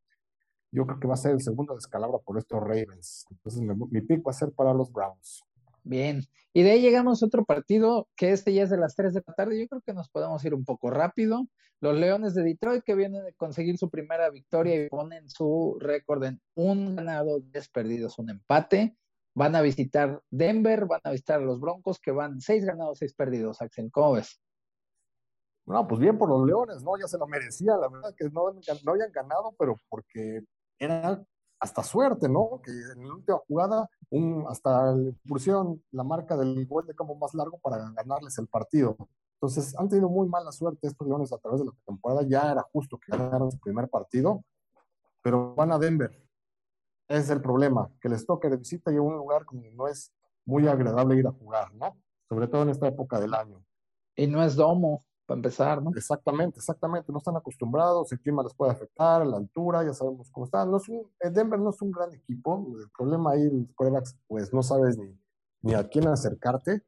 yo 0.73 0.87
creo 0.87 0.99
que 0.99 1.07
va 1.07 1.15
a 1.15 1.19
ser 1.19 1.33
el 1.33 1.43
segundo 1.43 1.75
descalabro 1.75 2.21
por 2.23 2.39
estos 2.39 2.59
Ravens. 2.61 3.27
Entonces 3.31 3.63
mi 3.63 4.01
pick 4.01 4.27
va 4.27 4.31
a 4.31 4.35
ser 4.35 4.53
para 4.53 4.73
los 4.73 4.91
Browns. 4.91 5.45
Bien, 5.85 6.23
y 6.53 6.63
de 6.63 6.73
ahí 6.73 6.81
llegamos 6.81 7.23
a 7.23 7.27
otro 7.27 7.45
partido 7.45 8.09
que 8.15 8.31
este 8.33 8.53
ya 8.53 8.63
es 8.63 8.71
de 8.71 8.77
las 8.77 8.95
3 8.95 9.15
de 9.15 9.23
la 9.27 9.35
tarde. 9.35 9.59
Yo 9.59 9.67
creo 9.69 9.81
que 9.81 9.95
nos 9.95 10.09
podemos 10.11 10.45
ir 10.45 10.55
un 10.55 10.65
poco 10.65 10.91
rápido. 10.91 11.49
Los 11.81 11.97
Leones 11.99 12.35
de 12.35 12.45
Detroit 12.45 12.85
que 12.85 12.95
vienen 12.95 13.25
de 13.25 13.33
conseguir 13.35 13.77
su 13.79 13.91
primera 13.91 14.31
victoria 14.31 14.85
y 14.85 14.89
ponen 14.89 15.29
su 15.29 15.77
récord 15.81 16.23
en 16.25 16.41
un 16.55 16.95
ganado, 16.95 17.41
10 17.41 17.69
perdidos, 17.71 18.19
un 18.19 18.31
empate. 18.31 18.97
Van 19.35 19.57
a 19.57 19.63
visitar 19.63 20.23
Denver, 20.31 20.87
van 20.87 21.01
a 21.05 21.11
visitar 21.11 21.41
a 21.41 21.45
los 21.45 21.59
Broncos 21.59 21.99
que 21.99 22.13
van 22.13 22.41
6 22.41 22.65
ganados, 22.65 22.99
6 22.99 23.15
perdidos. 23.15 23.63
Axel, 23.63 23.91
¿cómo 23.91 24.13
ves? 24.13 24.41
No, 25.65 25.89
pues 25.89 26.01
bien 26.01 26.19
por 26.19 26.29
los 26.29 26.47
Leones, 26.47 26.83
¿no? 26.83 26.99
Ya 26.99 27.09
se 27.09 27.19
lo 27.19 27.27
merecía, 27.27 27.77
la 27.77 27.89
verdad 27.89 28.15
que 28.17 28.29
no, 28.31 28.53
no 28.53 28.93
habían 28.93 29.11
ganado, 29.11 29.55
pero 29.59 29.77
porque 29.89 30.43
era 30.79 31.25
hasta 31.63 31.85
suerte, 31.85 32.29
¿no? 32.29 32.61
Que 32.65 32.73
en 32.73 33.07
la 33.07 33.15
última 33.15 33.39
jugada 33.47 33.89
un, 34.11 34.45
hasta 34.49 34.97
pusieron 35.29 35.81
la 35.93 36.03
marca 36.03 36.37
del 36.37 36.67
gol 36.67 36.85
de 36.87 36.95
campo 36.95 37.15
más 37.15 37.33
largo 37.35 37.57
para 37.59 37.79
ganarles 37.93 38.37
el 38.39 38.49
partido. 38.49 38.97
Entonces 39.35 39.73
han 39.79 39.89
tenido 39.89 40.09
muy 40.09 40.29
mala 40.29 40.51
suerte 40.51 40.89
estos 40.89 41.07
Leones 41.07 41.33
a 41.33 41.39
través 41.39 41.61
de 41.61 41.67
la 41.67 41.73
temporada. 41.87 42.23
Ya 42.27 42.51
era 42.51 42.63
justo 42.73 42.99
que 42.99 43.17
ganaran 43.17 43.49
su 43.53 43.61
primer 43.61 43.89
partido, 43.89 44.43
pero 45.23 45.55
van 45.55 45.71
a 45.71 45.79
Denver. 45.79 46.11
Es 47.07 47.31
el 47.31 47.41
problema, 47.41 47.89
que 48.01 48.09
les 48.09 48.27
toque 48.27 48.49
de 48.49 48.57
visita 48.57 48.91
y 48.91 48.99
un 48.99 49.17
lugar 49.17 49.47
que 49.47 49.57
no 49.71 49.87
es 49.87 50.13
muy 50.45 50.67
agradable 50.67 51.17
ir 51.17 51.29
a 51.29 51.33
jugar, 51.33 51.73
¿no? 51.75 51.97
Sobre 52.29 52.49
todo 52.49 52.63
en 52.63 52.71
esta 52.71 52.89
época 52.89 53.21
del 53.21 53.35
año. 53.35 53.65
Y 54.17 54.27
no 54.27 54.43
es 54.43 54.57
domo 54.57 55.05
para 55.27 55.39
empezar, 55.39 55.83
¿no? 55.83 55.91
Exactamente, 55.95 56.59
exactamente. 56.59 57.13
No 57.13 57.19
están 57.19 57.37
acostumbrados, 57.37 58.13
el 58.13 58.21
clima 58.21 58.43
les 58.43 58.55
puede 58.55 58.73
afectar, 58.73 59.27
la 59.27 59.37
altura, 59.37 59.85
ya 59.85 59.93
sabemos 59.93 60.31
cómo 60.31 60.47
están. 60.47 60.71
No 60.71 60.79
es 60.79 60.89
un, 60.89 61.11
Denver 61.21 61.59
no 61.59 61.71
es 61.71 61.81
un 61.81 61.91
gran 61.91 62.13
equipo. 62.13 62.67
El 62.79 62.91
problema 62.91 63.33
ahí, 63.33 63.49
los 63.51 63.73
corebacks, 63.75 64.17
pues 64.27 64.53
no 64.53 64.63
sabes 64.63 64.99
ni, 64.99 65.17
ni 65.63 65.75
a 65.75 65.89
quién 65.89 66.09
acercarte. 66.09 66.83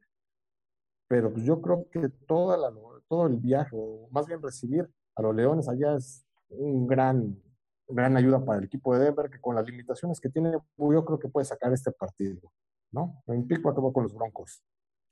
Pero 1.08 1.32
pues 1.32 1.44
yo 1.44 1.60
creo 1.60 1.86
que 1.90 2.08
toda 2.26 2.56
la, 2.56 2.72
todo 3.08 3.26
el 3.26 3.36
viaje, 3.36 3.70
o 3.74 4.08
más 4.10 4.26
bien 4.26 4.42
recibir 4.42 4.88
a 5.16 5.22
los 5.22 5.34
Leones 5.34 5.68
allá 5.68 5.96
es 5.96 6.26
un 6.48 6.86
gran, 6.86 7.40
gran 7.88 8.16
ayuda 8.16 8.44
para 8.44 8.58
el 8.58 8.64
equipo 8.64 8.94
de 8.94 9.04
Denver, 9.04 9.30
que 9.30 9.40
con 9.40 9.54
las 9.54 9.66
limitaciones 9.66 10.20
que 10.20 10.28
tiene, 10.28 10.52
yo 10.52 11.04
creo 11.04 11.18
que 11.18 11.28
puede 11.28 11.44
sacar 11.44 11.72
este 11.72 11.92
partido. 11.92 12.50
¿no? 12.90 13.22
En 13.26 13.46
pico 13.46 13.68
acabó 13.68 13.92
con 13.92 14.04
los 14.04 14.14
Broncos. 14.14 14.62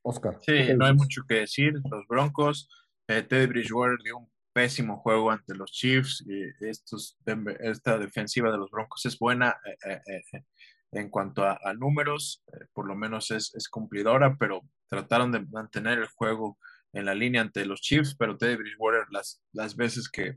Oscar. 0.04 0.38
Sí, 0.40 0.74
no 0.76 0.85
hay 0.85 0.94
mucho 0.94 1.22
que 1.28 1.35
decir. 1.35 1.74
Los 1.90 2.06
Broncos 2.08 2.68
eh, 3.08 3.22
Teddy 3.22 3.46
Bridgewater 3.46 3.98
dio 4.02 4.18
un 4.18 4.30
pésimo 4.52 4.98
juego 4.98 5.30
ante 5.30 5.54
los 5.54 5.72
Chiefs. 5.72 6.24
Y 6.26 6.42
esta 6.60 7.98
defensiva 7.98 8.50
de 8.50 8.58
los 8.58 8.70
Broncos 8.70 9.04
es 9.06 9.18
buena 9.18 9.56
eh, 9.86 10.00
eh, 10.06 10.42
en 10.92 11.08
cuanto 11.08 11.44
a, 11.44 11.58
números, 11.74 12.44
por 12.74 12.86
lo 12.86 12.94
menos 12.94 13.30
es, 13.30 13.68
cumplidora, 13.70 14.36
pero 14.38 14.60
trataron 14.88 15.32
de 15.32 15.40
mantener 15.40 15.98
el 15.98 16.08
juego 16.08 16.58
en 16.92 17.06
la 17.06 17.14
línea 17.14 17.40
ante 17.40 17.64
los 17.64 17.80
Chiefs, 17.80 18.14
pero 18.14 18.36
Teddy 18.36 18.56
Bridgewater 18.56 19.06
las, 19.10 19.42
las 19.52 19.74
veces 19.74 20.10
que, 20.10 20.36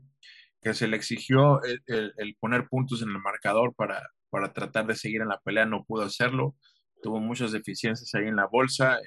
se 0.72 0.88
le 0.88 0.96
exigió 0.96 1.60
el, 1.62 2.36
poner 2.40 2.66
puntos 2.68 3.00
en 3.00 3.10
el 3.10 3.18
marcador 3.20 3.72
para, 3.76 4.02
para 4.30 4.52
tratar 4.52 4.86
de 4.86 4.96
seguir 4.96 5.20
en 5.20 5.28
la 5.28 5.38
pelea 5.38 5.64
no 5.64 5.84
pudo 5.84 6.02
hacerlo. 6.02 6.56
Tuvo 7.02 7.20
muchas 7.20 7.52
deficiencias 7.52 8.12
ahí 8.14 8.26
en 8.26 8.34
la 8.34 8.46
bolsa 8.46 8.98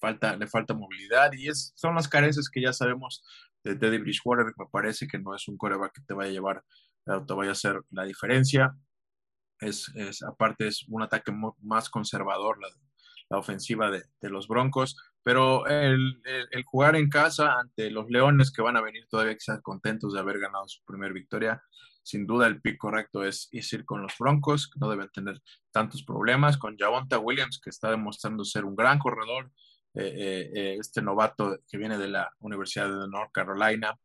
falta, 0.00 0.36
le 0.36 0.46
falta 0.46 0.74
movilidad 0.74 1.32
y 1.32 1.48
es, 1.48 1.72
son 1.76 1.94
las 1.94 2.08
carencias 2.08 2.48
que 2.48 2.62
ya 2.62 2.72
sabemos 2.72 3.22
de 3.64 3.76
Teddy 3.76 3.98
Bridgewater. 3.98 4.46
Me 4.56 4.66
parece 4.70 5.06
que 5.06 5.18
no 5.18 5.34
es 5.34 5.48
un 5.48 5.56
coreback 5.56 5.92
que 5.92 6.02
te 6.02 6.14
vaya 6.14 6.30
a 6.30 6.32
llevar, 6.32 6.64
te 7.04 7.34
vaya 7.34 7.50
a 7.50 7.52
hacer 7.52 7.80
la 7.90 8.04
diferencia. 8.04 8.74
Es, 9.60 9.90
es 9.94 10.22
aparte, 10.22 10.68
es 10.68 10.84
un 10.88 11.02
ataque 11.02 11.32
más 11.62 11.90
conservador 11.90 12.58
la, 12.60 12.68
ofensiva 13.30 13.90
de, 13.90 14.04
los 14.22 14.48
Broncos, 14.48 14.96
pero 15.22 15.66
el, 15.66 16.22
el, 16.24 16.64
jugar 16.64 16.96
en 16.96 17.10
casa 17.10 17.58
ante 17.58 17.90
los 17.90 18.08
Leones 18.08 18.50
que 18.50 18.62
van 18.62 18.78
a 18.78 18.80
venir 18.80 19.06
todavía 19.10 19.34
quizás 19.34 19.60
contentos 19.60 20.14
de 20.14 20.20
haber 20.20 20.38
ganado 20.38 20.66
su 20.66 20.82
primera 20.86 21.12
victoria, 21.12 21.62
sin 22.08 22.26
duda 22.26 22.46
el 22.46 22.62
pick 22.62 22.78
correcto 22.78 23.22
es, 23.22 23.50
ir 23.52 23.84
con 23.84 24.00
los 24.00 24.14
Broncos, 24.18 24.70
que 24.70 24.80
no 24.80 24.88
deben 24.88 25.10
tener 25.10 25.42
tantos 25.70 26.02
problemas, 26.02 26.56
con 26.56 26.78
Javonta 26.78 27.18
Williams, 27.18 27.60
que 27.62 27.68
está 27.68 27.90
demostrando 27.90 28.44
ser 28.46 28.64
un 28.64 28.74
gran 28.74 28.98
corredor, 28.98 29.52
eh, 29.94 30.02
eh, 30.04 30.50
eh, 30.54 30.76
este 30.78 31.02
novato 31.02 31.58
que 31.68 31.78
viene 31.78 31.98
de 31.98 32.08
la 32.08 32.30
Universidad 32.40 32.88
de 32.88 33.08
North 33.08 33.32
Carolina, 33.32 33.98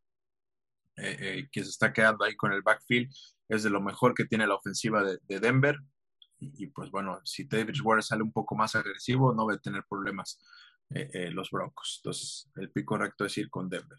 que 0.95 1.47
se 1.63 1.69
está 1.69 1.91
quedando 1.91 2.23
ahí 2.23 2.35
con 2.35 2.53
el 2.53 2.61
backfield, 2.61 3.11
es 3.49 3.63
de 3.63 3.71
lo 3.71 3.81
mejor 3.81 4.13
que 4.13 4.25
tiene 4.25 4.45
la 4.45 4.55
ofensiva 4.55 5.03
de, 5.03 5.39
Denver. 5.39 5.75
Y, 6.39 6.67
pues 6.67 6.91
bueno, 6.91 7.19
si 7.23 7.45
David 7.45 7.75
Ward 7.83 8.03
sale 8.03 8.21
un 8.21 8.31
poco 8.31 8.55
más 8.55 8.75
agresivo, 8.75 9.33
no 9.33 9.47
va 9.47 9.53
a 9.53 9.57
tener 9.57 9.83
problemas 9.89 10.39
los 10.89 11.49
Broncos. 11.49 11.99
Entonces, 12.03 12.51
el 12.55 12.69
pick 12.71 12.85
correcto 12.85 13.25
es 13.25 13.35
ir 13.39 13.49
con 13.49 13.69
Denver. 13.69 13.97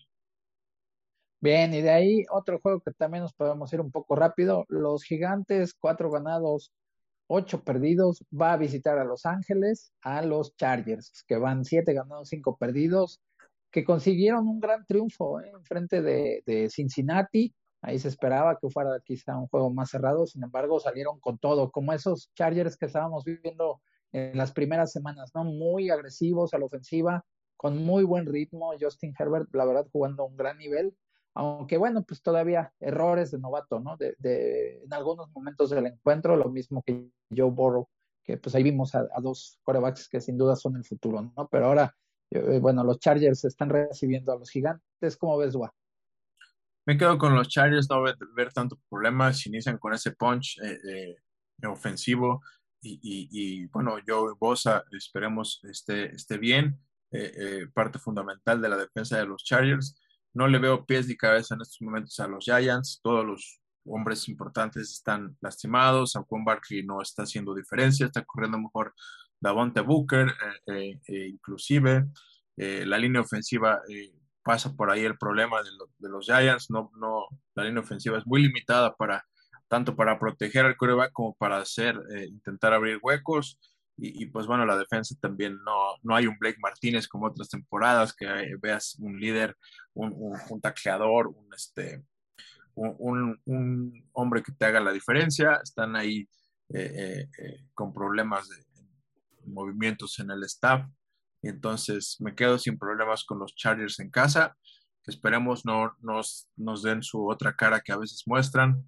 Bien, 1.40 1.74
y 1.74 1.82
de 1.82 1.90
ahí 1.90 2.24
otro 2.30 2.60
juego 2.60 2.80
que 2.80 2.92
también 2.92 3.22
nos 3.22 3.34
podemos 3.34 3.72
ir 3.72 3.80
un 3.80 3.90
poco 3.90 4.14
rápido. 4.14 4.64
Los 4.68 5.02
gigantes, 5.02 5.74
cuatro 5.74 6.10
ganados, 6.10 6.72
ocho 7.26 7.62
perdidos, 7.64 8.24
va 8.30 8.52
a 8.52 8.56
visitar 8.56 8.98
a 8.98 9.04
Los 9.04 9.26
Ángeles, 9.26 9.92
a 10.02 10.22
los 10.22 10.56
Chargers, 10.56 11.24
que 11.26 11.36
van 11.36 11.64
siete 11.64 11.92
ganados, 11.92 12.28
cinco 12.28 12.56
perdidos, 12.56 13.20
que 13.70 13.84
consiguieron 13.84 14.46
un 14.46 14.60
gran 14.60 14.84
triunfo 14.86 15.40
¿eh? 15.40 15.50
en 15.54 15.64
frente 15.64 16.02
de, 16.02 16.68
Cincinnati. 16.70 17.54
Ahí 17.82 17.98
se 17.98 18.08
esperaba 18.08 18.58
que 18.58 18.70
fuera 18.70 18.98
quizá 19.04 19.36
un 19.36 19.48
juego 19.48 19.70
más 19.70 19.90
cerrado, 19.90 20.26
sin 20.26 20.42
embargo 20.42 20.80
salieron 20.80 21.20
con 21.20 21.38
todo, 21.38 21.70
como 21.70 21.92
esos 21.92 22.32
Chargers 22.34 22.76
que 22.76 22.86
estábamos 22.86 23.24
viviendo 23.24 23.80
en 24.12 24.38
las 24.38 24.52
primeras 24.52 24.92
semanas, 24.92 25.32
¿no? 25.34 25.44
Muy 25.44 25.90
agresivos 25.90 26.54
a 26.54 26.58
la 26.58 26.66
ofensiva, 26.66 27.24
con 27.56 27.84
muy 27.84 28.04
buen 28.04 28.26
ritmo. 28.26 28.72
Justin 28.80 29.12
Herbert, 29.18 29.52
la 29.52 29.64
verdad, 29.64 29.86
jugando 29.92 30.22
a 30.22 30.26
un 30.26 30.36
gran 30.36 30.56
nivel 30.56 30.96
aunque 31.34 31.76
bueno, 31.76 32.04
pues 32.04 32.22
todavía 32.22 32.72
errores 32.78 33.32
de 33.32 33.38
novato, 33.38 33.80
¿no? 33.80 33.96
De, 33.96 34.14
de, 34.18 34.82
en 34.84 34.92
algunos 34.92 35.28
momentos 35.32 35.70
del 35.70 35.86
encuentro, 35.86 36.36
lo 36.36 36.48
mismo 36.48 36.82
que 36.82 37.10
Joe 37.34 37.50
Burrow, 37.50 37.88
que 38.22 38.36
pues 38.38 38.54
ahí 38.54 38.62
vimos 38.62 38.94
a, 38.94 39.08
dos 39.20 39.58
corebacks 39.64 40.08
que 40.08 40.20
sin 40.20 40.38
duda 40.38 40.54
son 40.54 40.76
el 40.76 40.84
futuro, 40.84 41.32
¿no? 41.36 41.48
Pero 41.48 41.66
ahora, 41.66 41.94
eh, 42.30 42.58
bueno, 42.60 42.84
los 42.84 43.00
Chargers 43.00 43.44
están 43.44 43.68
recibiendo 43.68 44.32
a 44.32 44.38
los 44.38 44.48
gigantes, 44.48 45.16
¿cómo 45.18 45.36
ves, 45.36 45.56
Gua? 45.56 45.74
Me 46.86 46.96
quedo 46.96 47.18
con 47.18 47.34
los 47.34 47.48
Chargers, 47.48 47.88
no 47.90 48.00
voy 48.00 48.10
a 48.10 48.16
ver 48.36 48.52
tanto 48.52 48.78
problema 48.88 49.32
si 49.32 49.48
inician 49.48 49.78
con 49.78 49.92
ese 49.92 50.12
punch 50.12 50.58
eh, 50.62 50.78
eh, 50.88 51.66
ofensivo 51.66 52.42
y, 52.80 53.00
y, 53.02 53.28
y, 53.32 53.66
bueno, 53.66 53.96
Joe 54.06 54.34
Bosa 54.38 54.84
esperemos 54.92 55.60
esté, 55.64 56.14
esté 56.14 56.38
bien, 56.38 56.78
parte 57.72 57.98
fundamental 58.00 58.60
de 58.60 58.68
la 58.68 58.76
defensa 58.76 59.16
de 59.16 59.24
los 59.24 59.44
Chargers 59.44 59.96
no 60.34 60.48
le 60.48 60.58
veo 60.58 60.84
pies 60.84 61.06
ni 61.08 61.16
cabeza 61.16 61.54
en 61.54 61.62
estos 61.62 61.80
momentos 61.80 62.18
a 62.20 62.26
los 62.26 62.44
Giants. 62.44 63.00
Todos 63.02 63.24
los 63.24 63.60
hombres 63.86 64.28
importantes 64.28 64.90
están 64.90 65.36
lastimados. 65.40 66.12
Saquon 66.12 66.44
Barkley 66.44 66.84
no 66.84 67.00
está 67.00 67.22
haciendo 67.22 67.54
diferencia. 67.54 68.06
Está 68.06 68.24
corriendo 68.24 68.58
mejor 68.58 68.94
Davonte 69.40 69.80
Booker, 69.80 70.28
eh, 70.28 70.72
eh, 70.74 71.00
eh, 71.08 71.28
inclusive. 71.28 72.06
la 72.56 72.98
línea 72.98 73.20
ofensiva 73.20 73.80
pasa 74.42 74.74
por 74.74 74.90
ahí 74.90 75.04
el 75.04 75.18
problema 75.18 75.58
de, 75.62 76.08
los 76.08 76.26
Giants. 76.26 76.70
No, 76.70 76.90
no, 76.96 77.26
la 77.54 77.64
línea 77.64 77.80
ofensiva 77.80 78.18
es 78.18 78.26
muy 78.26 78.42
limitada 78.42 78.94
para 78.94 79.24
tanto 79.68 79.96
para 79.96 80.18
proteger 80.18 80.66
al 80.66 80.76
coreback 80.76 81.12
como 81.12 81.34
para 81.34 81.58
hacer, 81.58 82.00
intentar 82.28 82.72
abrir 82.72 82.98
huecos. 83.02 83.58
Y, 83.96 84.26
pues 84.26 84.46
bueno, 84.46 84.66
la 84.66 84.76
defensa 84.76 85.14
también 85.20 85.56
no, 85.64 85.94
no 86.02 86.16
hay 86.16 86.26
un 86.26 86.36
Blake 86.38 86.58
Martínez 86.60 87.06
como 87.06 87.26
otras 87.26 87.48
temporadas, 87.48 88.12
que 88.12 88.26
veas 88.60 88.96
un 88.98 89.20
líder, 89.20 89.56
un, 89.94 90.12
un, 90.50 90.60
tacleador, 90.60 91.28
un, 91.28 91.48
este, 91.54 92.02
un, 92.74 93.40
un, 93.44 94.10
hombre 94.12 94.42
que 94.42 94.50
te 94.52 94.64
haga 94.64 94.80
la 94.80 94.90
diferencia. 94.90 95.60
Están 95.62 95.94
ahí 95.94 96.28
eh, 96.70 96.92
eh, 96.92 97.28
eh, 97.38 97.66
con 97.72 97.92
problemas 97.92 98.48
de 98.48 98.56
movimientos 99.46 100.18
en 100.18 100.30
el 100.30 100.42
staff. 100.44 100.84
entonces 101.42 102.16
me 102.20 102.34
quedo 102.34 102.58
sin 102.58 102.78
problemas 102.78 103.24
con 103.24 103.38
los 103.38 103.54
Chargers 103.54 104.00
en 104.00 104.10
casa. 104.10 104.56
Esperemos 105.06 105.64
no 105.66 105.94
nos, 106.00 106.48
nos 106.56 106.82
den 106.82 107.02
su 107.02 107.28
otra 107.28 107.54
cara 107.54 107.80
que 107.80 107.92
a 107.92 107.98
veces 107.98 108.24
muestran 108.26 108.82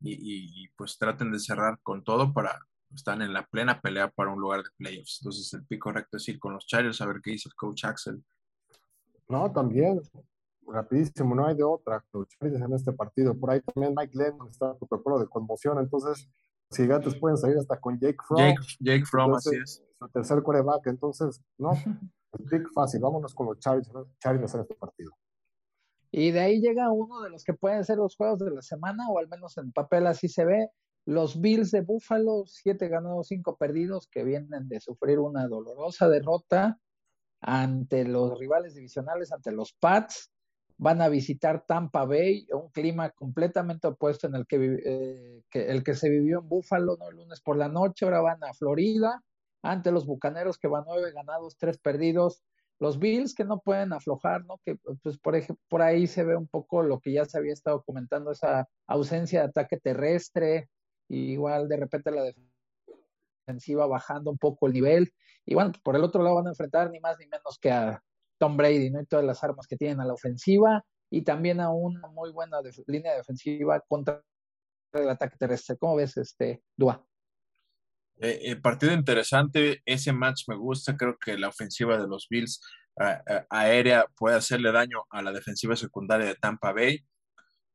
y, 0.00 0.68
pues 0.76 0.98
traten 0.98 1.32
de 1.32 1.38
cerrar 1.38 1.78
con 1.82 2.04
todo 2.04 2.32
para 2.32 2.58
estar 2.94 3.20
en 3.20 3.32
la 3.32 3.46
plena 3.46 3.80
pelea 3.80 4.10
para 4.10 4.32
un 4.32 4.40
lugar 4.40 4.62
de 4.62 4.70
playoffs. 4.76 5.18
Entonces 5.20 5.52
el 5.54 5.66
pico 5.66 5.90
correcto 5.90 6.16
es 6.16 6.28
ir 6.28 6.38
con 6.38 6.54
los 6.54 6.66
Chargers 6.66 7.00
a 7.00 7.06
ver 7.06 7.20
qué 7.22 7.32
dice 7.32 7.48
el 7.48 7.54
coach 7.54 7.84
Axel. 7.84 8.22
No, 9.28 9.50
también, 9.52 10.00
rapidísimo, 10.66 11.34
no 11.34 11.46
hay 11.46 11.56
de 11.56 11.64
otra. 11.64 12.04
Los 12.12 12.28
Chargers 12.28 12.62
en 12.62 12.72
este 12.72 12.92
partido. 12.92 13.38
Por 13.38 13.50
ahí 13.50 13.60
también 13.60 13.94
Mike 13.96 14.16
Lennon 14.16 14.48
está 14.48 14.70
en 14.70 14.78
protocolo 14.78 15.18
de 15.18 15.26
conmoción, 15.26 15.78
entonces 15.78 16.28
gigantes 16.74 17.14
pueden 17.16 17.36
salir 17.36 17.56
hasta 17.58 17.78
con 17.78 17.98
Jake 17.98 18.18
Fromm. 18.26 18.54
Jake, 18.80 19.04
Fromm, 19.04 19.34
así 19.34 19.56
es. 19.56 19.82
Su 19.98 20.08
tercer 20.08 20.42
coreback, 20.42 20.86
entonces, 20.86 21.40
no, 21.58 21.72
el 21.72 22.44
pick 22.44 22.72
fácil, 22.72 23.00
vámonos 23.00 23.34
con 23.34 23.46
los 23.46 23.58
Chargers, 23.58 23.90
Chargers 24.18 24.54
en 24.54 24.60
este 24.60 24.74
partido. 24.74 25.12
Y 26.10 26.30
de 26.30 26.40
ahí 26.40 26.60
llega 26.60 26.90
uno 26.90 27.22
de 27.22 27.30
los 27.30 27.42
que 27.42 27.54
pueden 27.54 27.84
ser 27.84 27.98
los 27.98 28.16
juegos 28.16 28.38
de 28.38 28.50
la 28.50 28.62
semana, 28.62 29.08
o 29.08 29.18
al 29.18 29.28
menos 29.28 29.56
en 29.58 29.72
papel 29.72 30.06
así 30.06 30.28
se 30.28 30.44
ve. 30.44 30.68
Los 31.06 31.40
Bills 31.40 31.70
de 31.70 31.82
Buffalo, 31.82 32.44
siete 32.46 32.88
ganados, 32.88 33.28
cinco 33.28 33.56
perdidos, 33.56 34.08
que 34.08 34.24
vienen 34.24 34.68
de 34.68 34.80
sufrir 34.80 35.18
una 35.18 35.46
dolorosa 35.46 36.08
derrota 36.08 36.78
ante 37.40 38.04
los 38.04 38.38
rivales 38.38 38.74
divisionales, 38.74 39.32
ante 39.32 39.52
los 39.52 39.74
Pats. 39.74 40.30
Van 40.76 41.02
a 41.02 41.08
visitar 41.08 41.64
Tampa 41.66 42.04
Bay, 42.04 42.46
un 42.52 42.70
clima 42.70 43.10
completamente 43.10 43.86
opuesto 43.86 44.26
en 44.26 44.34
el 44.34 44.46
que, 44.46 44.56
eh, 44.84 45.42
el 45.52 45.84
que 45.84 45.94
se 45.94 46.08
vivió 46.08 46.40
en 46.40 46.48
Buffalo 46.48 46.96
el 47.08 47.16
lunes 47.16 47.40
por 47.40 47.56
la 47.56 47.68
noche. 47.68 48.04
Ahora 48.04 48.22
van 48.22 48.42
a 48.42 48.54
Florida, 48.54 49.22
ante 49.62 49.92
los 49.92 50.06
Bucaneros 50.06 50.58
que 50.58 50.68
van 50.68 50.84
nueve 50.86 51.12
ganados, 51.12 51.56
tres 51.58 51.78
perdidos 51.78 52.42
los 52.80 52.98
Bills 52.98 53.34
que 53.34 53.44
no 53.44 53.60
pueden 53.60 53.92
aflojar, 53.92 54.44
¿no? 54.44 54.60
Que 54.64 54.76
pues 55.02 55.18
por 55.18 55.36
ejemplo, 55.36 55.62
por 55.68 55.82
ahí 55.82 56.06
se 56.06 56.24
ve 56.24 56.36
un 56.36 56.48
poco 56.48 56.82
lo 56.82 57.00
que 57.00 57.12
ya 57.12 57.24
se 57.24 57.38
había 57.38 57.52
estado 57.52 57.82
comentando, 57.82 58.30
esa 58.30 58.68
ausencia 58.86 59.40
de 59.40 59.46
ataque 59.46 59.78
terrestre, 59.78 60.68
igual 61.08 61.68
de 61.68 61.76
repente 61.76 62.10
la 62.10 62.32
defensiva 63.46 63.86
bajando 63.86 64.30
un 64.30 64.38
poco 64.38 64.66
el 64.66 64.72
nivel. 64.72 65.12
Y 65.46 65.54
bueno, 65.54 65.72
por 65.82 65.96
el 65.96 66.04
otro 66.04 66.22
lado 66.22 66.36
van 66.36 66.46
a 66.46 66.50
enfrentar 66.50 66.90
ni 66.90 67.00
más 67.00 67.18
ni 67.18 67.26
menos 67.26 67.58
que 67.60 67.70
a 67.70 68.02
Tom 68.38 68.56
Brady, 68.56 68.90
¿no? 68.90 69.00
Y 69.00 69.06
todas 69.06 69.24
las 69.24 69.42
armas 69.44 69.66
que 69.66 69.76
tienen 69.76 70.00
a 70.00 70.04
la 70.04 70.14
ofensiva 70.14 70.84
y 71.10 71.22
también 71.22 71.60
a 71.60 71.70
una 71.70 72.08
muy 72.08 72.32
buena 72.32 72.58
línea 72.86 73.14
defensiva 73.14 73.80
contra 73.86 74.22
el 74.92 75.08
ataque 75.08 75.36
terrestre. 75.38 75.76
¿Cómo 75.76 75.96
ves, 75.96 76.16
este, 76.16 76.62
Dua? 76.76 77.04
Eh, 78.16 78.40
eh, 78.42 78.56
partido 78.56 78.92
interesante, 78.92 79.82
ese 79.84 80.12
match 80.12 80.44
me 80.48 80.56
gusta, 80.56 80.96
creo 80.96 81.18
que 81.18 81.36
la 81.36 81.48
ofensiva 81.48 81.98
de 81.98 82.06
los 82.06 82.28
Bills 82.28 82.60
aérea 83.50 84.06
puede 84.16 84.36
hacerle 84.36 84.70
daño 84.70 85.04
a 85.10 85.20
la 85.20 85.32
defensiva 85.32 85.74
secundaria 85.74 86.26
de 86.26 86.36
Tampa 86.36 86.72
Bay, 86.72 87.04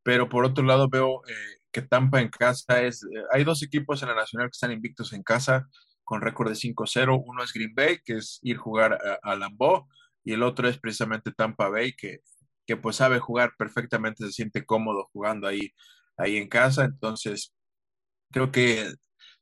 pero 0.02 0.30
por 0.30 0.46
otro 0.46 0.64
lado 0.64 0.88
veo 0.90 1.22
eh, 1.28 1.59
que 1.72 1.82
Tampa 1.82 2.22
en 2.22 2.30
casa 2.30 2.82
es, 2.82 3.06
hay 3.32 3.44
dos 3.44 3.64
equipos 3.64 4.02
en 4.02 4.10
la 4.10 4.16
Nacional 4.16 4.48
que 4.48 4.56
están 4.56 4.72
invictos 4.72 5.14
en 5.14 5.24
casa 5.24 5.68
con 6.04 6.22
récord 6.22 6.50
de 6.50 6.56
5-0, 6.56 7.24
uno 7.24 7.44
es 7.44 7.54
Green 7.54 7.74
Bay, 7.76 8.00
que 8.04 8.18
es 8.18 8.40
ir 8.42 8.58
a 8.58 8.60
jugar 8.60 9.00
a, 9.22 9.36
Lambeau, 9.36 9.88
y 10.24 10.34
el 10.34 10.42
otro 10.42 10.68
es 10.68 10.80
precisamente 10.80 11.32
Tampa 11.32 11.70
Bay, 11.70 11.94
que, 11.94 12.22
que 12.66 12.78
pues 12.78 12.96
sabe 12.96 13.20
jugar 13.20 13.54
perfectamente, 13.58 14.26
se 14.26 14.32
siente 14.32 14.66
cómodo 14.66 15.08
jugando 15.14 15.48
ahí, 15.48 15.72
ahí 16.18 16.38
en 16.38 16.50
casa, 16.50 16.86
entonces 16.86 17.54
creo 18.32 18.52
que 18.52 18.92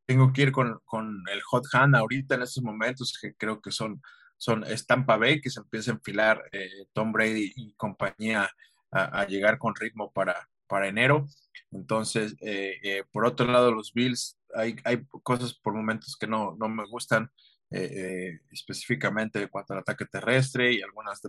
tengo 0.05 0.31
que 0.33 0.43
ir 0.43 0.51
con, 0.51 0.79
con, 0.85 1.23
el 1.31 1.41
hot 1.43 1.65
hand 1.73 1.95
ahorita 1.95 2.35
en 2.35 2.43
estos 2.43 2.63
momentos, 2.63 3.17
que 3.21 3.33
creo 3.35 3.61
que 3.61 3.71
son, 3.71 4.01
son 4.37 4.65
Stampa 4.65 5.17
Bay, 5.17 5.41
que 5.41 5.49
se 5.49 5.59
empieza 5.59 5.91
a 5.91 5.95
enfilar 5.95 6.43
eh, 6.51 6.85
Tom 6.93 7.11
Brady 7.11 7.53
y 7.55 7.73
compañía 7.75 8.49
a, 8.91 9.25
llegar 9.25 9.57
con 9.57 9.75
ritmo 9.75 10.11
para, 10.11 10.49
para 10.67 10.87
enero. 10.87 11.27
Entonces, 11.71 12.35
eh, 12.41 12.77
eh, 12.83 13.03
por 13.11 13.25
otro 13.25 13.47
lado, 13.47 13.71
los 13.71 13.93
Bills, 13.93 14.37
hay, 14.55 14.75
hay 14.83 15.05
cosas 15.23 15.53
por 15.55 15.73
momentos 15.73 16.15
que 16.19 16.27
no, 16.27 16.55
no 16.59 16.69
me 16.69 16.85
gustan. 16.85 17.31
Eh, 17.69 18.39
específicamente 18.49 19.41
en 19.41 19.49
cuanto 19.49 19.73
al 19.73 19.79
ataque 19.79 20.05
terrestre 20.05 20.71
y 20.71 20.81
algunas 20.81 21.19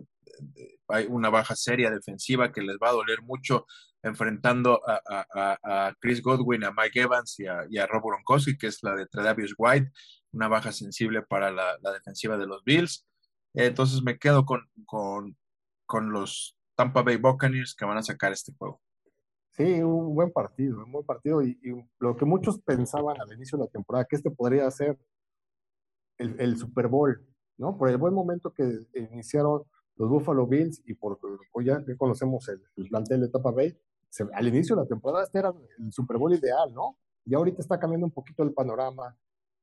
hay 0.86 1.06
una 1.08 1.30
baja 1.30 1.56
seria 1.56 1.90
defensiva 1.90 2.52
que 2.52 2.62
les 2.62 2.76
va 2.76 2.90
a 2.90 2.92
doler 2.92 3.22
mucho 3.22 3.66
enfrentando 4.04 4.80
a, 4.86 5.92
Chris 5.98 6.22
Godwin, 6.22 6.62
a 6.62 6.70
Mike 6.70 7.00
Evans 7.00 7.40
y 7.40 7.46
a, 7.48 7.66
y 7.68 7.80
Rob 7.80 8.04
Gronkowski, 8.04 8.56
que 8.56 8.68
es 8.68 8.84
la 8.84 8.94
de 8.94 9.06
Tredavious 9.06 9.54
White, 9.58 9.90
una 10.30 10.46
baja 10.46 10.70
sensible 10.70 11.22
para 11.22 11.50
la, 11.50 11.76
defensiva 11.92 12.36
de 12.38 12.46
los 12.46 12.62
Bills. 12.62 13.04
Entonces 13.54 14.02
me 14.02 14.18
quedo 14.18 14.44
con, 14.44 14.70
con, 14.86 15.36
con 15.86 16.12
los 16.12 16.56
Tampa 16.76 17.02
Bay 17.02 17.16
Buccaneers 17.16 17.74
que 17.74 17.84
van 17.84 17.98
a 17.98 18.02
sacar 18.04 18.30
este 18.30 18.52
juego. 18.56 18.80
Sí, 19.58 19.82
un 19.82 20.14
buen 20.14 20.30
partido, 20.30 20.84
un 20.84 20.92
buen 20.92 21.04
partido. 21.04 21.42
Y, 21.42 21.58
lo 21.98 22.16
que 22.16 22.24
muchos 22.24 22.60
pensaban 22.60 23.20
al 23.20 23.32
inicio 23.32 23.58
de 23.58 23.64
la 23.64 23.70
temporada, 23.70 24.06
que 24.08 24.14
este 24.14 24.30
podría 24.30 24.70
ser 24.70 24.96
el, 26.16 26.56
Super 26.56 26.86
Bowl, 26.86 27.26
¿no? 27.56 27.76
Por 27.76 27.88
el 27.88 27.96
buen 27.96 28.14
momento 28.14 28.52
que 28.52 28.86
iniciaron 28.94 29.64
los 29.96 30.08
Buffalo 30.08 30.46
Bills 30.46 30.80
y 30.86 30.94
por 30.94 31.18
ya 31.64 31.84
que 31.84 31.96
conocemos 31.96 32.48
el, 32.48 32.88
plantel 32.88 33.22
de 33.22 33.30
Tampa 33.30 33.50
Bay, 33.50 33.76
al 34.32 34.46
inicio 34.46 34.76
de 34.76 34.82
la 34.82 34.88
temporada 34.88 35.24
este 35.24 35.40
era 35.40 35.52
el 35.78 35.92
Super 35.92 36.18
Bowl 36.18 36.32
ideal, 36.32 36.72
¿no? 36.72 36.96
Y 37.24 37.34
ahorita 37.34 37.60
está 37.60 37.80
cambiando 37.80 38.06
un 38.06 38.12
poquito 38.12 38.44
el 38.44 38.54
panorama, 38.54 39.16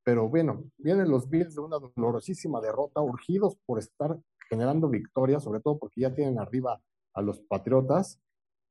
pero 0.03 0.27
bueno, 0.27 0.65
vienen 0.77 1.09
los 1.09 1.29
Bills 1.29 1.55
de 1.55 1.61
una 1.61 1.77
dolorosísima 1.79 2.59
derrota, 2.59 2.99
urgidos 2.99 3.55
por 3.65 3.79
estar 3.79 4.19
generando 4.49 4.89
victorias, 4.89 5.41
sobre 5.41 5.61
todo 5.61 5.79
porque 5.79 6.01
ya 6.01 6.13
tienen 6.13 6.37
arriba 6.37 6.81
a 7.13 7.21
los 7.21 7.39
Patriotas, 7.39 8.19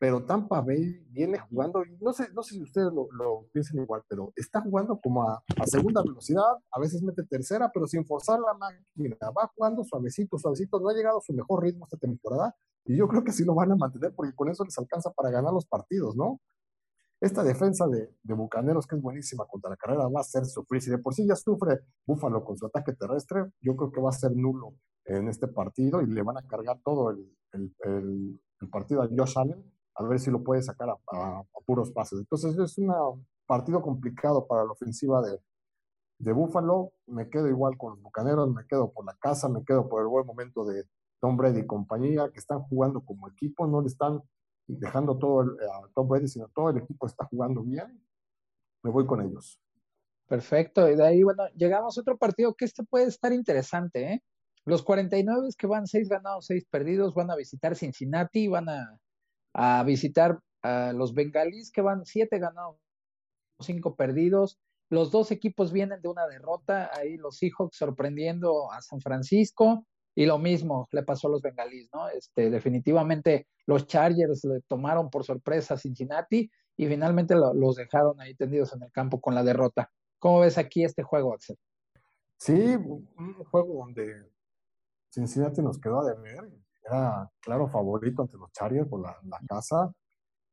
pero 0.04 0.22
Tampa 0.22 0.60
Bay 0.60 1.02
viene 1.08 1.38
jugando, 1.38 1.82
no 2.02 2.12
sé, 2.12 2.28
no 2.34 2.42
sé 2.42 2.56
si 2.56 2.62
ustedes 2.62 2.92
lo, 2.92 3.08
lo 3.12 3.48
piensan 3.54 3.78
igual, 3.78 4.02
pero 4.06 4.34
está 4.36 4.60
jugando 4.60 5.00
como 5.00 5.26
a, 5.26 5.42
segunda 5.64 6.02
velocidad, 6.02 6.58
a 6.70 6.78
veces 6.78 7.02
mete 7.02 7.22
tercera, 7.22 7.70
pero 7.72 7.86
sin 7.86 8.04
forzar 8.04 8.38
la 8.38 8.52
máquina, 8.52 9.16
va 9.30 9.50
jugando 9.56 9.82
suavecito, 9.82 10.36
suavecito, 10.36 10.78
no 10.78 10.90
ha 10.90 10.92
llegado 10.92 11.16
a 11.16 11.20
su 11.22 11.32
mejor 11.32 11.62
ritmo 11.62 11.86
esta 11.86 11.96
temporada, 11.96 12.54
y 12.84 12.98
yo 12.98 13.08
creo 13.08 13.24
que 13.24 13.32
sí 13.32 13.46
lo 13.46 13.54
van 13.54 13.72
a 13.72 13.76
mantener 13.76 14.12
porque 14.14 14.34
con 14.34 14.50
eso 14.50 14.62
les 14.62 14.76
alcanza 14.76 15.10
para 15.10 15.30
ganar 15.30 15.54
los 15.54 15.64
partidos, 15.64 16.14
¿no? 16.14 16.38
Esta 17.18 17.42
defensa 17.42 17.86
de, 17.86 18.14
de 18.22 18.34
Bucaneros, 18.34 18.86
que 18.86 18.96
es 18.96 19.00
buenísima 19.00 19.46
contra 19.46 19.70
la 19.70 19.76
carrera, 19.76 20.06
va 20.08 20.20
a 20.20 20.24
ser 20.24 20.44
sufrir. 20.44 20.82
Si 20.82 20.90
de 20.90 20.98
por 20.98 21.14
sí 21.14 21.26
ya 21.26 21.34
sufre 21.34 21.80
Búfalo 22.06 22.44
con 22.44 22.58
su 22.58 22.66
ataque 22.66 22.92
terrestre, 22.92 23.44
yo 23.62 23.74
creo 23.74 23.90
que 23.90 24.02
va 24.02 24.10
a 24.10 24.12
ser 24.12 24.36
nulo 24.36 24.74
en 25.06 25.28
este 25.28 25.48
partido 25.48 26.02
y 26.02 26.06
le 26.08 26.20
van 26.20 26.36
a 26.36 26.46
cargar 26.46 26.78
todo 26.84 27.08
el, 27.08 27.34
el, 27.52 27.74
el, 27.84 28.40
el 28.60 28.68
partido 28.68 29.00
a 29.00 29.08
Josh 29.08 29.38
Allen 29.38 29.73
a 29.94 30.02
ver 30.04 30.18
si 30.18 30.30
lo 30.30 30.42
puede 30.42 30.62
sacar 30.62 30.90
a, 30.90 31.42
puros 31.66 31.90
pases. 31.92 32.18
Entonces 32.18 32.58
es 32.58 32.78
un 32.78 32.92
partido 33.46 33.80
complicado 33.80 34.46
para 34.46 34.64
la 34.64 34.72
ofensiva 34.72 35.22
de, 35.22 35.38
de 36.18 36.32
Buffalo. 36.32 36.92
Me 37.06 37.28
quedo 37.28 37.48
igual 37.48 37.76
con 37.78 37.92
los 37.92 38.02
Bucaneros, 38.02 38.52
me 38.52 38.66
quedo 38.66 38.92
por 38.92 39.04
la 39.06 39.16
casa, 39.18 39.48
me 39.48 39.64
quedo 39.64 39.88
por 39.88 40.02
el 40.02 40.08
buen 40.08 40.26
momento 40.26 40.64
de 40.64 40.84
Tom 41.20 41.36
Brady 41.36 41.60
y 41.60 41.66
compañía, 41.66 42.30
que 42.30 42.38
están 42.38 42.60
jugando 42.62 43.00
como 43.00 43.28
equipo, 43.28 43.66
no 43.66 43.80
le 43.80 43.86
están 43.86 44.22
dejando 44.66 45.16
todo 45.16 45.40
a 45.40 45.88
Tom 45.94 46.08
Brady, 46.08 46.28
sino 46.28 46.48
todo 46.48 46.70
el 46.70 46.78
equipo 46.78 47.06
está 47.06 47.24
jugando 47.24 47.62
bien. 47.62 48.02
Me 48.82 48.90
voy 48.90 49.06
con 49.06 49.22
ellos. 49.22 49.58
Perfecto, 50.26 50.88
y 50.90 50.96
de 50.96 51.06
ahí, 51.06 51.22
bueno, 51.22 51.44
llegamos 51.54 51.96
a 51.96 52.00
otro 52.00 52.16
partido 52.16 52.54
que 52.54 52.64
este 52.64 52.82
puede 52.82 53.06
estar 53.06 53.32
interesante, 53.32 54.12
¿eh? 54.12 54.22
Los 54.66 54.82
49 54.82 55.48
que 55.58 55.66
van 55.66 55.86
6 55.86 56.08
ganados, 56.08 56.46
6 56.46 56.64
perdidos, 56.70 57.14
van 57.14 57.30
a 57.30 57.36
visitar 57.36 57.76
Cincinnati, 57.76 58.48
van 58.48 58.70
a 58.70 58.98
a 59.54 59.82
visitar 59.84 60.40
a 60.62 60.92
los 60.92 61.14
bengalíes 61.14 61.70
que 61.70 61.80
van 61.80 62.04
siete 62.04 62.38
ganados, 62.38 62.76
cinco 63.60 63.94
perdidos. 63.94 64.58
Los 64.90 65.10
dos 65.10 65.30
equipos 65.30 65.72
vienen 65.72 66.02
de 66.02 66.08
una 66.08 66.26
derrota, 66.26 66.90
ahí 66.92 67.16
los 67.16 67.38
Seahawks 67.38 67.76
sorprendiendo 67.76 68.70
a 68.70 68.82
San 68.82 69.00
Francisco 69.00 69.86
y 70.14 70.26
lo 70.26 70.38
mismo 70.38 70.88
le 70.92 71.02
pasó 71.02 71.28
a 71.28 71.30
los 71.30 71.42
bengalíes, 71.42 71.88
¿no? 71.92 72.08
Este, 72.08 72.50
definitivamente 72.50 73.48
los 73.66 73.86
Chargers 73.86 74.44
le 74.44 74.60
tomaron 74.62 75.10
por 75.10 75.24
sorpresa 75.24 75.74
a 75.74 75.78
Cincinnati 75.78 76.50
y 76.76 76.86
finalmente 76.86 77.34
los 77.34 77.76
dejaron 77.76 78.20
ahí 78.20 78.34
tendidos 78.34 78.74
en 78.74 78.82
el 78.82 78.92
campo 78.92 79.20
con 79.20 79.34
la 79.34 79.42
derrota. 79.42 79.90
¿Cómo 80.18 80.40
ves 80.40 80.58
aquí 80.58 80.84
este 80.84 81.02
juego, 81.02 81.34
Axel? 81.34 81.56
Sí, 82.36 82.76
un 82.76 83.44
juego 83.50 83.84
donde 83.84 84.28
Cincinnati 85.10 85.62
nos 85.62 85.78
quedó 85.78 86.00
a 86.00 86.14
deber 86.14 86.50
era 86.84 87.30
claro 87.40 87.68
favorito 87.68 88.22
ante 88.22 88.36
los 88.36 88.52
Chargers 88.52 88.88
por 88.88 89.00
la, 89.00 89.16
casa 89.48 89.92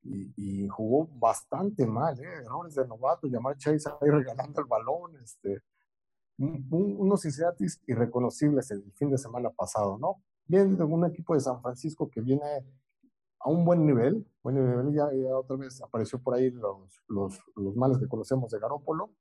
y, 0.03 0.67
jugó 0.67 1.07
bastante 1.19 1.85
mal, 1.85 2.19
¿eh? 2.19 2.43
errores 2.43 2.75
de 2.75 2.87
novato, 2.87 3.27
llamar 3.27 3.57
Chase 3.57 3.89
ahí 4.01 4.09
regalando 4.09 4.61
el 4.61 4.67
balón, 4.67 5.15
este, 5.23 5.61
unos 6.37 7.21
Cincinnati 7.21 7.65
irreconocibles 7.85 8.71
el 8.71 8.91
fin 8.93 9.11
de 9.11 9.17
semana 9.17 9.51
pasado, 9.51 9.97
¿no? 9.99 10.23
Viene 10.45 10.75
de 10.75 10.83
un 10.83 11.05
equipo 11.05 11.35
de 11.35 11.39
San 11.39 11.61
Francisco 11.61 12.09
que 12.09 12.21
viene 12.21 12.65
a 13.39 13.49
un 13.49 13.63
buen 13.63 13.85
nivel, 13.85 14.25
buen 14.41 14.55
nivel, 14.55 14.93
ya, 14.93 15.11
ya 15.13 15.37
otra 15.37 15.55
vez 15.57 15.81
apareció 15.81 16.19
por 16.19 16.33
ahí 16.33 16.49
los, 16.49 17.03
los, 17.07 17.39
los 17.55 17.75
males 17.75 17.99
que 17.99 18.07
conocemos 18.07 18.51
de 18.51 18.59
Garópolo, 18.59 19.11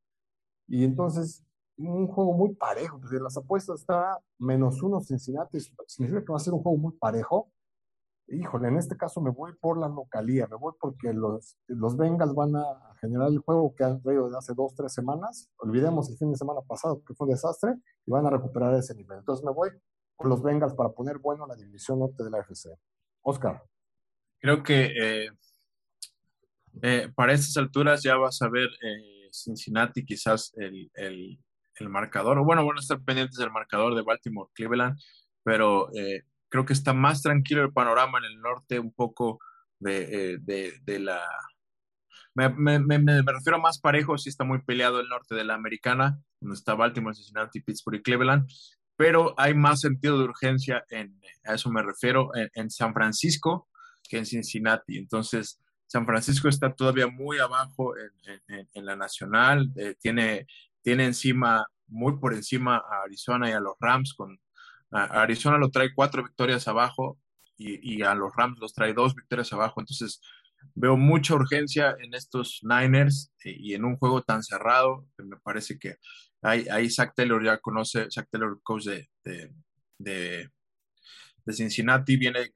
y 0.67 0.85
entonces 0.85 1.45
un 1.89 2.07
juego 2.07 2.33
muy 2.33 2.55
parejo. 2.55 2.99
Desde 2.99 3.21
las 3.21 3.37
apuestas 3.37 3.81
está 3.81 4.19
menos 4.39 4.83
uno 4.83 5.01
Cincinnati, 5.01 5.59
significa 5.87 6.25
que 6.25 6.33
va 6.33 6.37
a 6.37 6.41
ser 6.41 6.55
un 6.55 6.63
juego 6.63 6.79
muy 6.79 6.93
parejo. 6.93 7.51
Híjole, 8.29 8.69
en 8.69 8.77
este 8.77 8.97
caso 8.97 9.21
me 9.21 9.31
voy 9.31 9.53
por 9.61 9.79
la 9.79 9.89
localía, 9.89 10.47
me 10.47 10.57
voy 10.57 10.73
porque 10.81 11.13
los, 11.13 11.59
los 11.67 11.97
Bengals 11.97 12.35
van 12.35 12.55
a 12.55 12.95
generar 13.01 13.29
el 13.29 13.39
juego 13.39 13.75
que 13.75 13.83
han 13.83 14.01
traído 14.01 14.27
desde 14.27 14.39
hace 14.39 14.55
dos, 14.55 14.75
tres 14.75 14.93
semanas. 14.93 15.51
Olvidemos 15.57 16.09
el 16.11 16.17
fin 16.17 16.31
de 16.31 16.37
semana 16.37 16.61
pasado 16.61 17.03
que 17.05 17.15
fue 17.15 17.27
un 17.27 17.33
desastre 17.33 17.75
y 18.07 18.11
van 18.11 18.27
a 18.27 18.31
recuperar 18.31 18.75
ese 18.75 18.95
nivel. 18.95 19.19
Entonces 19.19 19.45
me 19.45 19.53
voy 19.53 19.71
por 20.17 20.29
los 20.29 20.43
Bengals 20.43 20.75
para 20.75 20.91
poner 20.91 21.19
bueno 21.19 21.47
la 21.47 21.57
división 21.57 21.99
norte 21.99 22.23
de 22.23 22.31
la 22.31 22.41
FC. 22.41 22.71
Oscar. 23.23 23.63
Creo 24.39 24.63
que 24.63 24.87
eh, 24.87 25.31
eh, 26.83 27.09
para 27.15 27.33
estas 27.33 27.57
alturas 27.57 28.03
ya 28.03 28.17
vas 28.17 28.41
a 28.43 28.49
ver 28.49 28.69
eh, 28.83 29.29
Cincinnati 29.33 30.05
quizás 30.05 30.53
el, 30.57 31.39
el 31.81 31.89
marcador, 31.89 32.39
o 32.39 32.45
bueno, 32.45 32.63
a 32.63 32.81
estar 32.81 33.01
pendientes 33.03 33.39
del 33.39 33.51
marcador 33.51 33.95
de 33.95 34.03
Baltimore, 34.03 34.51
Cleveland, 34.55 34.99
pero 35.43 35.89
creo 36.49 36.65
que 36.65 36.73
está 36.73 36.93
más 36.93 37.23
tranquilo 37.23 37.63
el 37.63 37.73
panorama 37.73 38.19
en 38.19 38.25
el 38.25 38.41
norte, 38.41 38.79
un 38.79 38.93
poco 38.93 39.39
de, 39.79 40.39
de, 40.43 40.75
de 40.83 40.99
la... 40.99 41.23
Me, 42.35 42.49
me, 42.49 42.79
me, 42.79 42.99
me, 42.99 43.23
refiero 43.23 43.57
a 43.57 43.61
más 43.61 43.81
parejo, 43.81 44.17
sí 44.17 44.29
está 44.29 44.45
muy 44.45 44.63
peleado 44.63 45.01
el 45.01 45.09
norte 45.09 45.35
de 45.35 45.45
la 45.45 45.55
americana, 45.55 46.21
donde 46.41 46.55
está 46.55 46.75
Baltimore, 46.75 47.15
Cincinnati, 47.15 47.61
Pittsburgh 47.61 47.97
y 47.97 48.03
Cleveland, 48.03 48.49
pero 48.97 49.35
hay 49.37 49.55
más 49.55 49.81
sentido 49.81 50.19
de 50.19 50.25
urgencia, 50.25 50.85
en, 50.91 51.21
a 51.45 51.55
eso 51.55 51.71
me 51.71 51.83
refiero, 51.83 52.31
en, 52.37 52.51
en 52.55 52.71
San 52.71 52.95
Francisco 52.95 53.69
que 54.09 54.19
en 54.19 54.27
Cincinnati. 54.27 54.99
Entonces, 54.99 55.61
San 55.87 56.07
Francisco 56.07 56.49
está 56.49 56.73
todavía 56.73 57.09
muy 57.09 57.39
abajo 57.39 57.95
en, 57.97 58.11
en, 58.49 58.69
en 58.73 58.87
la 58.87 58.95
nacional, 58.95 59.71
eh, 59.77 59.95
tiene, 60.01 60.47
tiene 60.83 61.07
encima, 61.07 61.67
muy 61.87 62.19
por 62.19 62.35
encima 62.35 62.77
a 62.77 63.03
Arizona 63.05 63.49
y 63.51 63.53
a 63.53 63.61
los 63.61 63.75
Rams, 63.81 64.15
con 64.15 64.39
Arizona 64.91 65.57
lo 65.59 65.71
trae 65.71 65.95
cuatro 65.95 66.23
victorias 66.25 66.67
abajo 66.67 67.19
y, 67.57 68.03
a 68.03 68.15
los 68.15 68.33
Rams 68.35 68.59
los 68.59 68.75
trae 68.75 68.95
dos 68.95 69.15
victorias 69.15 69.53
abajo, 69.53 69.81
entonces 69.81 70.21
veo 70.75 70.97
mucha 70.97 71.35
urgencia 71.35 71.97
en 72.01 72.15
estos 72.15 72.61
Niners 72.63 73.33
y, 73.45 73.75
en 73.75 73.85
un 73.85 73.97
juego 73.97 74.23
tan 74.23 74.43
cerrado, 74.43 75.07
me 75.19 75.37
parece 75.37 75.79
que 75.79 75.97
ahí, 76.43 76.91
Zach 76.91 77.13
Taylor 77.15 77.45
ya 77.45 77.59
conoce, 77.59 78.09
Zach 78.11 78.27
Taylor, 78.31 78.59
coach 78.63 78.87
de, 78.87 79.09
de 79.99 80.51
Cincinnati, 81.53 82.17
viene 82.17 82.51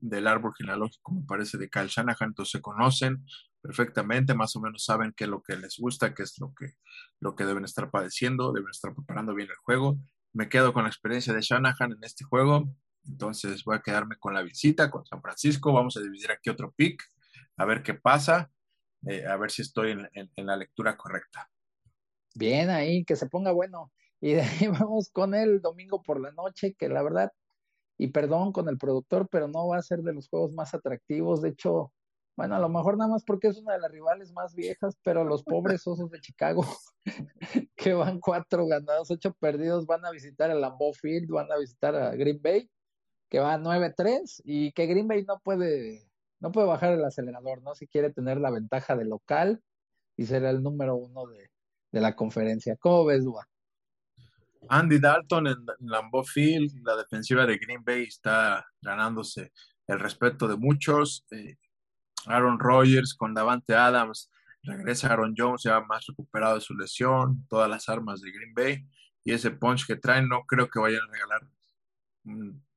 del 0.00 0.26
árbol 0.26 0.54
genealógico, 0.56 1.12
me 1.12 1.22
parece, 1.26 1.58
de 1.58 1.68
Kyle 1.68 1.88
Shanahan, 1.88 2.28
entonces 2.28 2.52
se 2.52 2.60
conocen 2.60 3.24
perfectamente, 3.60 4.34
más 4.34 4.54
o 4.56 4.60
menos 4.60 4.84
saben 4.84 5.12
qué 5.16 5.24
es 5.24 5.30
lo 5.30 5.42
que 5.42 5.56
les 5.56 5.76
gusta, 5.78 6.14
qué 6.14 6.22
es 6.22 6.38
lo 6.38 6.54
que, 6.54 6.74
lo 7.20 7.34
que 7.34 7.44
deben 7.44 7.64
estar 7.64 7.90
padeciendo, 7.90 8.52
deben 8.52 8.70
estar 8.70 8.94
preparando 8.94 9.34
bien 9.34 9.48
el 9.50 9.56
juego. 9.56 9.98
Me 10.32 10.48
quedo 10.48 10.72
con 10.72 10.84
la 10.84 10.88
experiencia 10.88 11.32
de 11.32 11.40
Shanahan 11.40 11.92
en 11.92 12.04
este 12.04 12.24
juego, 12.24 12.68
entonces 13.06 13.64
voy 13.64 13.76
a 13.76 13.80
quedarme 13.80 14.16
con 14.16 14.34
la 14.34 14.42
visita, 14.42 14.90
con 14.90 15.04
San 15.06 15.22
Francisco, 15.22 15.72
vamos 15.72 15.96
a 15.96 16.00
dividir 16.00 16.30
aquí 16.30 16.50
otro 16.50 16.72
pick, 16.72 17.02
a 17.56 17.64
ver 17.64 17.82
qué 17.82 17.94
pasa, 17.94 18.50
eh, 19.06 19.26
a 19.26 19.36
ver 19.36 19.50
si 19.50 19.62
estoy 19.62 19.92
en, 19.92 20.08
en, 20.12 20.30
en 20.36 20.46
la 20.46 20.56
lectura 20.56 20.96
correcta. 20.96 21.50
Bien 22.34 22.70
ahí, 22.70 23.04
que 23.04 23.16
se 23.16 23.26
ponga 23.26 23.52
bueno. 23.52 23.92
Y 24.20 24.34
de 24.34 24.42
ahí 24.42 24.68
vamos 24.68 25.10
con 25.10 25.34
el 25.34 25.60
domingo 25.60 26.02
por 26.02 26.20
la 26.20 26.32
noche, 26.32 26.74
que 26.74 26.88
la 26.88 27.02
verdad 27.02 27.32
y 27.98 28.08
perdón 28.08 28.52
con 28.52 28.68
el 28.68 28.78
productor, 28.78 29.28
pero 29.28 29.48
no 29.48 29.68
va 29.68 29.78
a 29.78 29.82
ser 29.82 30.02
de 30.02 30.14
los 30.14 30.28
juegos 30.28 30.52
más 30.52 30.72
atractivos. 30.72 31.42
De 31.42 31.50
hecho, 31.50 31.92
bueno, 32.38 32.54
a 32.54 32.60
lo 32.60 32.68
mejor 32.68 32.96
nada 32.96 33.10
más 33.10 33.24
porque 33.24 33.48
es 33.48 33.58
una 33.58 33.72
de 33.72 33.80
las 33.80 33.90
rivales 33.90 34.32
más 34.32 34.54
viejas, 34.54 34.96
pero 35.02 35.24
los 35.24 35.42
pobres 35.42 35.84
osos 35.88 36.08
de 36.08 36.20
Chicago, 36.20 36.64
que 37.76 37.94
van 37.94 38.20
cuatro 38.20 38.64
ganados, 38.68 39.10
ocho 39.10 39.34
perdidos, 39.40 39.86
van 39.86 40.06
a 40.06 40.12
visitar 40.12 40.48
el 40.52 40.60
Lambeau 40.60 40.94
Field, 40.94 41.28
van 41.28 41.50
a 41.50 41.58
visitar 41.58 41.96
a 41.96 42.14
Green 42.14 42.40
Bay, 42.40 42.70
que 43.28 43.40
va 43.40 43.58
9-3, 43.58 44.42
y 44.44 44.70
que 44.70 44.86
Green 44.86 45.08
Bay 45.08 45.24
no 45.24 45.40
puede, 45.40 46.08
no 46.38 46.52
puede 46.52 46.68
bajar 46.68 46.92
el 46.92 47.04
acelerador, 47.04 47.60
¿no? 47.62 47.74
Si 47.74 47.88
quiere 47.88 48.12
tener 48.12 48.38
la 48.38 48.52
ventaja 48.52 48.94
de 48.94 49.04
local 49.04 49.60
y 50.16 50.26
ser 50.26 50.44
el 50.44 50.62
número 50.62 50.94
uno 50.94 51.26
de, 51.26 51.50
de 51.90 52.00
la 52.00 52.14
conferencia. 52.14 52.76
¿Cómo 52.76 53.04
ves, 53.04 53.24
Dua? 53.24 53.48
Andy 54.68 55.00
Dalton 55.00 55.48
en 55.48 55.56
Lambeau 55.80 56.22
Field, 56.22 56.86
la 56.86 56.94
defensiva 56.94 57.44
de 57.46 57.58
Green 57.58 57.82
Bay 57.82 58.04
está 58.04 58.64
ganándose 58.80 59.50
el 59.88 59.98
respeto 59.98 60.46
de 60.46 60.56
muchos. 60.56 61.26
Eh, 61.32 61.56
Aaron 62.28 62.58
Rodgers 62.58 63.14
con 63.14 63.34
Davante 63.34 63.74
Adams, 63.74 64.30
regresa 64.62 65.08
Aaron 65.08 65.34
Jones 65.36 65.62
ya 65.62 65.80
más 65.80 66.06
recuperado 66.06 66.56
de 66.56 66.60
su 66.60 66.74
lesión, 66.74 67.46
todas 67.48 67.68
las 67.68 67.88
armas 67.88 68.20
de 68.20 68.30
Green 68.32 68.54
Bay 68.54 68.86
y 69.24 69.32
ese 69.32 69.50
punch 69.50 69.86
que 69.86 69.96
traen 69.96 70.28
no 70.28 70.44
creo 70.46 70.68
que 70.68 70.78
vayan 70.78 71.02
a 71.02 71.12
regalar 71.12 71.42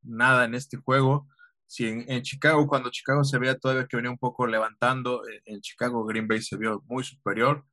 nada 0.04 0.46
en 0.46 0.56
este 0.56 0.78
juego. 0.78 1.28
Si 1.68 1.88
en, 1.88 2.06
en 2.10 2.22
Chicago, 2.22 2.68
cuando 2.68 2.90
Chicago 2.90 3.24
se 3.24 3.38
veía 3.40 3.58
todavía 3.58 3.88
que 3.88 3.98
venía 3.98 4.12
un 4.12 4.18
poco 4.18 4.46
levantando, 4.48 5.22
en, 5.28 5.56
en 5.56 5.62
Chicago 5.62 6.06
Green 6.06 6.28
Bay 6.28 6.42
se 6.42 6.58
vio 6.58 6.84
muy 6.88 7.04
superior 7.04 7.66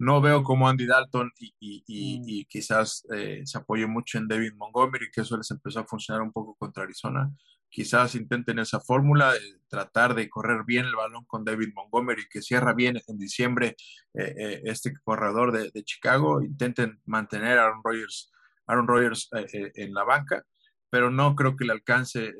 no 0.00 0.20
veo 0.22 0.42
como 0.42 0.66
Andy 0.66 0.86
Dalton 0.86 1.30
y, 1.38 1.54
y, 1.60 1.84
y, 1.86 2.22
y 2.26 2.44
quizás 2.46 3.06
eh, 3.14 3.42
se 3.44 3.58
apoye 3.58 3.86
mucho 3.86 4.16
en 4.16 4.26
David 4.26 4.54
Montgomery, 4.56 5.10
que 5.12 5.20
eso 5.20 5.36
les 5.36 5.50
empezó 5.50 5.80
a 5.80 5.84
funcionar 5.86 6.22
un 6.22 6.32
poco 6.32 6.54
contra 6.54 6.84
Arizona. 6.84 7.30
Quizás 7.70 8.14
intenten 8.14 8.58
esa 8.58 8.80
fórmula, 8.80 9.32
de 9.32 9.40
tratar 9.68 10.14
de 10.14 10.28
correr 10.28 10.64
bien 10.66 10.84
el 10.84 10.96
balón 10.96 11.24
con 11.24 11.44
David 11.44 11.68
Montgomery, 11.74 12.28
que 12.28 12.42
cierra 12.42 12.74
bien 12.74 13.00
en 13.06 13.18
diciembre 13.18 13.76
eh, 14.14 14.34
eh, 14.36 14.60
este 14.64 14.92
corredor 15.02 15.52
de, 15.52 15.70
de, 15.70 15.84
Chicago. 15.84 16.42
Intenten 16.42 17.00
mantener 17.06 17.58
a 17.58 17.64
Aaron 17.64 17.80
Rodgers, 17.82 18.32
Aaron 18.66 18.88
Rodgers 18.88 19.28
en 19.32 19.94
la 19.94 20.04
banca, 20.04 20.44
pero 20.90 21.10
no 21.10 21.34
creo 21.34 21.56
que 21.56 21.64
le 21.64 21.72
alcance 21.72 22.34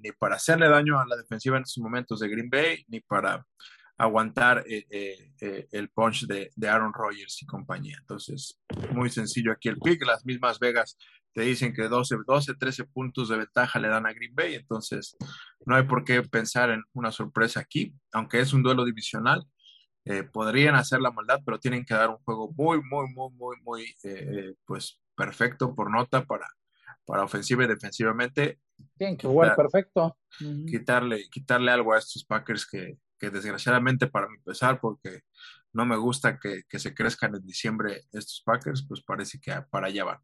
ni 0.00 0.12
para 0.12 0.36
hacerle 0.36 0.68
daño 0.68 0.98
a 0.98 1.06
la 1.06 1.16
defensiva 1.16 1.56
en 1.56 1.64
estos 1.64 1.82
momentos 1.82 2.20
de 2.20 2.28
Green 2.28 2.48
Bay, 2.48 2.84
ni 2.88 3.00
para 3.00 3.44
aguantar 3.98 4.64
eh, 4.68 4.86
eh, 4.90 5.32
eh, 5.40 5.68
el 5.72 5.90
punch 5.90 6.26
de, 6.26 6.50
de, 6.54 6.68
Aaron 6.68 6.92
Rodgers 6.94 7.42
y 7.42 7.46
compañía. 7.46 7.96
Entonces, 8.00 8.58
muy 8.92 9.10
sencillo 9.10 9.50
aquí 9.52 9.68
el 9.68 9.78
pick. 9.78 10.06
Las 10.06 10.24
mismas 10.24 10.60
Vegas 10.60 10.96
te 11.32 11.42
dicen 11.42 11.74
que 11.74 11.88
12, 11.88 12.18
12, 12.24 12.54
13 12.54 12.84
puntos 12.84 13.28
de 13.28 13.38
ventaja 13.38 13.80
le 13.80 13.88
dan 13.88 14.06
a 14.06 14.12
Green 14.12 14.34
Bay. 14.34 14.54
Entonces, 14.54 15.16
no 15.66 15.74
hay 15.74 15.82
por 15.82 16.04
qué 16.04 16.22
pensar 16.22 16.70
en 16.70 16.84
una 16.92 17.10
sorpresa 17.10 17.58
aquí, 17.60 17.92
aunque 18.12 18.40
es 18.40 18.52
un 18.52 18.62
duelo 18.62 18.84
divisional. 18.84 19.44
Eh, 20.04 20.22
podrían 20.22 20.76
hacer 20.76 21.00
la 21.00 21.10
maldad, 21.10 21.40
pero 21.44 21.58
tienen 21.58 21.84
que 21.84 21.94
dar 21.94 22.08
un 22.08 22.18
juego 22.18 22.52
muy, 22.56 22.80
muy, 22.82 23.12
muy, 23.12 23.30
muy, 23.32 23.56
muy, 23.62 23.94
pues 24.64 25.00
perfecto 25.16 25.74
por 25.74 25.90
nota 25.90 26.24
para, 26.24 26.46
para 27.04 27.24
ofensiva 27.24 27.64
y 27.64 27.66
defensivamente. 27.66 28.60
Tienen 28.96 29.16
que 29.16 29.26
jugar 29.26 29.56
perfecto. 29.56 30.16
Quitarle, 30.38 31.28
quitarle 31.30 31.72
algo 31.72 31.92
a 31.92 31.98
estos 31.98 32.24
Packers 32.24 32.64
que, 32.64 32.96
que 33.18 33.30
desgraciadamente 33.30 34.06
para 34.06 34.28
mi 34.28 34.38
pesar, 34.38 34.80
porque 34.80 35.22
no 35.72 35.84
me 35.84 35.96
gusta 35.96 36.38
que, 36.38 36.62
que, 36.68 36.78
se 36.78 36.94
crezcan 36.94 37.34
en 37.34 37.44
diciembre 37.44 38.04
estos 38.12 38.42
Packers, 38.44 38.84
pues 38.86 39.02
parece 39.02 39.38
que 39.40 39.52
para 39.70 39.88
allá 39.88 40.04
van. 40.04 40.18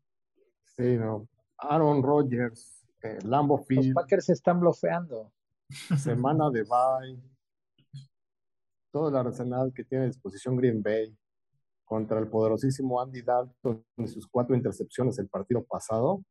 Sí, 0.77 0.97
no. 0.97 1.29
Aaron 1.59 2.03
Rodgers, 2.03 2.85
eh, 3.03 3.19
Lambo 3.25 3.59
Field. 3.59 3.87
Los 3.87 3.95
Packers 3.95 4.27
se 4.27 4.33
están 4.33 4.61
bloqueando. 4.61 5.33
Semana 5.99 6.51
de 6.51 6.63
bye. 6.63 7.23
Todo 8.91 9.09
el 9.09 9.17
arsenal 9.17 9.73
que 9.75 9.85
tiene 9.85 10.05
a 10.05 10.07
disposición 10.07 10.57
Green 10.57 10.83
Bay 10.83 11.17
contra 11.85 12.19
el 12.19 12.29
poderosísimo 12.29 13.01
Andy 13.01 13.23
Dalton 13.23 13.85
y 13.99 14.07
sus 14.07 14.27
cuatro 14.27 14.55
intercepciones 14.55 15.19
el 15.19 15.29
partido 15.29 15.65
pasado. 15.65 16.25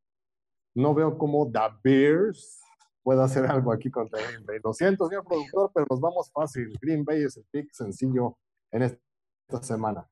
No 0.74 0.94
veo 0.94 1.16
cómo 1.16 1.50
The 1.50 1.60
Bears 1.82 2.63
pueda 3.04 3.24
hacer 3.24 3.46
algo 3.46 3.72
aquí 3.72 3.90
contra 3.90 4.20
Green 4.26 4.44
Bay. 4.44 4.58
Lo 4.64 4.72
siento, 4.72 5.06
señor 5.06 5.24
productor, 5.24 5.70
pero 5.72 5.86
nos 5.88 6.00
vamos 6.00 6.32
fácil. 6.32 6.76
Green 6.80 7.04
Bay 7.04 7.22
es 7.22 7.36
el 7.36 7.44
pick 7.50 7.70
sencillo 7.70 8.36
en 8.72 8.82
esta 8.82 9.62
semana. 9.62 10.08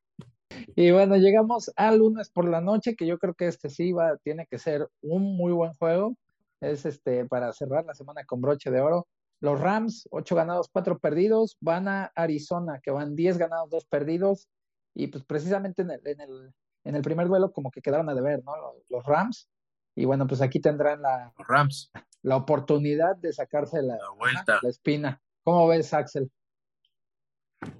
Y 0.76 0.90
bueno, 0.90 1.16
llegamos 1.16 1.72
al 1.76 1.99
lunes 1.99 2.30
por 2.30 2.47
la 2.47 2.61
noche, 2.61 2.95
que 2.95 3.07
yo 3.07 3.18
creo 3.18 3.34
que 3.34 3.49
este 3.49 3.70
sí 3.70 3.93
va, 3.93 4.18
tiene 4.18 4.47
que 4.47 4.59
ser 4.59 4.88
un 5.01 5.36
muy 5.36 5.53
buen 5.53 5.72
juego. 5.74 6.14
Es 6.61 6.84
este 6.84 7.24
para 7.24 7.53
cerrar 7.53 7.84
la 7.86 7.95
semana 7.95 8.24
con 8.24 8.40
broche 8.40 8.70
de 8.70 8.80
oro. 8.80 9.09
Los 9.40 9.59
Rams, 9.59 10.07
8 10.12 10.36
ganados, 10.36 10.68
4 10.70 11.01
perdidos, 11.01 11.57
van 11.61 11.88
a 11.88 12.12
Arizona, 12.14 12.78
que 12.80 12.93
van 12.93 13.16
10 13.16 13.38
ganados, 13.38 13.70
2 13.70 13.86
perdidos. 13.86 14.49
Y 14.95 15.09
pues 15.09 15.24
precisamente 15.24 15.82
en 15.82 15.90
el, 15.90 16.07
en 16.07 16.20
el, 16.20 16.55
en 16.84 16.95
el 16.95 17.03
primer 17.03 17.26
duelo 17.26 17.53
como 17.53 17.70
que 17.70 17.80
quedaron 17.80 18.09
a 18.09 18.14
deber, 18.14 18.45
¿no? 18.45 18.57
Los, 18.57 18.84
los 18.88 19.05
Rams. 19.05 19.49
Y 19.97 20.05
bueno, 20.05 20.26
pues 20.26 20.43
aquí 20.43 20.61
tendrán 20.61 21.03
la, 21.03 21.32
los 21.36 21.49
Rams. 21.49 21.90
La 22.23 22.37
oportunidad 22.37 23.16
de 23.16 23.33
sacarse 23.33 23.83
la, 23.83 23.97
la, 23.97 24.11
vuelta. 24.16 24.59
la 24.62 24.68
espina. 24.68 25.20
¿Cómo 25.43 25.66
ves, 25.68 25.93
Axel? 25.93 26.31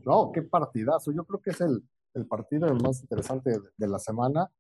No, 0.05 0.31
qué 0.33 0.43
partidazo. 0.43 1.13
Yo 1.13 1.25
creo 1.25 1.41
que 1.41 1.51
es 1.51 1.61
el, 1.61 1.83
el 2.15 2.27
partido 2.27 2.73
más 2.75 3.01
interesante 3.01 3.51
de, 3.51 3.61
de 3.77 3.89
la 3.89 3.99
semana. 3.99 4.51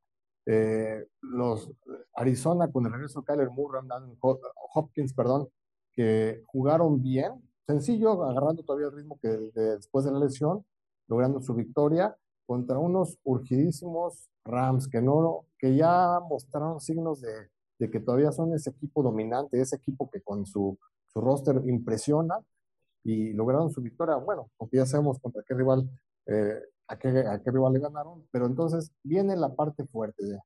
Eh, 0.46 1.06
los 1.20 1.70
Arizona 2.14 2.70
con 2.70 2.86
el 2.86 2.92
regreso 2.92 3.20
de 3.20 3.26
Kyler 3.26 3.50
Murray, 3.50 3.82
Hopkins, 4.74 5.14
perdón, 5.14 5.48
que 5.92 6.42
jugaron 6.46 7.00
bien, 7.00 7.32
sencillo, 7.66 8.24
agarrando 8.24 8.64
todavía 8.64 8.88
el 8.88 8.96
ritmo 8.96 9.18
que 9.20 9.28
de, 9.28 9.76
después 9.76 10.04
de 10.04 10.10
la 10.10 10.18
lesión, 10.18 10.64
logrando 11.06 11.40
su 11.40 11.54
victoria 11.54 12.16
contra 12.44 12.78
unos 12.78 13.18
urgidísimos 13.22 14.28
Rams, 14.44 14.88
que 14.88 15.00
no, 15.00 15.46
que 15.58 15.76
ya 15.76 16.18
mostraron 16.28 16.80
signos 16.80 17.20
de, 17.20 17.48
que 17.90 18.00
todavía 18.00 18.32
son 18.32 18.52
ese 18.54 18.70
equipo 18.70 19.02
dominante, 19.02 19.60
ese 19.60 19.76
equipo 19.76 20.10
que 20.10 20.20
con 20.22 20.46
su, 20.46 20.78
su 21.06 21.20
roster 21.20 21.60
impresiona 21.66 22.38
y 23.04 23.32
lograron 23.32 23.70
su 23.70 23.80
victoria. 23.80 24.16
Bueno, 24.16 24.50
porque 24.56 24.78
ya 24.78 24.86
sabemos 24.86 25.18
contra 25.20 25.42
qué 25.46 25.54
rival, 25.54 25.88
eh, 26.26 26.60
a, 26.88 26.98
qué, 26.98 27.08
a 27.08 27.40
qué 27.42 27.50
rival 27.50 27.72
le 27.72 27.80
ganaron, 27.80 28.26
pero 28.30 28.46
entonces 28.46 28.92
viene 29.02 29.36
la 29.36 29.54
parte 29.54 29.84
fuerte. 29.86 30.24
De, 30.24 30.38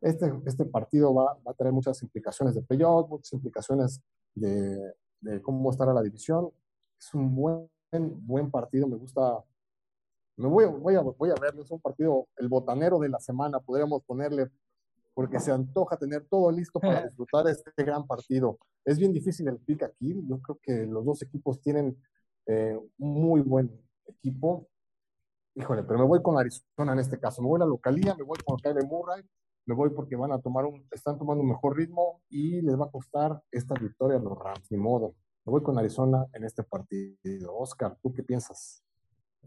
este, 0.00 0.32
este 0.46 0.64
partido 0.64 1.14
va, 1.14 1.38
va 1.46 1.52
a 1.52 1.54
tener 1.54 1.72
muchas 1.72 2.02
implicaciones 2.02 2.54
de 2.54 2.62
playoff, 2.62 3.08
muchas 3.08 3.32
implicaciones 3.32 4.00
de, 4.34 4.94
de 5.20 5.40
cómo 5.42 5.70
estará 5.70 5.92
la 5.92 6.02
división. 6.02 6.50
Es 6.98 7.14
un 7.14 7.34
buen, 7.34 7.68
buen 8.26 8.50
partido, 8.50 8.86
me 8.88 8.96
gusta 8.96 9.42
me 10.36 10.48
voy, 10.48 10.64
voy, 10.66 10.94
a, 10.94 11.00
voy 11.00 11.30
a 11.30 11.34
verlo, 11.40 11.62
es 11.62 11.70
un 11.70 11.80
partido, 11.80 12.26
el 12.36 12.48
botanero 12.48 12.98
de 12.98 13.08
la 13.08 13.20
semana, 13.20 13.60
podríamos 13.60 14.02
ponerle, 14.04 14.50
porque 15.14 15.40
se 15.40 15.52
antoja 15.52 15.96
tener 15.96 16.26
todo 16.28 16.50
listo 16.50 16.80
para 16.80 17.02
disfrutar 17.06 17.46
este 17.48 17.70
gran 17.84 18.06
partido. 18.06 18.58
Es 18.84 18.98
bien 18.98 19.12
difícil 19.12 19.48
el 19.48 19.58
pick 19.58 19.82
aquí, 19.82 20.22
yo 20.26 20.40
creo 20.40 20.58
que 20.62 20.86
los 20.86 21.04
dos 21.04 21.22
equipos 21.22 21.60
tienen 21.60 21.96
eh, 22.46 22.78
un 22.98 23.14
muy 23.14 23.40
buen 23.40 23.70
equipo. 24.06 24.68
Híjole, 25.54 25.82
pero 25.84 25.98
me 25.98 26.06
voy 26.06 26.22
con 26.22 26.38
Arizona 26.38 26.92
en 26.92 26.98
este 26.98 27.20
caso, 27.20 27.42
me 27.42 27.48
voy 27.48 27.56
a 27.56 27.64
la 27.64 27.66
localía, 27.66 28.14
me 28.14 28.24
voy 28.24 28.38
con 28.44 28.56
Kyle 28.56 28.86
Murray, 28.86 29.22
me 29.66 29.74
voy 29.74 29.90
porque 29.90 30.16
van 30.16 30.32
a 30.32 30.40
tomar 30.40 30.64
un, 30.64 30.86
están 30.90 31.18
tomando 31.18 31.42
un 31.42 31.50
mejor 31.50 31.76
ritmo 31.76 32.22
y 32.28 32.62
les 32.62 32.78
va 32.78 32.86
a 32.86 32.90
costar 32.90 33.40
esta 33.50 33.74
victoria 33.74 34.16
a 34.16 34.20
los 34.20 34.36
Rams, 34.38 34.66
ni 34.70 34.78
modo. 34.78 35.14
Me 35.44 35.50
voy 35.50 35.62
con 35.62 35.78
Arizona 35.78 36.26
en 36.32 36.44
este 36.44 36.62
partido. 36.62 37.54
Oscar, 37.56 37.96
¿tú 38.02 38.12
qué 38.12 38.22
piensas? 38.22 38.82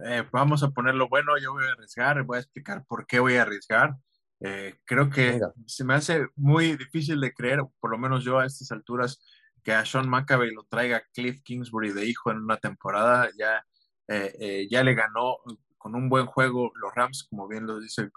Eh, 0.03 0.23
vamos 0.31 0.61
a 0.61 0.69
ponerlo 0.69 1.07
bueno, 1.07 1.37
yo 1.41 1.53
voy 1.53 1.65
a 1.65 1.71
arriesgar, 1.71 2.21
voy 2.23 2.37
a 2.37 2.41
explicar 2.41 2.85
por 2.85 3.07
qué 3.07 3.19
voy 3.19 3.35
a 3.35 3.43
arriesgar. 3.43 3.97
Eh, 4.41 4.75
creo 4.85 5.09
que 5.09 5.39
se 5.65 5.83
me 5.83 5.93
hace 5.93 6.27
muy 6.35 6.75
difícil 6.75 7.19
de 7.19 7.33
creer, 7.33 7.61
por 7.79 7.91
lo 7.91 7.97
menos 7.97 8.23
yo 8.23 8.39
a 8.39 8.45
estas 8.45 8.71
alturas, 8.71 9.23
que 9.63 9.73
a 9.73 9.85
Sean 9.85 10.09
McAvey 10.09 10.51
lo 10.51 10.63
traiga 10.63 11.03
Cliff 11.13 11.41
Kingsbury 11.41 11.91
de 11.91 12.05
hijo 12.05 12.31
en 12.31 12.37
una 12.37 12.57
temporada. 12.57 13.29
Ya, 13.37 13.65
eh, 14.07 14.67
ya 14.69 14.83
le 14.83 14.93
ganó 14.93 15.37
con 15.77 15.95
un 15.95 16.09
buen 16.09 16.25
juego 16.25 16.71
los 16.75 16.93
Rams, 16.93 17.27
como 17.29 17.47
bien 17.47 17.65
lo 17.65 17.79
dice 17.79 18.09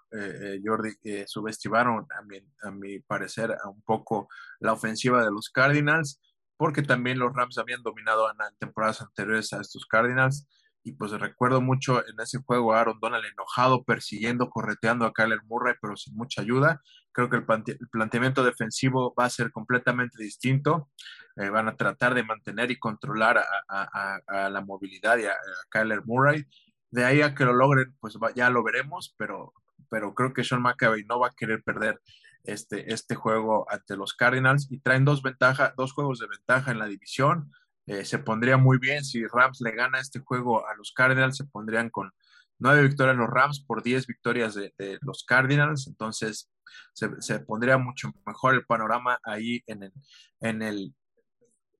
Jordi, 0.64 0.94
subestimaron 1.26 2.06
a 2.18 2.22
mi, 2.22 2.40
a 2.62 2.70
mi 2.70 2.98
parecer 3.00 3.56
un 3.66 3.82
poco 3.82 4.28
la 4.60 4.72
ofensiva 4.72 5.24
de 5.24 5.30
los 5.30 5.50
Cardinals, 5.50 6.20
porque 6.56 6.82
también 6.82 7.18
los 7.18 7.34
Rams 7.34 7.58
habían 7.58 7.82
dominado 7.82 8.30
en 8.30 8.36
temporadas 8.58 9.00
anteriores 9.00 9.52
a 9.52 9.60
estos 9.60 9.86
Cardinals 9.86 10.46
y 10.88 10.92
pues 10.92 11.12
recuerdo 11.12 11.60
mucho 11.60 11.98
en 12.06 12.18
ese 12.18 12.38
juego 12.38 12.72
a 12.72 12.80
Aaron 12.80 12.98
Donald 12.98 13.24
enojado, 13.26 13.84
persiguiendo, 13.84 14.48
correteando 14.48 15.04
a 15.04 15.12
Kyler 15.12 15.42
Murray, 15.44 15.74
pero 15.82 15.96
sin 15.96 16.16
mucha 16.16 16.40
ayuda. 16.40 16.80
Creo 17.12 17.28
que 17.28 17.36
el, 17.36 17.44
planteamiento 17.90 18.42
defensivo 18.42 19.14
va 19.18 19.26
a 19.26 19.30
ser 19.30 19.50
completamente 19.50 20.22
distinto. 20.22 20.88
Eh, 21.36 21.50
van 21.50 21.68
a 21.68 21.76
tratar 21.76 22.14
de 22.14 22.22
mantener 22.22 22.70
y 22.70 22.78
controlar 22.78 23.44
a, 23.68 24.48
la 24.48 24.60
movilidad 24.62 25.18
y 25.18 25.26
a, 25.26 25.36
Kyler 25.68 26.06
Murray. 26.06 26.46
De 26.90 27.04
ahí 27.04 27.20
a 27.20 27.34
que 27.34 27.44
lo 27.44 27.52
logren, 27.52 27.94
pues 28.00 28.16
ya 28.34 28.48
lo 28.48 28.62
veremos, 28.62 29.14
pero, 29.18 29.52
pero 29.90 30.14
creo 30.14 30.32
que 30.32 30.42
Sean 30.42 30.62
McAvey 30.62 31.04
no 31.04 31.20
va 31.20 31.28
a 31.28 31.34
querer 31.36 31.62
perder 31.62 32.00
este, 32.44 32.94
este 32.94 33.14
juego 33.14 33.66
ante 33.70 33.94
los 33.94 34.14
Cardinals 34.14 34.68
y 34.70 34.80
traen 34.80 35.04
dos, 35.04 35.20
ventaja, 35.20 35.74
dos 35.76 35.92
juegos 35.92 36.18
de 36.18 36.28
ventaja 36.28 36.70
en 36.70 36.78
la 36.78 36.86
división 36.86 37.52
eh, 37.88 38.04
se 38.04 38.18
pondría 38.18 38.58
muy 38.58 38.78
bien 38.78 39.02
si 39.02 39.26
Rams 39.26 39.62
le 39.62 39.72
gana 39.72 39.98
este 39.98 40.20
juego 40.20 40.66
a 40.68 40.74
los 40.74 40.92
Cardinals, 40.92 41.38
se 41.38 41.44
pondrían 41.44 41.88
con 41.88 42.12
nueve 42.58 42.82
victorias 42.82 43.16
los 43.16 43.30
Rams 43.30 43.64
por 43.64 43.82
diez 43.82 44.06
victorias 44.06 44.54
de, 44.54 44.98
los 45.00 45.24
Cardinals, 45.24 45.86
entonces 45.86 46.50
se, 46.92 47.40
pondría 47.40 47.78
mucho 47.78 48.12
mejor 48.26 48.54
el 48.54 48.66
panorama 48.66 49.18
ahí 49.24 49.62
en 49.66 49.84
el, 49.84 49.92
en 50.40 50.60
el 50.60 50.94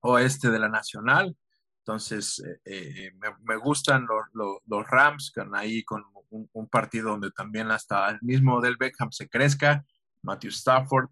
oeste 0.00 0.50
de 0.50 0.58
la 0.58 0.70
Nacional. 0.70 1.36
Entonces, 1.80 2.42
eh, 2.42 2.60
eh, 2.64 3.12
me, 3.42 3.56
gustan 3.56 4.06
los, 4.06 4.62
los, 4.66 4.86
Rams, 4.86 5.30
que 5.34 5.42
ahí 5.52 5.84
con 5.84 6.04
un, 6.30 6.68
partido 6.68 7.10
donde 7.10 7.30
también 7.32 7.70
hasta 7.70 8.08
el 8.10 8.18
mismo 8.22 8.62
Del 8.62 8.76
Beckham 8.78 9.10
se 9.12 9.28
crezca, 9.28 9.84
Matthew 10.22 10.50
Stafford, 10.50 11.10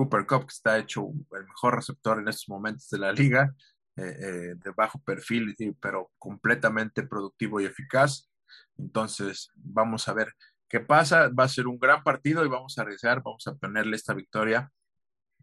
Cooper 0.00 0.24
Cup, 0.24 0.46
que 0.46 0.54
está 0.54 0.78
hecho 0.78 1.10
el 1.32 1.44
mejor 1.44 1.76
receptor 1.76 2.18
en 2.18 2.28
estos 2.28 2.48
momentos 2.48 2.88
de 2.88 2.98
la 2.98 3.12
liga, 3.12 3.54
eh, 3.96 4.16
eh, 4.18 4.54
de 4.56 4.70
bajo 4.74 4.98
perfil, 5.02 5.54
pero 5.78 6.10
completamente 6.18 7.02
productivo 7.02 7.60
y 7.60 7.66
eficaz. 7.66 8.30
Entonces, 8.78 9.50
vamos 9.56 10.08
a 10.08 10.14
ver 10.14 10.32
qué 10.70 10.80
pasa. 10.80 11.28
Va 11.28 11.44
a 11.44 11.48
ser 11.48 11.66
un 11.66 11.78
gran 11.78 12.02
partido 12.02 12.46
y 12.46 12.48
vamos 12.48 12.78
a 12.78 12.82
arriesgar, 12.82 13.22
vamos 13.22 13.46
a 13.46 13.56
ponerle 13.56 13.94
esta 13.94 14.14
victoria 14.14 14.72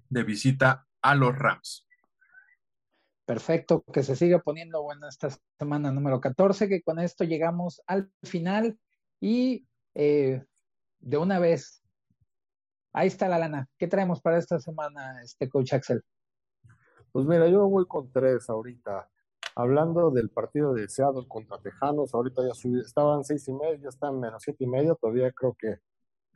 de 0.10 0.24
visita 0.24 0.88
a 1.04 1.14
los 1.14 1.38
Rams. 1.38 1.88
Perfecto, 3.28 3.84
que 3.94 4.02
se 4.02 4.16
siga 4.16 4.40
poniendo 4.40 4.82
buena 4.82 5.08
esta 5.08 5.30
semana 5.60 5.92
número 5.92 6.20
14, 6.20 6.68
que 6.68 6.82
con 6.82 6.98
esto 6.98 7.26
llegamos 7.26 7.80
al 7.86 8.10
final 8.24 8.80
y 9.20 9.68
eh, 9.94 10.44
de 10.98 11.18
una 11.18 11.38
vez 11.38 11.84
Ahí 12.94 13.08
está 13.08 13.28
la 13.28 13.38
lana. 13.38 13.68
¿Qué 13.78 13.88
traemos 13.88 14.22
para 14.22 14.38
esta 14.38 14.60
semana, 14.60 15.22
este 15.22 15.50
coach 15.50 15.74
Axel? 15.74 16.04
Pues 17.12 17.26
mira, 17.26 17.48
yo 17.48 17.68
voy 17.68 17.86
con 17.86 18.12
tres 18.12 18.50
ahorita. 18.50 19.10
Hablando 19.56 20.12
del 20.12 20.30
partido 20.30 20.74
de 20.74 20.88
Seattle 20.88 21.28
contra 21.28 21.58
Tejanos, 21.60 22.14
ahorita 22.14 22.48
ya 22.48 22.54
subí, 22.54 22.80
estaban 22.80 23.24
seis 23.24 23.48
y 23.48 23.54
medio, 23.54 23.76
ya 23.76 23.90
están 23.90 24.20
menos 24.20 24.44
siete 24.44 24.64
y 24.64 24.68
medio, 24.68 24.96
todavía 24.96 25.32
creo 25.32 25.56
que 25.58 25.80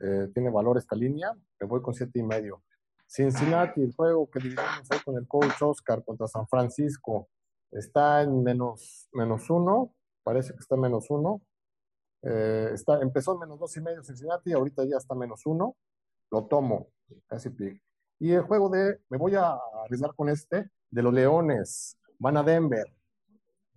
eh, 0.00 0.28
tiene 0.34 0.50
valor 0.50 0.78
esta 0.78 0.96
línea, 0.96 1.32
me 1.60 1.66
voy 1.66 1.80
con 1.82 1.94
siete 1.94 2.18
y 2.18 2.24
medio. 2.24 2.62
Cincinnati, 3.06 3.82
el 3.82 3.94
juego 3.94 4.28
que 4.28 4.40
dividimos 4.40 4.90
ahí 4.90 4.98
con 5.04 5.16
el 5.16 5.28
coach 5.28 5.60
Oscar 5.60 6.04
contra 6.04 6.26
San 6.26 6.48
Francisco, 6.48 7.28
está 7.70 8.22
en 8.22 8.42
menos, 8.42 9.08
menos 9.12 9.48
uno, 9.50 9.94
parece 10.24 10.52
que 10.52 10.60
está 10.60 10.74
en 10.74 10.80
menos 10.80 11.10
uno. 11.10 11.42
Eh, 12.22 12.70
está, 12.72 13.00
empezó 13.00 13.34
en 13.34 13.40
menos 13.40 13.58
dos 13.60 13.76
y 13.76 13.80
medio 13.80 14.02
Cincinnati, 14.02 14.52
ahorita 14.52 14.84
ya 14.84 14.96
está 14.96 15.14
menos 15.14 15.44
uno 15.44 15.76
lo 16.32 16.46
tomo, 16.46 16.88
casi 17.26 17.50
pick. 17.50 17.80
Y 18.18 18.32
el 18.32 18.42
juego 18.42 18.70
de, 18.70 19.00
me 19.10 19.18
voy 19.18 19.34
a 19.34 19.56
arriesgar 19.84 20.14
con 20.16 20.28
este, 20.28 20.70
de 20.90 21.02
los 21.02 21.12
Leones, 21.12 21.98
van 22.18 22.36
a 22.36 22.42
Denver, 22.42 22.86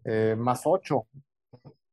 eh, 0.05 0.35
más 0.37 0.61
8, 0.65 1.05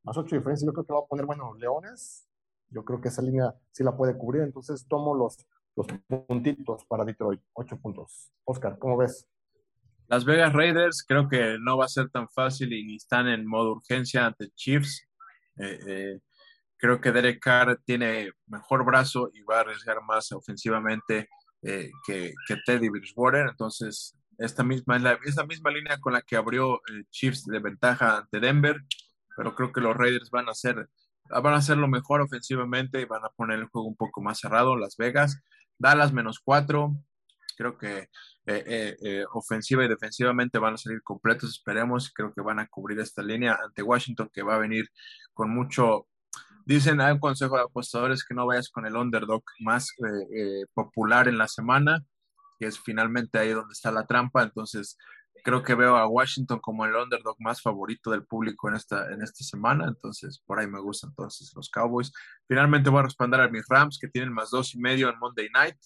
más 0.04 0.16
8 0.16 0.36
diferencias, 0.36 0.66
yo 0.66 0.72
creo 0.72 0.86
que 0.86 0.92
va 0.92 1.00
a 1.00 1.06
poner, 1.06 1.26
bueno, 1.26 1.52
los 1.52 1.58
Leones, 1.58 2.28
yo 2.68 2.84
creo 2.84 3.00
que 3.00 3.08
esa 3.08 3.22
línea 3.22 3.54
sí 3.72 3.82
la 3.82 3.96
puede 3.96 4.16
cubrir, 4.16 4.42
entonces 4.42 4.86
tomo 4.86 5.14
los, 5.14 5.36
los 5.74 5.86
puntitos 6.26 6.84
para 6.86 7.04
Detroit, 7.04 7.40
8 7.54 7.78
puntos. 7.80 8.32
Oscar, 8.44 8.78
¿cómo 8.78 8.96
ves? 8.96 9.28
Las 10.08 10.24
Vegas 10.24 10.52
Raiders 10.52 11.04
creo 11.06 11.28
que 11.28 11.56
no 11.60 11.78
va 11.78 11.86
a 11.86 11.88
ser 11.88 12.10
tan 12.10 12.28
fácil 12.28 12.72
y 12.72 12.96
están 12.96 13.28
en 13.28 13.46
modo 13.46 13.72
urgencia 13.72 14.26
ante 14.26 14.50
Chiefs. 14.50 15.08
Eh, 15.56 15.78
eh, 15.86 16.20
Creo 16.82 17.00
que 17.00 17.12
Derek 17.12 17.38
Carr 17.38 17.80
tiene 17.84 18.32
mejor 18.48 18.84
brazo 18.84 19.30
y 19.32 19.42
va 19.42 19.58
a 19.58 19.60
arriesgar 19.60 20.02
más 20.02 20.32
ofensivamente 20.32 21.28
eh, 21.62 21.92
que, 22.04 22.34
Teddy 22.66 22.88
Bridgewater. 22.88 23.46
Entonces, 23.50 24.18
esta 24.36 24.64
misma 24.64 24.96
es 24.96 25.36
la, 25.36 25.46
misma 25.46 25.70
línea 25.70 25.98
con 26.00 26.12
la 26.12 26.22
que 26.22 26.34
abrió 26.34 26.78
eh, 26.78 27.04
Chiefs 27.08 27.44
de 27.44 27.60
ventaja 27.60 28.16
ante 28.16 28.40
Denver, 28.40 28.80
pero 29.36 29.54
creo 29.54 29.70
que 29.72 29.80
los 29.80 29.96
Raiders 29.96 30.28
van 30.30 30.48
a 30.48 30.50
hacer 30.50 30.88
van 31.30 31.54
a 31.54 31.58
hacerlo 31.58 31.86
mejor 31.86 32.20
ofensivamente 32.20 33.00
y 33.00 33.04
van 33.04 33.24
a 33.24 33.28
poner 33.28 33.60
el 33.60 33.66
juego 33.66 33.86
un 33.86 33.96
poco 33.96 34.20
más 34.20 34.40
cerrado. 34.40 34.76
Las 34.76 34.96
Vegas, 34.96 35.40
Dallas 35.78 36.12
menos 36.12 36.40
cuatro. 36.40 36.96
Creo 37.56 37.78
que 37.78 38.08
eh, 38.44 39.24
ofensiva 39.32 39.84
y 39.84 39.88
defensivamente 39.88 40.58
van 40.58 40.74
a 40.74 40.78
salir 40.78 41.00
completos, 41.04 41.50
esperemos. 41.50 42.12
Creo 42.12 42.34
que 42.34 42.40
van 42.40 42.58
a 42.58 42.66
cubrir 42.66 42.98
esta 42.98 43.22
línea 43.22 43.56
ante 43.64 43.84
Washington, 43.84 44.30
que 44.32 44.42
va 44.42 44.56
a 44.56 44.58
venir 44.58 44.88
con 45.32 45.48
mucho, 45.48 46.08
Dicen, 46.64 47.00
hay 47.00 47.12
un 47.12 47.18
consejo 47.18 47.56
de 47.56 47.64
apostadores 47.64 48.24
que 48.24 48.34
no 48.34 48.46
vayas 48.46 48.68
con 48.68 48.86
el 48.86 48.96
underdog 48.96 49.42
más 49.60 49.90
eh, 49.98 50.62
eh, 50.62 50.66
popular 50.74 51.26
en 51.26 51.36
la 51.38 51.48
semana, 51.48 52.04
que 52.58 52.66
es 52.66 52.78
finalmente 52.78 53.38
ahí 53.38 53.50
donde 53.50 53.72
está 53.72 53.90
la 53.90 54.06
trampa. 54.06 54.44
Entonces, 54.44 54.96
creo 55.42 55.62
que 55.64 55.74
veo 55.74 55.96
a 55.96 56.06
Washington 56.06 56.60
como 56.60 56.84
el 56.84 56.94
underdog 56.94 57.36
más 57.40 57.60
favorito 57.60 58.10
del 58.12 58.24
público 58.24 58.68
en 58.68 58.76
esta, 58.76 59.12
en 59.12 59.22
esta 59.22 59.42
semana. 59.44 59.86
Entonces, 59.88 60.40
por 60.46 60.60
ahí 60.60 60.68
me 60.68 60.80
gustan 60.80 61.10
entonces 61.10 61.52
los 61.56 61.68
Cowboys. 61.68 62.12
Finalmente 62.46 62.90
voy 62.90 63.00
a 63.00 63.04
responder 63.04 63.40
a 63.40 63.48
mis 63.48 63.66
Rams, 63.68 63.98
que 64.00 64.08
tienen 64.08 64.32
más 64.32 64.50
dos 64.50 64.74
y 64.74 64.78
medio 64.78 65.10
en 65.10 65.18
Monday 65.18 65.48
Night. 65.52 65.78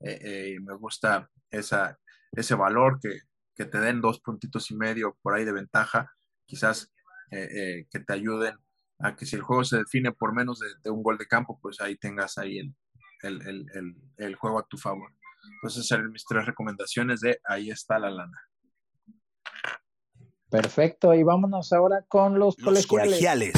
Eh, 0.00 0.58
me 0.60 0.74
gusta 0.74 1.30
esa, 1.50 1.98
ese 2.32 2.54
valor 2.54 2.98
que, 3.00 3.20
que, 3.54 3.64
te 3.64 3.78
den 3.78 4.00
dos 4.00 4.20
puntitos 4.20 4.70
y 4.70 4.76
medio 4.76 5.16
por 5.22 5.34
ahí 5.34 5.44
de 5.44 5.52
ventaja. 5.52 6.12
Quizás 6.44 6.92
que 7.30 7.86
te 8.06 8.12
ayuden 8.12 8.58
a 9.02 9.16
que 9.16 9.26
si 9.26 9.36
el 9.36 9.42
juego 9.42 9.64
se 9.64 9.78
define 9.78 10.12
por 10.12 10.32
menos 10.32 10.60
de, 10.60 10.90
un 10.90 11.02
gol 11.02 11.18
de 11.18 11.26
campo, 11.26 11.58
pues 11.60 11.80
ahí 11.80 11.96
tengas 11.96 12.38
ahí 12.38 12.58
el, 13.22 14.36
juego 14.36 14.60
a 14.60 14.66
tu 14.66 14.78
favor. 14.78 15.12
Entonces, 15.54 15.84
esas 15.84 16.04
mis 16.04 16.24
tres 16.24 16.46
recomendaciones 16.46 17.20
de 17.20 17.40
ahí 17.44 17.70
está 17.70 17.98
la 17.98 18.10
lana. 18.10 18.40
Perfecto, 20.48 21.14
y 21.14 21.22
vámonos 21.24 21.72
ahora 21.72 22.04
con 22.06 22.38
los, 22.38 22.56
colegiales. 22.56 23.54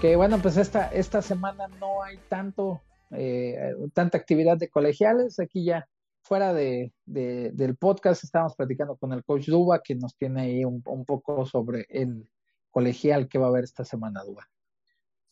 Que 0.00 0.16
bueno, 0.16 0.38
pues 0.40 0.56
esta, 0.56 0.86
esta 0.88 1.20
semana 1.20 1.68
no 1.78 2.02
hay 2.02 2.18
tanto, 2.30 2.80
eh, 3.10 3.74
tanta 3.92 4.16
actividad 4.16 4.56
de 4.56 4.70
colegiales. 4.70 5.38
Aquí 5.38 5.64
ya 5.64 5.86
fuera 6.30 6.54
de, 6.54 6.92
del 7.06 7.76
podcast 7.76 8.22
estábamos 8.22 8.54
platicando 8.54 8.96
con 8.96 9.12
el 9.12 9.24
coach 9.24 9.48
Duba, 9.48 9.82
que 9.82 9.96
nos 9.96 10.16
tiene 10.16 10.42
ahí 10.42 10.64
un, 10.64 10.80
un 10.86 11.04
poco 11.04 11.44
sobre 11.44 11.86
el 11.88 12.30
colegial 12.70 13.26
que 13.26 13.36
va 13.36 13.46
a 13.46 13.48
haber 13.48 13.64
esta 13.64 13.84
semana, 13.84 14.22
Duba. 14.22 14.48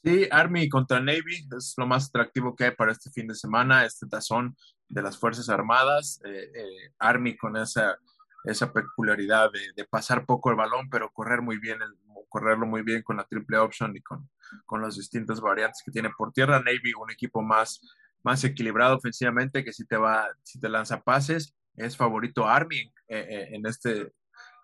Sí, 0.02 0.26
Army 0.28 0.68
contra 0.68 0.98
Navy 0.98 1.46
es 1.56 1.74
lo 1.76 1.86
más 1.86 2.08
atractivo 2.08 2.56
que 2.56 2.64
hay 2.64 2.70
para 2.72 2.90
este 2.90 3.12
fin 3.12 3.28
de 3.28 3.36
semana, 3.36 3.84
este 3.84 4.08
tazón 4.08 4.56
de 4.88 5.02
las 5.02 5.16
Fuerzas 5.16 5.48
Armadas. 5.48 6.20
Eh, 6.24 6.50
eh, 6.52 6.92
Army 6.98 7.36
con 7.36 7.56
esa, 7.56 7.96
esa 8.42 8.72
peculiaridad 8.72 9.50
de, 9.76 9.84
pasar 9.84 10.26
poco 10.26 10.50
el 10.50 10.56
balón, 10.56 10.90
pero 10.90 11.12
correr 11.12 11.42
muy 11.42 11.58
bien, 11.60 11.78
el, 11.80 11.94
correrlo 12.28 12.66
muy 12.66 12.82
bien 12.82 13.02
con 13.02 13.18
la 13.18 13.24
triple 13.24 13.58
option 13.58 13.96
y 13.96 14.00
con, 14.00 14.28
con 14.66 14.82
las 14.82 14.96
distintas 14.96 15.40
variantes 15.40 15.80
que 15.84 15.92
tiene 15.92 16.10
por 16.10 16.32
tierra. 16.32 16.58
Navy, 16.58 16.92
un 17.00 17.12
equipo 17.12 17.40
más, 17.40 17.80
más 18.28 18.44
equilibrado 18.44 18.96
ofensivamente, 18.96 19.64
que 19.64 19.72
si 19.72 19.86
te 19.86 19.96
va, 19.96 20.28
si 20.42 20.60
te 20.60 20.68
lanza 20.68 21.00
pases, 21.00 21.54
es 21.76 21.96
favorito 21.96 22.46
Army 22.46 22.92
eh, 23.08 23.48
en, 23.52 23.64
este, 23.64 24.12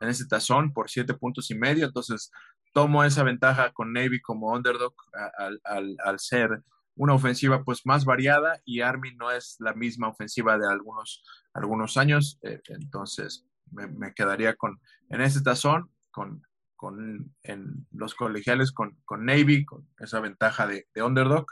en 0.01 0.09
este 0.09 0.27
tazón 0.27 0.75
por 0.75 0.91
siete 0.91 1.15
puntos 1.15 1.51
y 1.51 1.55
medio. 1.55 1.87
Entonces, 1.87 2.31
tomo 2.75 3.05
esa 3.05 3.23
ventaja 3.23 3.73
con 3.73 3.95
Navy 3.95 4.21
como 4.21 4.53
underdog 4.53 4.95
al, 5.39 6.19
ser 6.19 6.63
una 6.95 7.15
ofensiva 7.15 7.65
pues 7.65 7.87
más 7.87 8.05
variada 8.05 8.61
y 8.67 8.83
Army 8.83 9.15
no 9.15 9.31
es 9.31 9.57
la 9.61 9.73
misma 9.73 10.09
ofensiva 10.09 10.59
de 10.59 10.69
algunos, 10.69 11.25
algunos 11.55 11.97
años, 11.97 12.39
eh, 12.43 12.61
entonces 12.69 13.47
me, 13.71 14.13
quedaría 14.13 14.57
con, 14.57 14.79
en 15.09 15.23
este 15.23 15.41
tazón, 15.41 15.91
con, 16.11 16.43
con 16.77 17.35
en 17.43 17.87
los 17.93 18.15
colegiales 18.15 18.73
con, 18.73 18.99
con 19.07 19.25
Navy, 19.25 19.65
con 19.65 19.89
esa 19.99 20.21
ventaja 20.21 20.67
de, 20.67 20.87
underdog. 21.03 21.47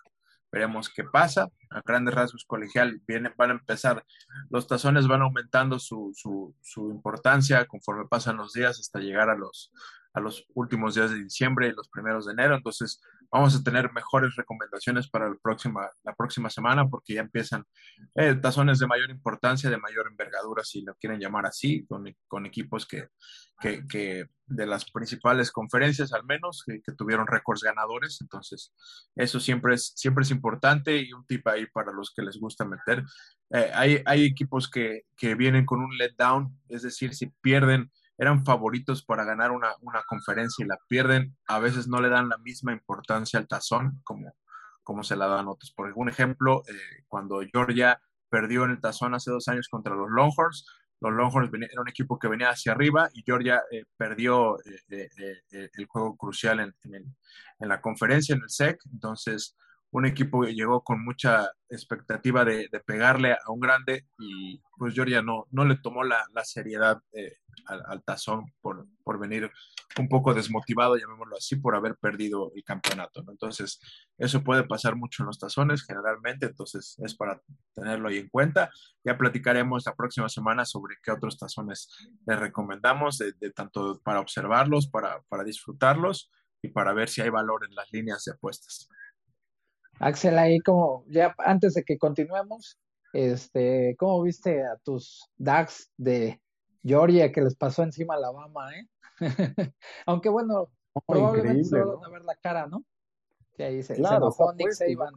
Veremos 0.52 0.90
qué 0.90 1.04
pasa. 1.04 1.48
A 1.74 1.82
grandes 1.84 2.14
rasgos 2.14 2.44
colegial 2.44 3.00
viene, 3.06 3.32
van 3.36 3.50
a 3.50 3.54
empezar, 3.54 4.04
los 4.50 4.66
tazones 4.66 5.06
van 5.06 5.22
aumentando 5.22 5.78
su, 5.78 6.12
su 6.14 6.90
importancia 6.90 7.66
conforme 7.66 8.08
pasan 8.08 8.36
los 8.36 8.52
días 8.52 8.78
hasta 8.78 9.00
llegar 9.00 9.30
a 9.30 9.36
los, 9.36 9.72
a 10.14 10.20
los 10.20 10.44
últimos 10.54 10.94
días 10.94 11.10
de 11.10 11.22
diciembre 11.22 11.68
y 11.68 11.72
los 11.72 11.88
primeros 11.88 12.26
de 12.26 12.32
enero. 12.32 12.54
Entonces, 12.54 13.00
vamos 13.30 13.56
a 13.56 13.62
tener 13.62 13.92
mejores 13.92 14.36
recomendaciones 14.36 15.08
para 15.08 15.28
la 15.28 15.36
próxima, 15.42 15.90
la 16.04 16.14
próxima 16.14 16.50
semana 16.50 16.86
porque 16.88 17.14
ya 17.14 17.22
empiezan 17.22 17.64
eh, 18.14 18.34
tazones 18.34 18.78
de 18.78 18.86
mayor 18.86 19.10
importancia, 19.10 19.70
de 19.70 19.78
mayor 19.78 20.06
envergadura, 20.08 20.64
si 20.64 20.82
lo 20.82 20.94
quieren 20.96 21.18
llamar 21.18 21.46
así, 21.46 21.86
con, 21.86 22.04
con 22.28 22.44
equipos 22.44 22.86
que, 22.86 23.08
que, 23.58 23.86
que, 23.86 24.26
de 24.44 24.66
las 24.66 24.90
principales 24.90 25.50
conferencias 25.50 26.12
al 26.12 26.24
menos, 26.26 26.62
que, 26.66 26.80
tuvieron 26.92 27.26
récords 27.26 27.62
ganadores. 27.62 28.20
Entonces, 28.20 28.74
eso 29.16 29.40
siempre 29.40 29.74
es, 29.74 29.92
siempre 29.96 30.24
es 30.24 30.30
importante 30.30 30.98
y 30.98 31.12
un 31.14 31.24
tip 31.26 31.46
ahí 31.48 31.66
para 31.72 31.90
los 31.90 32.12
que 32.14 32.22
les 32.22 32.38
gusta 32.38 32.66
meter. 32.66 33.02
Eh, 33.50 33.70
hay, 33.72 34.02
hay 34.04 34.26
equipos 34.26 34.68
que, 34.68 35.04
que 35.16 35.34
vienen 35.34 35.64
con 35.64 35.80
un 35.80 35.96
letdown, 35.96 36.54
es 36.68 36.82
decir, 36.82 37.14
si 37.14 37.28
pierden 37.40 37.90
eran 38.18 38.44
favoritos 38.44 39.04
para 39.04 39.24
ganar 39.24 39.50
una, 39.50 39.74
conferencia 40.06 40.64
y 40.64 40.68
la 40.68 40.78
pierden, 40.88 41.36
a 41.46 41.58
veces 41.58 41.88
no 41.88 42.00
le 42.00 42.08
dan 42.08 42.28
la 42.28 42.38
misma 42.38 42.72
importancia 42.72 43.38
al 43.38 43.48
tazón 43.48 44.00
como, 44.04 44.34
como 44.82 45.02
se 45.02 45.16
la 45.16 45.26
dan 45.26 45.48
otros. 45.48 45.72
Por 45.72 46.08
ejemplo, 46.08 46.62
eh, 46.68 47.04
cuando 47.08 47.40
Georgia 47.52 48.00
perdió 48.28 48.64
en 48.64 48.72
el 48.72 48.80
tazón 48.80 49.14
hace 49.14 49.30
dos 49.30 49.48
años 49.48 49.68
contra 49.68 49.94
los 49.94 50.08
Longhorns, 50.10 50.66
los 51.00 51.12
Longhorns 51.12 51.50
era 51.52 51.80
un 51.80 51.88
equipo 51.88 52.18
que 52.18 52.28
venía 52.28 52.50
hacia 52.50 52.72
arriba 52.72 53.08
y 53.12 53.22
Georgia 53.24 53.60
eh, 53.72 53.84
perdió 53.96 54.56
eh, 54.88 55.08
el 55.74 55.86
juego 55.86 56.16
crucial 56.16 56.60
en, 56.60 56.74
en, 56.84 57.68
la 57.68 57.80
conferencia, 57.80 58.36
en 58.36 58.42
el 58.42 58.48
SEC. 58.48 58.78
Entonces, 58.92 59.56
un 59.92 60.06
equipo 60.06 60.42
que 60.42 60.54
llegó 60.54 60.82
con 60.82 61.04
mucha 61.04 61.50
expectativa 61.68 62.44
de, 62.44 62.68
pegarle 62.84 63.32
a 63.32 63.50
un 63.50 63.60
grande 63.60 64.06
y 64.18 64.58
pues 64.76 64.94
Georgia 64.94 65.22
no, 65.22 65.46
no 65.50 65.64
le 65.66 65.76
tomó 65.76 66.02
la, 66.02 66.26
seriedad 66.44 66.98
eh, 67.12 67.36
al, 67.66 68.02
tazón 68.02 68.46
por, 68.62 68.86
por, 69.04 69.18
venir 69.18 69.50
un 69.98 70.08
poco 70.08 70.32
desmotivado, 70.32 70.96
llamémoslo 70.96 71.36
así, 71.36 71.56
por 71.56 71.76
haber 71.76 71.96
perdido 71.96 72.52
el 72.56 72.64
campeonato. 72.64 73.22
Entonces, 73.28 73.80
eso 74.16 74.42
puede 74.42 74.64
pasar 74.64 74.96
mucho 74.96 75.22
en 75.22 75.26
los 75.26 75.38
tazones 75.38 75.84
generalmente, 75.84 76.46
entonces 76.46 76.98
es 77.04 77.14
para 77.14 77.40
tenerlo 77.74 78.08
ahí 78.08 78.16
en 78.16 78.28
cuenta. 78.28 78.70
Ya 79.04 79.18
platicaremos 79.18 79.84
la 79.84 79.94
próxima 79.94 80.30
semana 80.30 80.64
sobre 80.64 80.96
qué 81.02 81.10
otros 81.10 81.38
tazones 81.38 81.90
les 82.26 82.38
recomendamos, 82.38 83.18
de, 83.18 83.34
tanto 83.50 84.00
para 84.02 84.20
observarlos, 84.20 84.88
para, 84.88 85.20
para 85.28 85.44
disfrutarlos 85.44 86.30
y 86.62 86.68
para 86.68 86.94
ver 86.94 87.10
si 87.10 87.20
hay 87.20 87.28
valor 87.28 87.66
en 87.68 87.74
las 87.74 87.92
líneas 87.92 88.24
de 88.24 88.32
apuestas. 88.32 88.88
Axel, 89.98 90.38
ahí 90.38 90.58
como 90.60 91.04
ya 91.08 91.34
antes 91.38 91.74
de 91.74 91.84
que 91.84 91.98
continuemos, 91.98 92.78
este, 93.12 93.94
¿cómo 93.98 94.22
viste 94.22 94.64
a 94.64 94.76
tus 94.78 95.30
DAX 95.36 95.90
de 95.96 96.40
Georgia 96.82 97.30
que 97.30 97.42
les 97.42 97.54
pasó 97.54 97.82
encima 97.82 98.14
a 98.14 98.16
Alabama, 98.16 98.70
eh? 98.76 98.88
Aunque 100.06 100.28
bueno, 100.28 100.70
probablemente 101.06 101.64
se 101.64 101.78
van 101.78 102.04
a 102.04 102.08
ver 102.08 102.24
la 102.24 102.34
cara, 102.36 102.66
¿no? 102.66 102.84
Que 103.56 103.64
ahí 103.64 103.82
se, 103.82 103.94
claro, 103.94 104.34
Nick 104.56 104.72
Saban 104.72 105.14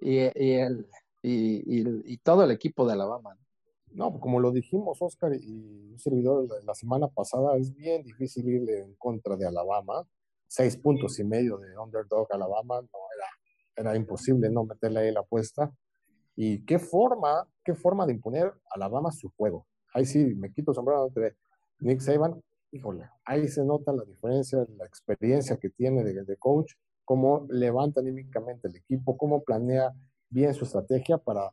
y, 0.00 0.20
y, 0.40 0.52
el, 0.52 0.86
y, 1.22 2.18
todo 2.18 2.44
el 2.44 2.50
equipo 2.50 2.86
de 2.86 2.92
Alabama. 2.92 3.34
¿no? 3.34 4.10
No, 4.10 4.20
como 4.20 4.40
lo 4.40 4.50
dijimos, 4.50 5.00
Oscar 5.00 5.32
y 5.34 5.90
un 5.92 5.98
servidor 5.98 6.46
la 6.64 6.74
semana 6.74 7.08
pasada, 7.08 7.56
es 7.56 7.74
bien 7.74 8.02
difícil 8.02 8.48
ir 8.48 8.68
en 8.68 8.94
contra 8.96 9.36
de 9.36 9.46
Alabama. 9.46 10.06
Seis 10.48 10.76
puntos 10.76 11.18
y 11.18 11.24
medio 11.24 11.56
de 11.58 11.76
underdog 11.78 12.28
Alabama 12.30 12.80
no 12.80 12.98
era 13.16 13.26
era 13.76 13.94
imposible 13.94 14.50
no 14.50 14.64
meterle 14.64 15.00
ahí 15.00 15.12
la 15.12 15.20
apuesta. 15.20 15.70
Y 16.34 16.64
qué 16.64 16.78
forma, 16.78 17.46
qué 17.64 17.74
forma 17.74 18.06
de 18.06 18.12
imponer 18.14 18.46
a 18.46 18.52
Alabama 18.70 19.10
su 19.12 19.30
juego. 19.36 19.66
Ahí 19.94 20.04
sí, 20.04 20.34
me 20.34 20.52
quito 20.52 20.74
sombrero 20.74 21.06
entre 21.06 21.36
Nick 21.80 22.00
Saban, 22.00 22.42
híjole, 22.72 23.08
ahí 23.24 23.48
se 23.48 23.64
nota 23.64 23.92
la 23.92 24.04
diferencia, 24.04 24.66
la 24.76 24.84
experiencia 24.84 25.56
que 25.56 25.70
tiene 25.70 26.04
de, 26.04 26.36
coach, 26.36 26.72
cómo 27.04 27.46
levanta 27.48 28.00
anímicamente 28.00 28.68
el 28.68 28.76
equipo, 28.76 29.16
cómo 29.16 29.42
planea 29.42 29.92
bien 30.28 30.52
su 30.54 30.64
estrategia 30.64 31.18
para, 31.18 31.50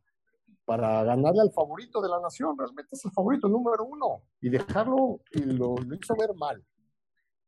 para 0.65 1.03
ganarle 1.03 1.41
al 1.41 1.51
favorito 1.51 2.01
de 2.01 2.09
la 2.09 2.19
nación. 2.19 2.57
Realmente 2.57 2.89
es 2.91 3.05
el 3.05 3.11
favorito 3.11 3.47
número 3.47 3.85
uno 3.85 4.23
y 4.41 4.49
dejarlo, 4.49 5.21
y 5.31 5.41
lo, 5.41 5.75
lo 5.75 5.95
hizo 5.95 6.15
ver 6.15 6.33
mal, 6.35 6.63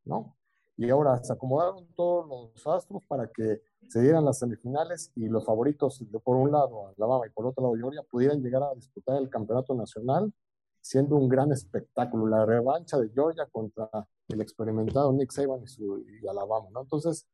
¿no? 0.04 0.36
Y 0.78 0.90
ahora 0.90 1.22
se 1.22 1.32
acomodaron 1.32 1.86
todos 1.94 2.26
los 2.28 2.66
astros 2.66 3.02
para 3.08 3.28
que 3.28 3.62
se 3.88 4.00
dieran 4.00 4.24
las 4.24 4.38
semifinales 4.38 5.12
y 5.14 5.28
los 5.28 5.44
favoritos, 5.44 6.04
de 6.10 6.18
por 6.20 6.36
un 6.36 6.50
lado 6.50 6.88
Alabama 6.96 7.26
y 7.26 7.30
por 7.30 7.46
otro 7.46 7.62
lado 7.62 7.76
Georgia, 7.76 8.02
pudieran 8.10 8.42
llegar 8.42 8.62
a 8.62 8.74
disputar 8.74 9.20
el 9.20 9.28
campeonato 9.28 9.74
nacional, 9.74 10.32
siendo 10.80 11.16
un 11.16 11.28
gran 11.28 11.52
espectáculo, 11.52 12.26
la 12.26 12.44
revancha 12.44 12.98
de 12.98 13.08
Georgia 13.10 13.46
contra 13.50 13.88
el 14.28 14.40
experimentado 14.40 15.12
Nick 15.12 15.30
Saban 15.32 15.62
y, 15.62 15.66
su, 15.66 16.04
Alabama, 16.28 16.68
¿no? 16.72 16.82
Entonces, 16.82 17.26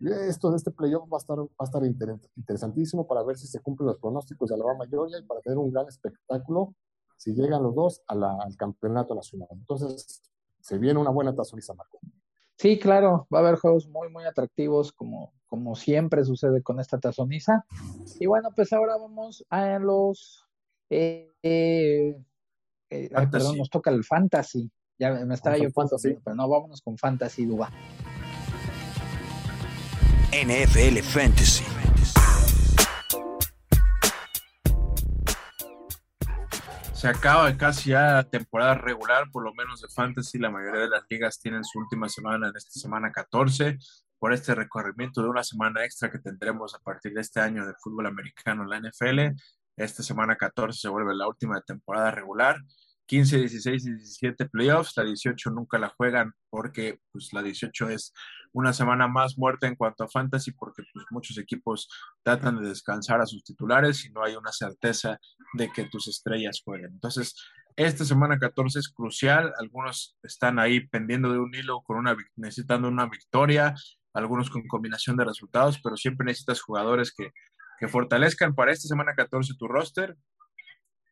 esto 0.00 0.54
este 0.54 0.70
playoff 0.70 1.08
va 1.12 1.16
a 1.16 1.18
estar, 1.18 1.38
va 1.38 1.48
a 1.58 1.64
estar 1.64 1.84
interesantísimo 1.84 3.06
para 3.06 3.22
ver 3.24 3.36
si 3.36 3.48
se 3.48 3.60
cumplen 3.60 3.88
los 3.88 3.98
pronósticos 3.98 4.48
de 4.48 4.54
Alabama 4.54 4.84
y 4.86 4.90
Georgia 4.90 5.18
y 5.18 5.26
para 5.26 5.40
tener 5.40 5.58
un 5.58 5.72
gran 5.72 5.88
espectáculo 5.88 6.74
si 7.16 7.34
llegan 7.34 7.64
los 7.64 7.74
dos 7.74 8.02
al 8.06 8.56
campeonato 8.56 9.14
nacional. 9.14 9.48
Entonces, 9.50 10.22
se 10.60 10.78
viene 10.78 11.00
una 11.00 11.10
buena 11.10 11.34
tazoniza, 11.34 11.74
Marco. 11.74 11.98
Sí, 12.58 12.76
claro, 12.76 13.28
va 13.32 13.38
a 13.38 13.42
haber 13.42 13.58
juegos 13.60 13.86
muy, 13.86 14.08
muy 14.08 14.24
atractivos, 14.24 14.92
como, 14.92 15.32
como 15.46 15.76
siempre 15.76 16.24
sucede 16.24 16.60
con 16.60 16.80
esta 16.80 16.98
tazoniza. 16.98 17.64
Y 18.18 18.26
bueno, 18.26 18.50
pues 18.54 18.72
ahora 18.72 18.96
vamos 18.96 19.44
a 19.48 19.78
los. 19.78 20.44
Eh, 20.90 21.30
eh, 21.42 22.16
eh 22.90 23.10
perdón, 23.30 23.58
nos 23.58 23.70
toca 23.70 23.90
el 23.90 24.02
fantasy. 24.02 24.68
Ya 24.98 25.12
me 25.12 25.34
estaba 25.34 25.56
yo 25.56 25.70
fantasy, 25.70 26.18
pero 26.24 26.34
no, 26.34 26.48
vámonos 26.48 26.82
con 26.82 26.98
fantasy, 26.98 27.46
Duba. 27.46 27.70
NFL 30.32 30.98
Fantasy. 31.02 31.77
Se 36.98 37.06
acaba 37.06 37.56
casi 37.56 37.90
ya 37.90 38.24
temporada 38.24 38.74
regular, 38.74 39.30
por 39.30 39.44
lo 39.44 39.54
menos 39.54 39.80
de 39.80 39.86
Fantasy. 39.86 40.36
La 40.36 40.50
mayoría 40.50 40.80
de 40.80 40.88
las 40.88 41.04
ligas 41.08 41.38
tienen 41.38 41.62
su 41.62 41.78
última 41.78 42.08
semana 42.08 42.48
en 42.48 42.56
esta 42.56 42.72
semana 42.72 43.12
14 43.12 43.78
por 44.18 44.32
este 44.32 44.52
recorrimiento 44.56 45.22
de 45.22 45.28
una 45.28 45.44
semana 45.44 45.84
extra 45.84 46.10
que 46.10 46.18
tendremos 46.18 46.74
a 46.74 46.80
partir 46.80 47.14
de 47.14 47.20
este 47.20 47.38
año 47.38 47.64
de 47.64 47.74
fútbol 47.80 48.06
americano 48.06 48.64
en 48.64 48.70
la 48.70 48.80
NFL. 48.80 49.40
Esta 49.76 50.02
semana 50.02 50.34
14 50.34 50.76
se 50.76 50.88
vuelve 50.88 51.14
la 51.14 51.28
última 51.28 51.60
temporada 51.60 52.10
regular. 52.10 52.56
15, 53.06 53.38
16 53.38 53.86
y 53.86 53.90
17 53.92 54.46
playoffs. 54.46 54.96
La 54.96 55.04
18 55.04 55.50
nunca 55.50 55.78
la 55.78 55.90
juegan 55.90 56.32
porque 56.50 56.98
pues, 57.12 57.32
la 57.32 57.44
18 57.44 57.90
es 57.90 58.12
una 58.52 58.72
semana 58.72 59.06
más 59.06 59.38
muerta 59.38 59.68
en 59.68 59.76
cuanto 59.76 60.02
a 60.02 60.08
fantasy 60.08 60.50
porque 60.50 60.82
pues, 60.92 61.06
muchos 61.10 61.38
equipos 61.38 61.88
tratan 62.24 62.60
de 62.60 62.68
descansar 62.68 63.20
a 63.20 63.26
sus 63.26 63.44
titulares 63.44 64.04
y 64.04 64.10
no 64.10 64.24
hay 64.24 64.34
una 64.34 64.50
certeza 64.50 65.18
de 65.54 65.70
que 65.70 65.84
tus 65.84 66.08
estrellas 66.08 66.62
jueguen. 66.64 66.92
Entonces, 66.92 67.34
esta 67.76 68.04
semana 68.04 68.38
14 68.38 68.78
es 68.78 68.88
crucial. 68.88 69.52
Algunos 69.58 70.16
están 70.22 70.58
ahí 70.58 70.86
pendiendo 70.88 71.32
de 71.32 71.38
un 71.38 71.54
hilo 71.54 71.82
con 71.82 71.96
una, 71.96 72.16
necesitando 72.36 72.88
una 72.88 73.06
victoria. 73.06 73.74
algunos 74.14 74.50
con 74.50 74.66
combinación 74.66 75.16
de 75.16 75.24
resultados, 75.24 75.78
pero 75.82 75.96
siempre 75.96 76.26
necesitas 76.26 76.60
jugadores 76.60 77.12
que, 77.14 77.30
que 77.78 77.88
fortalezcan 77.88 78.54
para 78.54 78.72
esta 78.72 78.88
semana 78.88 79.14
14 79.14 79.54
tu 79.56 79.68
roster, 79.68 80.16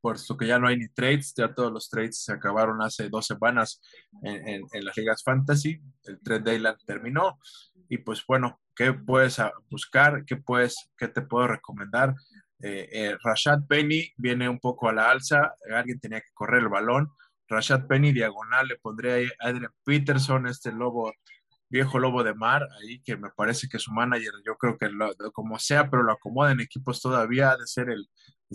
puesto 0.03 0.37
que 0.37 0.47
ya 0.47 0.59
no 0.59 0.67
hay 0.67 0.77
ni 0.77 0.89
trades, 0.89 1.33
ya 1.37 1.55
todos 1.55 1.73
los 1.73 1.89
trades 1.89 2.25
se 2.25 2.33
acabaron 2.33 2.83
hace 2.83 3.09
dos 3.09 3.27
semanas 3.27 3.81
en, 4.23 4.65
en, 4.73 4.85
las 4.85 4.97
ligas 4.97 5.23
fantasy, 5.23 5.81
el 6.05 6.21
trade 6.21 6.41
deadline 6.41 6.77
terminó, 6.85 7.39
y 7.89 7.99
pues 7.99 8.25
bueno, 8.27 8.61
¿qué 8.75 8.93
puedes 8.93 9.41
buscar? 9.71 10.25
¿Qué, 10.25 10.37
puedes, 10.37 10.91
qué 10.99 11.09
te 11.09 11.23
puedo 11.23 11.47
recomendar? 11.47 12.15
Eh, 12.61 12.89
eh, 12.91 13.17
Rashad 13.23 13.67
Penny 13.69 14.13
viene 14.17 14.49
un 14.49 14.59
poco 14.59 14.89
a 14.89 14.93
la 14.93 15.11
alza, 15.11 15.55
alguien 15.75 16.01
tenía 16.01 16.21
que 16.21 16.33
correr 16.33 16.63
el 16.63 16.69
balón, 16.69 17.11
Rashad 17.49 17.87
Penny 17.87 18.13
diagonal, 18.13 18.69
le 18.69 18.77
pondré 18.77 19.27
a 19.27 19.49
Adrian 19.49 19.73
Peterson, 19.85 20.47
este 20.47 20.73
lobo, 20.73 21.13
viejo 21.69 21.99
lobo 21.99 22.25
de 22.25 22.35
mar, 22.35 22.67
ahí 22.81 23.01
que 23.03 23.17
me 23.17 23.31
parece 23.31 23.69
que 23.69 23.79
su 23.79 23.93
manager, 23.93 24.33
yo 24.45 24.57
creo 24.57 24.79
que 24.79 24.91
como 25.33 25.59
sea, 25.59 25.91
pero 25.91 26.03
lo 26.03 26.13
acomoda 26.13 26.53
en 26.53 26.61
equipos 26.61 27.01
todavía, 27.03 27.51
ha 27.51 27.57
de 27.57 27.67
ser 27.67 27.91
el, 27.91 28.09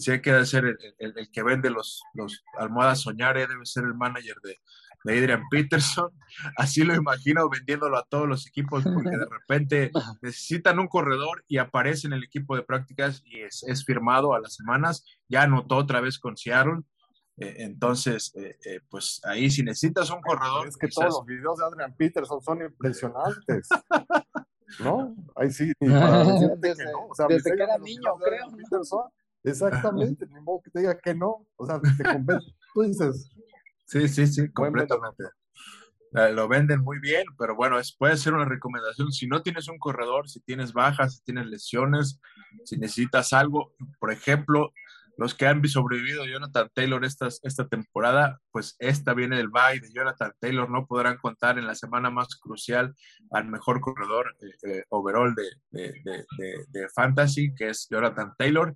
hay 0.08 0.22
que 0.22 0.46
ser 0.46 0.78
el, 0.98 1.32
que 1.32 1.44
vende 1.44 1.70
los, 1.70 2.02
los 2.14 2.44
almohadas 2.58 3.02
soñare, 3.02 3.48
debe 3.48 3.66
ser 3.66 3.84
el 3.84 3.94
manager 3.94 4.36
de, 4.44 4.58
de 5.04 5.20
Adrian 5.20 5.44
Peterson. 5.50 6.10
Así 6.58 6.84
lo 6.84 6.96
imagino 6.96 7.50
vendiéndolo 7.50 7.98
a 7.98 8.06
todos 8.06 8.28
los 8.28 8.48
equipos 8.48 8.84
porque 8.84 9.18
de 9.18 9.26
repente 9.26 9.92
necesitan 10.22 10.80
un 10.80 10.88
corredor 10.88 11.44
y 11.48 11.58
aparece 11.58 12.08
en 12.08 12.14
el 12.14 12.24
equipo 12.24 12.56
de 12.56 12.64
prácticas 12.64 13.22
y 13.26 13.42
es, 13.42 13.64
es 13.68 13.86
firmado 13.86 14.34
a 14.34 14.40
las 14.40 14.56
semanas. 14.56 15.06
Ya 15.28 15.44
anotó 15.44 15.78
otra 15.78 16.02
vez 16.02 16.20
con 16.20 16.38
Seattle. 16.38 16.82
Eh, 17.38 17.64
entonces, 17.64 18.32
eh, 18.36 18.58
eh, 18.66 18.82
pues 18.90 19.20
ahí 19.24 19.50
si 19.50 19.64
necesitas 19.64 20.10
un 20.12 20.22
corredor. 20.22 20.68
Es 20.68 20.78
que 20.78 20.88
todos 20.88 21.16
los 21.16 21.26
videos 21.26 21.58
de 21.58 21.66
Adrian 21.66 21.96
Peterson 21.96 22.42
son 22.42 22.62
impresionantes. 22.62 23.68
¿No? 24.80 25.16
Ahí 25.36 25.52
sí. 25.52 25.74
desde, 25.80 26.86
que, 26.86 26.92
no. 26.92 27.08
o 27.10 27.16
sea, 27.16 27.28
desde 27.28 27.56
que 27.56 27.64
era 27.64 27.78
niño, 27.78 28.16
creo. 28.24 28.52
Peterson, 28.56 29.04
exactamente, 29.44 30.26
ni 30.28 30.40
modo 30.40 30.62
que 30.64 30.72
te 30.72 30.80
diga 30.80 30.98
que 30.98 31.14
no. 31.14 31.46
O 31.58 31.66
sea, 31.66 31.82
te 31.82 32.04
convence. 32.04 32.52
Tú 32.74 32.82
dices. 32.84 33.30
Sí, 33.92 34.08
sí, 34.08 34.26
sí, 34.26 34.50
completamente. 34.54 35.26
Lo 36.12 36.48
venden 36.48 36.80
muy 36.80 37.00
bien, 37.00 37.26
pero 37.38 37.58
bueno, 37.58 37.78
es, 37.78 37.94
puede 37.94 38.16
ser 38.16 38.34
una 38.34 38.46
recomendación. 38.46 39.12
Si 39.12 39.28
no 39.28 39.42
tienes 39.42 39.68
un 39.68 39.80
corredor, 39.80 40.30
si 40.30 40.40
tienes 40.40 40.72
bajas, 40.72 41.16
si 41.16 41.24
tienes 41.24 41.48
lesiones, 41.48 42.22
si 42.64 42.78
necesitas 42.78 43.34
algo, 43.34 43.74
por 44.00 44.14
ejemplo, 44.14 44.72
los 45.22 45.36
que 45.36 45.46
han 45.46 45.64
sobrevivido 45.68 46.26
Jonathan 46.26 46.68
Taylor 46.74 47.06
esta, 47.06 47.28
esta 47.28 47.68
temporada, 47.68 48.40
pues 48.50 48.76
esta 48.80 49.14
viene 49.14 49.38
del 49.38 49.50
bye 49.50 49.80
de 49.80 49.94
Jonathan 49.94 50.34
Taylor, 50.40 50.68
no 50.68 50.88
podrán 50.88 51.18
contar 51.18 51.60
en 51.60 51.68
la 51.68 51.76
semana 51.76 52.10
más 52.10 52.40
crucial 52.40 52.96
al 53.30 53.46
mejor 53.46 53.82
corredor 53.82 54.36
eh, 54.42 54.68
eh, 54.68 54.84
overall 54.90 55.36
de, 55.36 55.44
de, 55.70 56.26
de, 56.70 56.90
Fantasy, 56.90 57.54
que 57.54 57.70
es 57.70 57.88
Jonathan 57.88 58.34
Taylor. 58.36 58.76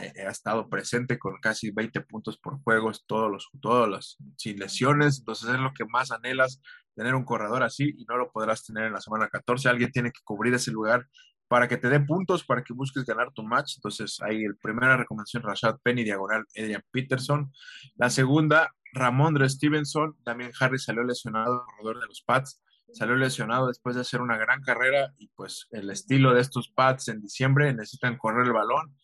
Eh, 0.00 0.26
ha 0.26 0.30
estado 0.30 0.68
presente 0.68 1.16
con 1.16 1.36
casi 1.40 1.70
20 1.70 2.00
puntos 2.00 2.38
por 2.38 2.60
juegos, 2.64 3.04
todos 3.06 3.30
los, 3.30 3.48
todos 3.60 3.88
los, 3.88 4.18
sin 4.36 4.58
lesiones, 4.58 5.20
entonces 5.20 5.48
es 5.48 5.60
lo 5.60 5.72
que 5.72 5.84
más 5.84 6.10
anhelas, 6.10 6.60
tener 6.96 7.14
un 7.14 7.24
corredor 7.24 7.62
así 7.62 7.94
y 7.96 8.04
no 8.06 8.16
lo 8.16 8.32
podrás 8.32 8.64
tener 8.64 8.86
en 8.86 8.94
la 8.94 9.00
semana 9.00 9.28
14. 9.28 9.68
Alguien 9.68 9.92
tiene 9.92 10.10
que 10.10 10.22
cubrir 10.24 10.54
ese 10.54 10.72
lugar 10.72 11.06
para 11.48 11.66
que 11.66 11.78
te 11.78 11.88
dé 11.88 11.98
puntos, 12.00 12.44
para 12.44 12.62
que 12.62 12.74
busques 12.74 13.04
ganar 13.04 13.32
tu 13.32 13.42
match. 13.42 13.76
Entonces, 13.76 14.20
ahí 14.20 14.44
el 14.44 14.56
primera 14.56 14.96
recomendación, 14.96 15.42
Rashad 15.42 15.78
Penny, 15.82 16.04
diagonal, 16.04 16.44
Adrian 16.56 16.84
Peterson. 16.90 17.50
La 17.96 18.10
segunda, 18.10 18.74
Ramondre 18.92 19.48
Stevenson. 19.48 20.14
También 20.24 20.52
Harry 20.60 20.78
salió 20.78 21.02
lesionado, 21.02 21.64
corredor 21.64 22.00
de 22.00 22.06
los 22.06 22.22
Pats. 22.22 22.60
Salió 22.92 23.16
lesionado 23.16 23.66
después 23.66 23.96
de 23.96 24.02
hacer 24.02 24.20
una 24.20 24.36
gran 24.36 24.62
carrera 24.62 25.12
y 25.18 25.28
pues 25.28 25.68
el 25.72 25.90
estilo 25.90 26.32
de 26.32 26.40
estos 26.40 26.70
Pats 26.70 27.08
en 27.08 27.20
diciembre 27.20 27.72
necesitan 27.72 28.16
correr 28.18 28.46
el 28.46 28.52
balón. 28.52 28.94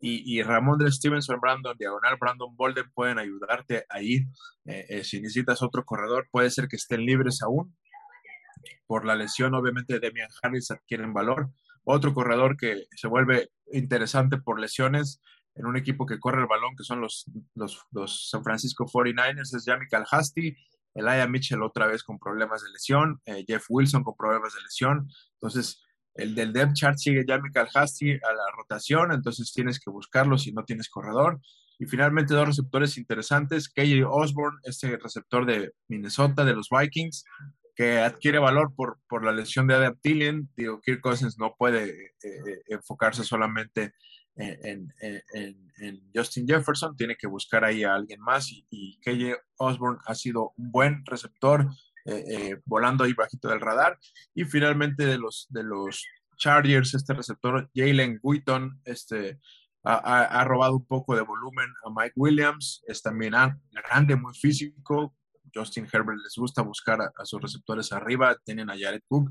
Y, 0.00 0.22
y 0.38 0.42
Ramondre 0.44 0.92
Stevenson, 0.92 1.40
Brandon 1.40 1.76
Diagonal, 1.76 2.16
Brandon 2.20 2.54
Bolden 2.54 2.88
pueden 2.94 3.18
ayudarte 3.18 3.84
ahí. 3.88 4.18
Eh, 4.64 4.86
eh, 4.88 5.04
si 5.04 5.20
necesitas 5.20 5.60
otro 5.62 5.84
corredor, 5.84 6.28
puede 6.30 6.50
ser 6.50 6.68
que 6.68 6.76
estén 6.76 7.04
libres 7.04 7.42
aún. 7.42 7.76
Por 8.86 9.04
la 9.04 9.16
lesión, 9.16 9.54
obviamente, 9.54 9.98
Demian 9.98 10.28
Harris 10.40 10.70
adquieren 10.70 11.12
valor 11.12 11.50
otro 11.90 12.12
corredor 12.12 12.56
que 12.56 12.84
se 12.94 13.08
vuelve 13.08 13.50
interesante 13.72 14.38
por 14.38 14.60
lesiones 14.60 15.20
en 15.54 15.66
un 15.66 15.76
equipo 15.76 16.06
que 16.06 16.20
corre 16.20 16.42
el 16.42 16.46
balón, 16.46 16.76
que 16.76 16.84
son 16.84 17.00
los, 17.00 17.24
los, 17.54 18.28
San 18.30 18.44
Francisco 18.44 18.86
49ers, 18.86 19.56
es 19.56 19.64
Jamie 19.64 19.88
Calhasti, 19.90 20.56
Aya 20.94 21.26
Mitchell 21.26 21.62
otra 21.62 21.86
vez 21.86 22.02
con 22.02 22.18
problemas 22.18 22.62
de 22.62 22.70
lesión, 22.70 23.20
eh, 23.24 23.44
Jeff 23.46 23.64
Wilson 23.68 24.04
con 24.04 24.14
problemas 24.16 24.54
de 24.54 24.62
lesión. 24.62 25.08
Entonces, 25.34 25.82
el 26.14 26.34
del 26.34 26.52
depth 26.52 26.74
chart 26.74 26.98
sigue 26.98 27.24
Jamie 27.26 27.52
Calhasti 27.52 28.12
a 28.12 28.32
la 28.32 28.44
rotación, 28.56 29.12
entonces 29.12 29.52
tienes 29.52 29.78
que 29.80 29.90
buscarlo 29.90 30.36
si 30.36 30.52
no 30.52 30.64
tienes 30.64 30.88
corredor. 30.88 31.40
Y 31.78 31.86
finalmente 31.86 32.34
dos 32.34 32.48
receptores 32.48 32.98
interesantes, 32.98 33.68
KJ 33.68 34.04
Osborne, 34.04 34.58
este 34.64 34.96
receptor 34.96 35.46
de 35.46 35.72
Minnesota, 35.86 36.44
de 36.44 36.54
los 36.54 36.68
Vikings, 36.70 37.24
que 37.78 38.00
adquiere 38.00 38.40
valor 38.40 38.74
por, 38.74 38.98
por 39.08 39.24
la 39.24 39.30
lesión 39.30 39.68
de 39.68 39.74
Adam 39.74 39.96
Thielen. 40.02 40.48
Digo, 40.56 40.80
Kirk 40.80 41.00
Cousins 41.00 41.38
no 41.38 41.54
puede 41.56 42.06
eh, 42.06 42.12
eh, 42.24 42.62
enfocarse 42.66 43.22
solamente 43.22 43.94
en, 44.34 44.92
Justin 46.12 46.46
Jefferson, 46.46 46.96
tiene 46.96 47.14
que 47.14 47.28
buscar 47.28 47.64
ahí 47.64 47.84
a 47.84 47.94
alguien 47.94 48.20
más 48.20 48.50
y, 48.50 48.66
y 48.68 48.98
KJ 48.98 49.36
Osborne 49.58 50.00
ha 50.06 50.14
sido 50.16 50.52
un 50.56 50.72
buen 50.72 51.04
receptor, 51.06 51.68
eh, 52.04 52.60
volando 52.64 53.04
ahí 53.04 53.12
bajito 53.12 53.48
del 53.48 53.60
radar. 53.60 53.96
Y 54.34 54.44
finalmente 54.44 55.06
de 55.06 55.18
los, 55.18 55.46
de 55.50 55.62
los 55.62 56.04
Chargers, 56.36 56.94
este 56.94 57.14
receptor 57.14 57.70
Jalen 57.74 58.18
Wheaton, 58.22 58.80
este, 58.84 59.38
ha, 59.84 60.22
ha, 60.24 60.44
robado 60.44 60.74
un 60.74 60.86
poco 60.86 61.14
de 61.14 61.22
volumen 61.22 61.68
a 61.84 61.90
Mike 61.90 62.14
Williams, 62.16 62.82
es 62.88 63.02
también 63.02 63.34
grande, 63.70 64.16
muy 64.16 64.34
físico, 64.34 65.14
Justin 65.54 65.86
Herbert 65.92 66.18
les 66.22 66.34
gusta 66.36 66.62
buscar 66.62 67.00
a, 67.00 67.24
sus 67.24 67.40
receptores 67.40 67.92
arriba, 67.92 68.36
tienen 68.44 68.70
a 68.70 68.78
Jared 68.78 69.02
Cook, 69.08 69.30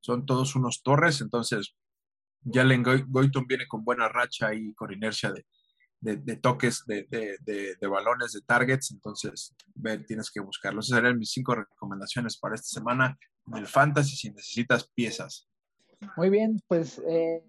son 0.00 0.26
todos 0.26 0.54
unos 0.56 0.82
torres, 0.82 1.20
entonces 1.20 1.74
Jalen 2.44 2.82
Goyton 3.08 3.46
viene 3.46 3.66
con 3.66 3.84
buena 3.84 4.08
racha 4.08 4.54
y 4.54 4.72
con 4.74 4.92
inercia 4.92 5.32
de, 6.00 6.36
toques, 6.36 6.84
de, 6.86 7.88
balones, 7.88 8.32
de 8.32 8.40
targets, 8.42 8.92
entonces 8.92 9.54
tienes 10.06 10.30
que 10.30 10.40
buscarlo. 10.40 10.80
Esas 10.80 10.98
serían 10.98 11.18
mis 11.18 11.32
cinco 11.32 11.54
recomendaciones 11.54 12.38
para 12.38 12.54
esta 12.54 12.68
semana 12.68 13.18
en 13.48 13.56
el 13.56 13.66
Fantasy 13.66 14.16
si 14.16 14.30
necesitas 14.30 14.88
piezas. 14.88 15.48
Muy 16.16 16.30
bien, 16.30 16.62
pues 16.68 17.00
eh, 17.08 17.42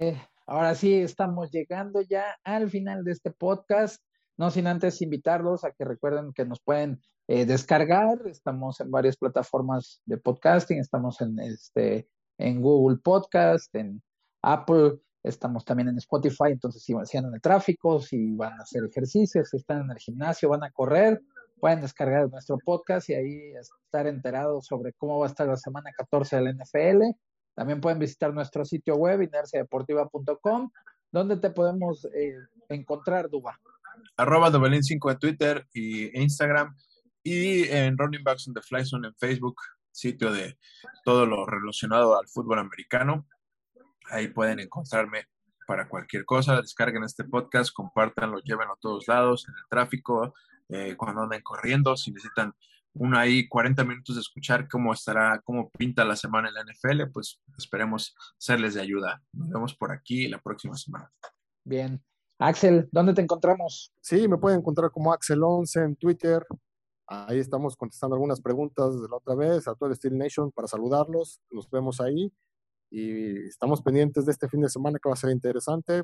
eh, 0.00 0.20
ahora 0.46 0.74
sí 0.74 0.94
estamos 0.94 1.50
llegando 1.50 2.02
ya 2.02 2.36
al 2.44 2.68
final 2.68 3.04
de 3.04 3.12
este 3.12 3.30
podcast. 3.30 4.03
No 4.36 4.50
sin 4.50 4.66
antes 4.66 5.00
invitarlos 5.00 5.64
a 5.64 5.70
que 5.72 5.84
recuerden 5.84 6.32
que 6.32 6.44
nos 6.44 6.60
pueden 6.60 7.00
eh, 7.28 7.46
descargar. 7.46 8.18
Estamos 8.26 8.80
en 8.80 8.90
varias 8.90 9.16
plataformas 9.16 10.02
de 10.06 10.18
podcasting, 10.18 10.78
estamos 10.78 11.20
en, 11.20 11.38
este, 11.38 12.08
en 12.38 12.60
Google 12.60 12.98
Podcast, 12.98 13.74
en 13.74 14.02
Apple, 14.42 14.98
estamos 15.22 15.64
también 15.64 15.88
en 15.88 15.98
Spotify, 15.98 16.50
entonces 16.50 16.82
si 16.82 16.92
van 16.92 17.06
en 17.12 17.34
el 17.34 17.40
tráfico, 17.40 18.00
si 18.00 18.34
van 18.34 18.52
a 18.58 18.62
hacer 18.62 18.84
ejercicios, 18.84 19.48
si 19.48 19.56
están 19.56 19.82
en 19.82 19.92
el 19.92 19.98
gimnasio, 19.98 20.50
van 20.50 20.64
a 20.64 20.70
correr, 20.70 21.22
pueden 21.58 21.80
descargar 21.80 22.28
nuestro 22.28 22.58
podcast 22.58 23.08
y 23.08 23.14
ahí 23.14 23.52
estar 23.54 24.06
enterados 24.06 24.66
sobre 24.66 24.92
cómo 24.92 25.18
va 25.18 25.26
a 25.26 25.30
estar 25.30 25.46
la 25.46 25.56
semana 25.56 25.90
14 25.96 26.36
de 26.36 26.42
la 26.42 26.52
NFL. 26.52 27.02
También 27.54 27.80
pueden 27.80 27.98
visitar 27.98 28.34
nuestro 28.34 28.64
sitio 28.64 28.96
web, 28.96 29.22
inerciadeportiva.com, 29.22 30.70
donde 31.10 31.36
te 31.36 31.50
podemos 31.50 32.04
eh, 32.06 32.34
encontrar, 32.68 33.30
Duba. 33.30 33.58
Arroba 34.16 34.50
5 34.50 35.10
en 35.10 35.18
Twitter 35.18 35.66
y 35.72 36.18
Instagram 36.20 36.76
y 37.22 37.64
en 37.68 37.96
Running 37.96 38.22
Backs 38.22 38.48
on 38.48 38.54
the 38.54 38.60
Fly 38.60 38.84
Zone 38.84 39.08
en 39.08 39.14
Facebook, 39.14 39.56
sitio 39.90 40.32
de 40.32 40.58
todo 41.04 41.26
lo 41.26 41.46
relacionado 41.46 42.18
al 42.18 42.28
fútbol 42.28 42.58
americano. 42.58 43.26
Ahí 44.10 44.28
pueden 44.28 44.60
encontrarme 44.60 45.26
para 45.66 45.88
cualquier 45.88 46.24
cosa. 46.24 46.60
Descarguen 46.60 47.04
este 47.04 47.24
podcast, 47.24 47.72
compártanlo, 47.72 48.40
llévenlo 48.40 48.74
a 48.74 48.78
todos 48.80 49.08
lados, 49.08 49.48
en 49.48 49.54
el 49.54 49.64
tráfico, 49.70 50.34
eh, 50.68 50.96
cuando 50.96 51.22
anden 51.22 51.42
corriendo, 51.42 51.96
si 51.96 52.12
necesitan 52.12 52.52
una 52.94 53.20
ahí 53.20 53.48
40 53.48 53.82
minutos 53.84 54.14
de 54.14 54.20
escuchar 54.20 54.68
cómo 54.68 54.92
estará, 54.92 55.40
cómo 55.44 55.70
pinta 55.70 56.04
la 56.04 56.16
semana 56.16 56.48
en 56.48 56.54
la 56.54 56.62
NFL, 56.62 57.10
pues 57.12 57.40
esperemos 57.58 58.14
serles 58.38 58.74
de 58.74 58.82
ayuda. 58.82 59.22
Nos 59.32 59.48
vemos 59.48 59.74
por 59.74 59.90
aquí 59.90 60.28
la 60.28 60.38
próxima 60.40 60.76
semana. 60.76 61.10
Bien. 61.64 62.02
Axel, 62.46 62.88
¿dónde 62.92 63.14
te 63.14 63.22
encontramos? 63.22 63.92
Sí, 64.00 64.28
me 64.28 64.38
pueden 64.38 64.60
encontrar 64.60 64.90
como 64.90 65.12
Axel11 65.12 65.84
en 65.84 65.96
Twitter, 65.96 66.44
Ahí 67.06 67.38
estamos 67.38 67.76
contestando 67.76 68.16
algunas 68.16 68.40
preguntas 68.40 69.00
de 69.00 69.08
la 69.08 69.16
otra 69.16 69.34
vez 69.34 69.68
a 69.68 69.74
todo 69.74 69.90
el 69.90 69.96
Steel 69.96 70.16
Nation 70.16 70.50
para 70.50 70.68
saludarlos. 70.68 71.40
Los 71.50 71.68
vemos 71.68 72.00
ahí 72.00 72.32
y 72.90 73.46
estamos 73.46 73.82
pendientes 73.82 74.24
de 74.24 74.32
este 74.32 74.48
fin 74.48 74.62
de 74.62 74.70
semana 74.70 74.98
que 75.02 75.08
va 75.08 75.12
a 75.12 75.18
ser 75.18 75.30
interesante 75.30 76.02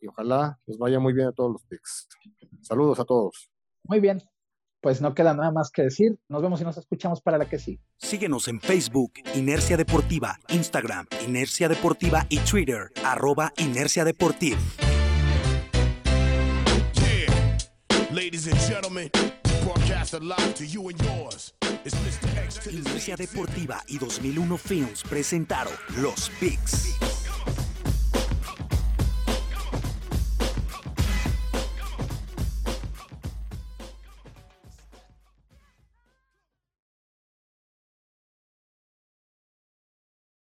y 0.00 0.08
ojalá 0.08 0.58
les 0.66 0.76
vaya 0.76 1.00
muy 1.00 1.14
bien 1.14 1.28
a 1.28 1.32
todos 1.32 1.52
los 1.52 1.64
picks. 1.64 2.08
Saludos 2.60 3.00
a 3.00 3.04
todos. 3.04 3.50
Muy 3.84 4.00
bien. 4.00 4.22
pues 4.82 5.00
no 5.00 5.14
queda 5.14 5.32
nada 5.32 5.52
más 5.52 5.70
que 5.70 5.82
decir. 5.82 6.18
Nos 6.28 6.42
vemos 6.42 6.60
y 6.60 6.64
nos 6.64 6.76
escuchamos 6.76 7.22
para 7.22 7.38
la 7.38 7.48
que 7.48 7.58
sí. 7.58 7.80
Síguenos 7.96 8.48
en 8.48 8.60
Facebook, 8.60 9.12
Inercia 9.34 9.76
Deportiva, 9.76 10.38
Instagram, 10.48 11.06
Inercia 11.26 11.68
Deportiva 11.68 12.26
y 12.28 12.38
Twitter, 12.40 12.90
arroba 13.04 13.52
Inercia 13.58 14.04
Deportiva. 14.04 14.58
Inercia 22.70 23.16
Deportiva 23.16 23.82
y 23.88 23.98
2001 23.98 24.58
Films 24.58 25.02
presentaron 25.02 25.72
Los 25.96 26.28
Picks. 26.38 26.94